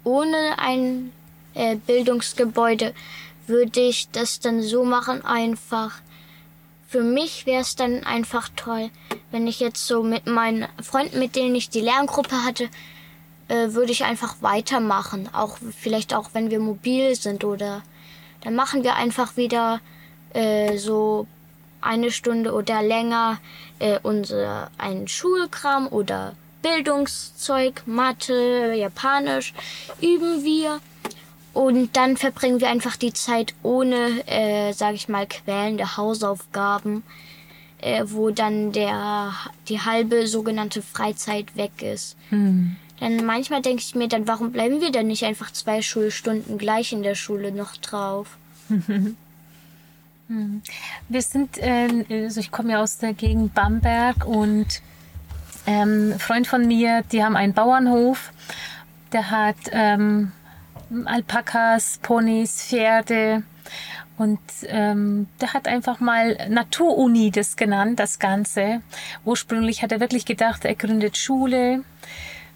ohne 0.03 0.59
ein 0.59 1.11
äh, 1.53 1.77
Bildungsgebäude 1.77 2.93
würde 3.47 3.79
ich 3.81 4.09
das 4.11 4.39
dann 4.39 4.61
so 4.61 4.83
machen 4.83 5.23
einfach. 5.25 5.93
Für 6.87 7.01
mich 7.01 7.45
wäre 7.45 7.61
es 7.61 7.75
dann 7.75 8.03
einfach 8.03 8.49
toll, 8.55 8.89
wenn 9.31 9.47
ich 9.47 9.59
jetzt 9.59 9.87
so 9.87 10.03
mit 10.03 10.27
meinen 10.27 10.67
Freunden, 10.81 11.19
mit 11.19 11.35
denen 11.35 11.55
ich 11.55 11.69
die 11.69 11.79
Lerngruppe 11.81 12.43
hatte, 12.43 12.69
äh, 13.47 13.73
würde 13.73 13.91
ich 13.91 14.03
einfach 14.03 14.35
weitermachen. 14.41 15.29
Auch 15.33 15.57
vielleicht 15.77 16.13
auch, 16.13 16.29
wenn 16.33 16.51
wir 16.51 16.59
mobil 16.59 17.15
sind 17.15 17.43
oder 17.43 17.81
dann 18.41 18.55
machen 18.55 18.83
wir 18.83 18.95
einfach 18.95 19.37
wieder 19.37 19.79
äh, 20.33 20.77
so 20.77 21.27
eine 21.81 22.11
Stunde 22.11 22.53
oder 22.53 22.81
länger 22.81 23.39
äh, 23.79 23.99
unser 24.03 24.69
einen 24.77 25.07
Schulkram 25.07 25.87
oder 25.87 26.35
Bildungszeug, 26.61 27.83
Mathe, 27.85 28.73
Japanisch 28.75 29.53
üben 29.99 30.43
wir 30.43 30.79
und 31.53 31.97
dann 31.97 32.17
verbringen 32.17 32.61
wir 32.61 32.69
einfach 32.69 32.95
die 32.95 33.13
Zeit 33.13 33.53
ohne, 33.61 34.25
äh, 34.27 34.71
sage 34.73 34.95
ich 34.95 35.09
mal, 35.09 35.27
quälende 35.27 35.97
Hausaufgaben, 35.97 37.03
äh, 37.79 38.03
wo 38.05 38.29
dann 38.29 38.71
der 38.71 39.33
die 39.67 39.81
halbe 39.81 40.27
sogenannte 40.27 40.81
Freizeit 40.81 41.55
weg 41.57 41.81
ist. 41.81 42.15
Hm. 42.29 42.75
Dann 42.99 43.25
manchmal 43.25 43.61
denke 43.61 43.81
ich 43.81 43.95
mir 43.95 44.07
dann, 44.07 44.27
warum 44.27 44.51
bleiben 44.51 44.79
wir 44.79 44.91
dann 44.91 45.07
nicht 45.07 45.25
einfach 45.25 45.51
zwei 45.51 45.81
Schulstunden 45.81 46.57
gleich 46.57 46.93
in 46.93 47.03
der 47.03 47.15
Schule 47.15 47.51
noch 47.51 47.75
drauf? 47.77 48.37
Wir 51.09 51.21
sind, 51.21 51.57
äh, 51.57 52.05
also 52.09 52.39
ich 52.39 52.51
komme 52.51 52.71
ja 52.71 52.81
aus 52.81 52.99
der 52.99 53.13
Gegend 53.13 53.53
Bamberg 53.53 54.25
und 54.25 54.81
ähm, 55.67 56.13
Freund 56.19 56.47
von 56.47 56.65
mir, 56.65 57.03
die 57.11 57.23
haben 57.23 57.35
einen 57.35 57.53
Bauernhof, 57.53 58.31
der 59.11 59.29
hat 59.29 59.57
ähm, 59.71 60.31
Alpakas, 61.05 61.99
Ponys, 62.01 62.63
Pferde. 62.63 63.43
Und 64.17 64.39
ähm, 64.67 65.27
der 65.39 65.53
hat 65.53 65.67
einfach 65.67 65.99
mal 65.99 66.37
Naturuni 66.49 67.31
das 67.31 67.55
genannt, 67.55 67.99
das 67.99 68.19
Ganze. 68.19 68.81
Ursprünglich 69.25 69.81
hat 69.81 69.91
er 69.91 69.99
wirklich 69.99 70.25
gedacht, 70.25 70.65
er 70.65 70.75
gründet 70.75 71.17
Schule. 71.17 71.83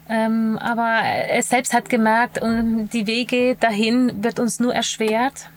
Ähm, 0.08 0.58
aber 0.58 1.00
er 1.02 1.42
selbst 1.42 1.74
hat 1.74 1.88
gemerkt, 1.88 2.40
die 2.42 3.06
Wege 3.08 3.56
dahin 3.58 4.22
wird 4.22 4.38
uns 4.38 4.60
nur 4.60 4.72
erschwert. 4.72 5.48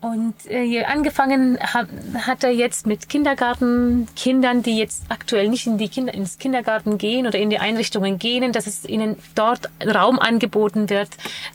Und 0.00 0.34
äh, 0.48 0.82
angefangen 0.84 1.58
hat, 1.60 1.88
hat 2.14 2.42
er 2.42 2.50
jetzt 2.50 2.86
mit 2.86 3.10
Kindergartenkindern, 3.10 4.62
die 4.62 4.78
jetzt 4.78 5.02
aktuell 5.10 5.48
nicht 5.48 5.66
in 5.66 5.76
die 5.76 5.90
Kinder, 5.90 6.14
ins 6.14 6.38
Kindergarten 6.38 6.96
gehen 6.96 7.26
oder 7.26 7.38
in 7.38 7.50
die 7.50 7.58
Einrichtungen 7.58 8.18
gehen, 8.18 8.52
dass 8.52 8.66
es 8.66 8.86
ihnen 8.86 9.16
dort 9.34 9.68
Raum 9.84 10.18
angeboten 10.18 10.88
wird, 10.88 11.10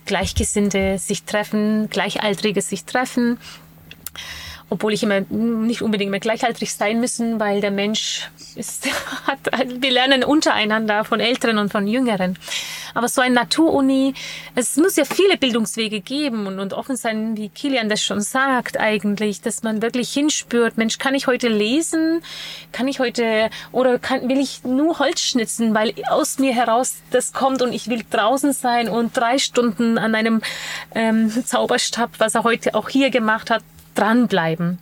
Gleichgesinnte 0.05 0.99
sich 0.99 1.23
treffen, 1.23 1.89
Gleichaltrige 1.89 2.61
sich 2.61 2.85
treffen 2.85 3.39
obwohl 4.69 4.93
ich 4.93 5.03
immer 5.03 5.21
nicht 5.29 5.81
unbedingt 5.81 6.11
mehr 6.11 6.19
gleichaltrig 6.19 6.73
sein 6.73 6.99
müssen, 6.99 7.39
weil 7.39 7.61
der 7.61 7.71
Mensch 7.71 8.29
ist, 8.55 8.87
hat, 9.27 9.39
wir 9.81 9.91
lernen 9.91 10.23
untereinander 10.23 11.03
von 11.03 11.19
Älteren 11.19 11.57
und 11.57 11.71
von 11.71 11.87
Jüngeren. 11.87 12.37
Aber 12.93 13.09
so 13.09 13.21
ein 13.21 13.33
Naturuni, 13.33 14.13
es 14.55 14.77
muss 14.77 14.95
ja 14.95 15.03
viele 15.03 15.37
Bildungswege 15.37 15.99
geben 15.99 16.47
und, 16.47 16.59
und 16.59 16.73
offen 16.73 16.95
sein, 16.95 17.35
wie 17.35 17.49
Kilian 17.49 17.89
das 17.89 18.01
schon 18.01 18.21
sagt 18.21 18.79
eigentlich, 18.79 19.41
dass 19.41 19.63
man 19.63 19.81
wirklich 19.81 20.11
hinspürt, 20.11 20.77
Mensch, 20.77 20.97
kann 20.97 21.13
ich 21.13 21.27
heute 21.27 21.49
lesen? 21.49 22.21
Kann 22.71 22.87
ich 22.87 22.99
heute, 22.99 23.49
oder 23.73 23.99
kann, 23.99 24.29
will 24.29 24.39
ich 24.39 24.63
nur 24.63 24.97
Holz 24.97 25.19
schnitzen, 25.19 25.75
weil 25.75 25.93
aus 26.09 26.39
mir 26.39 26.53
heraus 26.53 26.95
das 27.11 27.33
kommt 27.33 27.61
und 27.61 27.73
ich 27.73 27.89
will 27.89 28.03
draußen 28.09 28.53
sein 28.53 28.87
und 28.87 29.15
drei 29.15 29.39
Stunden 29.39 29.97
an 29.97 30.15
einem 30.15 30.41
ähm, 30.95 31.29
Zauberstab, 31.45 32.11
was 32.17 32.33
er 32.33 32.43
heute 32.43 32.75
auch 32.75 32.87
hier 32.87 33.09
gemacht 33.09 33.49
hat, 33.49 33.61
dranbleiben. 33.95 34.79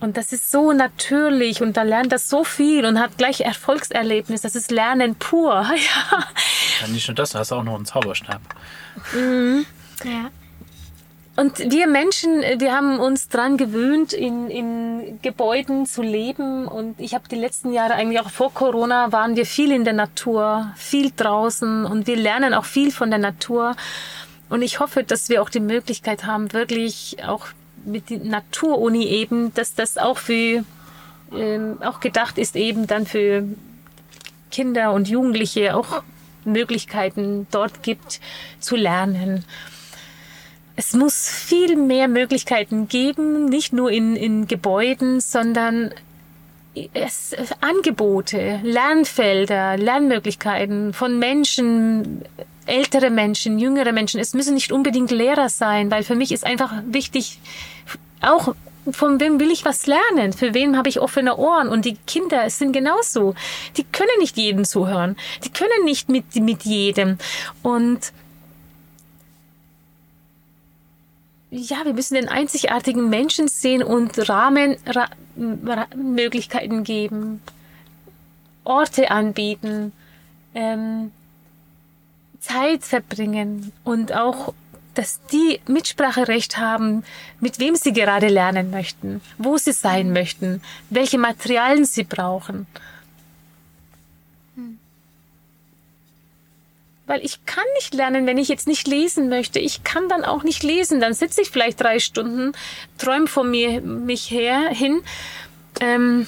Und 0.00 0.16
das 0.16 0.32
ist 0.32 0.50
so 0.50 0.72
natürlich 0.72 1.60
und 1.60 1.76
da 1.76 1.82
lernt 1.82 2.12
er 2.12 2.18
so 2.18 2.44
viel 2.44 2.84
und 2.84 3.00
hat 3.00 3.18
gleich 3.18 3.40
Erfolgserlebnis. 3.40 4.42
Das 4.42 4.54
ist 4.54 4.70
Lernen 4.70 5.16
pur. 5.16 5.66
Ja. 5.70 6.24
ja 6.82 6.88
nicht 6.88 7.08
nur 7.08 7.14
das, 7.14 7.30
du 7.30 7.38
hast 7.38 7.52
auch 7.52 7.64
noch 7.64 7.74
einen 7.74 7.86
Zauberstab. 7.86 8.40
Mhm. 9.12 9.66
Ja. 10.04 10.30
Und 11.38 11.70
wir 11.70 11.86
Menschen, 11.86 12.42
wir 12.58 12.72
haben 12.72 12.98
uns 12.98 13.28
dran 13.28 13.56
gewöhnt, 13.56 14.12
in, 14.12 14.50
in 14.50 15.20
Gebäuden 15.22 15.86
zu 15.86 16.02
leben. 16.02 16.66
Und 16.66 17.00
ich 17.00 17.14
habe 17.14 17.28
die 17.28 17.36
letzten 17.36 17.72
Jahre, 17.72 17.94
eigentlich 17.94 18.18
auch 18.18 18.30
vor 18.30 18.52
Corona, 18.52 19.12
waren 19.12 19.36
wir 19.36 19.46
viel 19.46 19.70
in 19.70 19.84
der 19.84 19.92
Natur, 19.92 20.72
viel 20.74 21.12
draußen 21.14 21.84
und 21.84 22.08
wir 22.08 22.16
lernen 22.16 22.54
auch 22.54 22.64
viel 22.64 22.90
von 22.90 23.10
der 23.10 23.20
Natur. 23.20 23.76
Und 24.48 24.62
ich 24.62 24.80
hoffe, 24.80 25.04
dass 25.04 25.28
wir 25.28 25.40
auch 25.40 25.48
die 25.48 25.60
Möglichkeit 25.60 26.24
haben, 26.24 26.52
wirklich 26.52 27.18
auch 27.24 27.46
mit 27.88 28.10
der 28.10 28.18
Naturuni 28.18 29.06
eben, 29.06 29.52
dass 29.54 29.74
das 29.74 29.98
auch 29.98 30.18
für 30.18 30.64
ähm, 31.32 31.78
auch 31.82 32.00
gedacht 32.00 32.38
ist 32.38 32.56
eben 32.56 32.86
dann 32.86 33.06
für 33.06 33.44
Kinder 34.50 34.92
und 34.92 35.08
Jugendliche 35.08 35.76
auch 35.76 36.02
Möglichkeiten 36.44 37.46
dort 37.50 37.82
gibt 37.82 38.20
zu 38.60 38.76
lernen. 38.76 39.44
Es 40.76 40.94
muss 40.94 41.28
viel 41.28 41.76
mehr 41.76 42.08
Möglichkeiten 42.08 42.88
geben, 42.88 43.46
nicht 43.46 43.72
nur 43.72 43.90
in, 43.90 44.16
in 44.16 44.46
Gebäuden, 44.46 45.20
sondern 45.20 45.92
es, 46.94 47.34
Angebote, 47.60 48.60
Lernfelder, 48.62 49.76
Lernmöglichkeiten 49.76 50.92
von 50.92 51.18
Menschen, 51.18 52.22
ältere 52.66 53.10
Menschen, 53.10 53.58
jüngere 53.58 53.92
Menschen. 53.92 54.20
Es 54.20 54.34
müssen 54.34 54.54
nicht 54.54 54.70
unbedingt 54.70 55.10
Lehrer 55.10 55.48
sein, 55.48 55.90
weil 55.90 56.04
für 56.04 56.14
mich 56.14 56.30
ist 56.30 56.46
einfach 56.46 56.72
wichtig, 56.86 57.40
auch 58.20 58.54
von 58.90 59.20
wem 59.20 59.38
will 59.38 59.50
ich 59.50 59.64
was 59.64 59.86
lernen? 59.86 60.32
Für 60.32 60.54
wen 60.54 60.76
habe 60.76 60.88
ich 60.88 61.00
offene 61.00 61.36
Ohren? 61.36 61.68
Und 61.68 61.84
die 61.84 61.96
Kinder 62.06 62.48
sind 62.50 62.72
genauso. 62.72 63.34
Die 63.76 63.84
können 63.84 64.18
nicht 64.18 64.36
jedem 64.36 64.64
zuhören. 64.64 65.16
Die 65.44 65.50
können 65.50 65.84
nicht 65.84 66.08
mit, 66.08 66.34
mit 66.36 66.62
jedem. 66.62 67.18
Und 67.62 68.12
ja, 71.50 71.84
wir 71.84 71.94
müssen 71.94 72.14
den 72.14 72.28
einzigartigen 72.28 73.08
Menschen 73.08 73.48
sehen 73.48 73.82
und 73.82 74.28
Rahmen, 74.28 74.76
Ra 74.86 75.08
Möglichkeiten 75.94 76.84
geben, 76.84 77.40
Orte 78.64 79.10
anbieten, 79.10 79.92
ähm, 80.54 81.12
Zeit 82.40 82.84
verbringen 82.84 83.72
und 83.84 84.12
auch, 84.12 84.52
dass 84.98 85.20
die 85.30 85.60
Mitspracherecht 85.68 86.58
haben, 86.58 87.04
mit 87.38 87.60
wem 87.60 87.76
sie 87.76 87.92
gerade 87.92 88.26
lernen 88.26 88.70
möchten, 88.70 89.20
wo 89.38 89.56
sie 89.56 89.70
sein 89.70 90.12
möchten, 90.12 90.60
welche 90.90 91.18
Materialien 91.18 91.84
sie 91.84 92.02
brauchen. 92.02 92.66
Weil 97.06 97.24
ich 97.24 97.46
kann 97.46 97.64
nicht 97.76 97.94
lernen, 97.94 98.26
wenn 98.26 98.38
ich 98.38 98.48
jetzt 98.48 98.66
nicht 98.66 98.88
lesen 98.88 99.28
möchte. 99.28 99.60
Ich 99.60 99.84
kann 99.84 100.08
dann 100.08 100.24
auch 100.24 100.42
nicht 100.42 100.64
lesen. 100.64 101.00
Dann 101.00 101.14
sitze 101.14 101.42
ich 101.42 101.50
vielleicht 101.50 101.80
drei 101.80 102.00
Stunden, 102.00 102.52
träume 102.98 103.28
von 103.28 103.50
mir 103.50 103.80
mich 103.80 104.30
her 104.32 104.68
hin. 104.70 105.00
Ähm, 105.80 106.26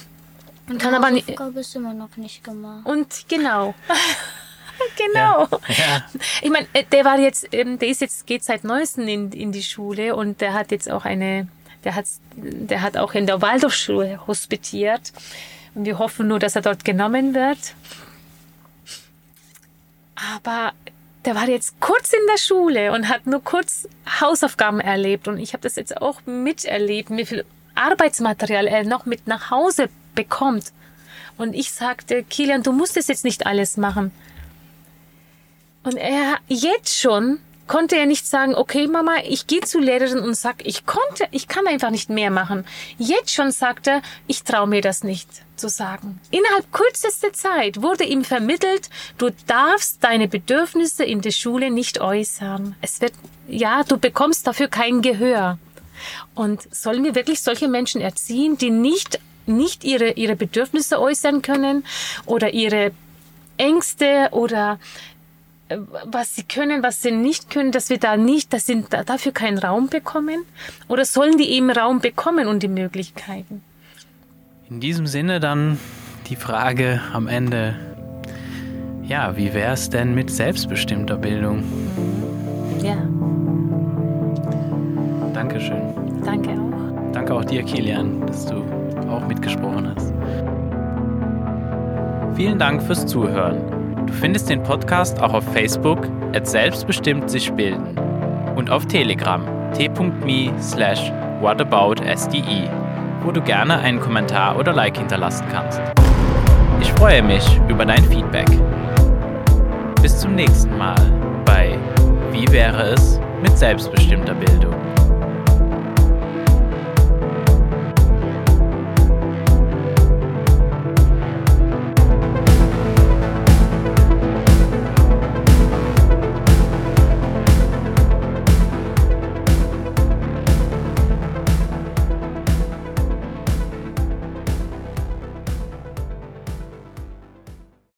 kann 0.79 0.95
aber 0.95 1.11
nicht. 1.11 1.29
ist 1.29 1.75
immer 1.75 1.93
noch 1.93 2.15
nicht 2.15 2.43
gemacht. 2.43 2.85
Und 2.85 3.25
genau. 3.27 3.75
genau. 4.97 5.47
Ja. 5.67 6.05
Ich 6.41 6.49
meine, 6.49 6.67
äh, 6.73 6.83
der 6.91 7.05
war 7.05 7.19
jetzt, 7.19 7.47
ähm, 7.51 7.79
der 7.79 7.89
ist 7.89 8.01
jetzt, 8.01 8.25
geht 8.27 8.43
seit 8.43 8.63
neuestem 8.63 9.07
in, 9.07 9.31
in 9.31 9.51
die 9.51 9.63
Schule 9.63 10.15
und 10.15 10.41
der 10.41 10.53
hat 10.53 10.71
jetzt 10.71 10.89
auch 10.89 11.05
eine, 11.05 11.47
der 11.83 11.95
hat, 11.95 12.05
der 12.35 12.81
hat 12.81 12.97
auch 12.97 13.13
in 13.13 13.25
der 13.25 13.41
Waldorfschule 13.41 14.25
hospitiert. 14.27 15.13
Und 15.73 15.85
wir 15.85 15.99
hoffen 15.99 16.27
nur, 16.27 16.39
dass 16.39 16.55
er 16.55 16.61
dort 16.61 16.83
genommen 16.83 17.33
wird. 17.33 17.75
Aber 20.37 20.73
der 21.25 21.35
war 21.35 21.47
jetzt 21.47 21.79
kurz 21.79 22.13
in 22.13 22.27
der 22.31 22.37
Schule 22.37 22.91
und 22.91 23.07
hat 23.07 23.25
nur 23.25 23.43
kurz 23.43 23.87
Hausaufgaben 24.19 24.79
erlebt. 24.79 25.27
Und 25.27 25.37
ich 25.37 25.53
habe 25.53 25.63
das 25.63 25.75
jetzt 25.75 26.01
auch 26.01 26.21
miterlebt, 26.25 27.09
wie 27.11 27.25
viel 27.25 27.45
Arbeitsmaterial 27.75 28.67
er 28.67 28.83
noch 28.83 29.05
mit 29.05 29.27
nach 29.27 29.49
Hause 29.49 29.89
bekommt. 30.15 30.73
Und 31.37 31.53
ich 31.53 31.71
sagte, 31.71 32.23
Kilian, 32.23 32.63
du 32.63 32.71
musst 32.71 32.97
es 32.97 33.07
jetzt 33.07 33.23
nicht 33.23 33.45
alles 33.45 33.77
machen. 33.77 34.11
Und 35.83 35.97
er 35.97 36.37
jetzt 36.47 36.99
schon 36.99 37.39
konnte 37.71 37.95
er 37.95 38.05
nicht 38.05 38.27
sagen, 38.27 38.53
okay, 38.53 38.87
Mama, 38.87 39.13
ich 39.25 39.47
gehe 39.47 39.61
zu 39.61 39.79
Lehrerin 39.79 40.19
und 40.19 40.35
sag, 40.35 40.67
ich 40.67 40.85
konnte, 40.85 41.25
ich 41.31 41.47
kann 41.47 41.65
einfach 41.67 41.89
nicht 41.89 42.09
mehr 42.09 42.29
machen. 42.29 42.65
Jetzt 42.97 43.33
schon 43.33 43.51
sagt 43.51 43.87
er, 43.87 44.01
ich 44.27 44.43
traue 44.43 44.67
mir 44.67 44.81
das 44.81 45.05
nicht 45.05 45.29
zu 45.55 45.69
sagen. 45.69 46.19
Innerhalb 46.31 46.69
kürzester 46.73 47.31
Zeit 47.31 47.81
wurde 47.81 48.03
ihm 48.03 48.25
vermittelt, 48.25 48.89
du 49.17 49.29
darfst 49.47 50.03
deine 50.03 50.27
Bedürfnisse 50.27 51.05
in 51.05 51.21
der 51.21 51.31
Schule 51.31 51.71
nicht 51.71 52.01
äußern. 52.01 52.75
Es 52.81 52.99
wird, 52.99 53.13
ja, 53.47 53.83
du 53.83 53.97
bekommst 53.97 54.47
dafür 54.47 54.67
kein 54.67 55.01
Gehör. 55.01 55.57
Und 56.35 56.61
sollen 56.75 57.05
wir 57.05 57.15
wirklich 57.15 57.41
solche 57.41 57.69
Menschen 57.69 58.01
erziehen, 58.01 58.57
die 58.57 58.71
nicht, 58.71 59.19
nicht 59.45 59.85
ihre, 59.85 60.11
ihre 60.11 60.35
Bedürfnisse 60.35 60.99
äußern 60.99 61.41
können 61.41 61.85
oder 62.25 62.53
ihre 62.53 62.91
Ängste 63.57 64.27
oder 64.31 64.77
was 66.05 66.35
sie 66.35 66.43
können, 66.43 66.83
was 66.83 67.01
sie 67.01 67.11
nicht 67.11 67.49
können, 67.49 67.71
dass 67.71 67.89
wir 67.89 67.97
da 67.97 68.17
nicht, 68.17 68.53
dass 68.53 68.65
sie 68.65 68.83
dafür 69.05 69.31
keinen 69.31 69.57
Raum 69.57 69.87
bekommen? 69.87 70.45
Oder 70.87 71.05
sollen 71.05 71.37
die 71.37 71.49
eben 71.51 71.69
Raum 71.69 71.99
bekommen 71.99 72.47
und 72.47 72.63
die 72.63 72.67
Möglichkeiten? 72.67 73.63
In 74.69 74.79
diesem 74.79 75.07
Sinne 75.07 75.39
dann 75.39 75.79
die 76.27 76.35
Frage 76.35 77.01
am 77.13 77.27
Ende, 77.27 77.75
ja, 79.03 79.35
wie 79.35 79.53
wäre 79.53 79.73
es 79.73 79.89
denn 79.89 80.15
mit 80.15 80.29
selbstbestimmter 80.29 81.17
Bildung? 81.17 81.63
Ja. 82.81 82.95
Dankeschön. 85.33 85.81
Danke 86.23 86.51
auch. 86.51 87.11
Danke 87.11 87.33
auch 87.33 87.43
dir, 87.43 87.63
Kilian, 87.63 88.25
dass 88.25 88.45
du 88.45 88.63
auch 89.09 89.27
mitgesprochen 89.27 89.93
hast. 89.93 90.13
Vielen 92.35 92.57
Dank 92.57 92.81
fürs 92.81 93.05
Zuhören. 93.05 93.80
Du 94.05 94.13
findest 94.13 94.49
den 94.49 94.63
Podcast 94.63 95.21
auch 95.21 95.33
auf 95.33 95.43
Facebook 95.53 96.07
at 96.35 96.47
selbstbestimmt 96.47 97.29
sich 97.29 97.51
bilden 97.53 97.97
und 98.55 98.69
auf 98.69 98.85
Telegram 98.85 99.45
t.me 99.73 100.51
slash 100.61 101.11
whataboutsde, 101.41 102.69
wo 103.23 103.31
du 103.31 103.41
gerne 103.41 103.79
einen 103.79 103.99
Kommentar 103.99 104.57
oder 104.57 104.73
Like 104.73 104.97
hinterlassen 104.97 105.45
kannst. 105.51 105.81
Ich 106.81 106.91
freue 106.93 107.21
mich 107.21 107.45
über 107.69 107.85
dein 107.85 108.03
Feedback. 108.05 108.49
Bis 110.01 110.19
zum 110.19 110.35
nächsten 110.35 110.77
Mal 110.77 110.95
bei 111.45 111.77
Wie 112.31 112.51
wäre 112.51 112.93
es 112.93 113.19
mit 113.41 113.57
selbstbestimmter 113.57 114.33
Bildung? 114.33 114.80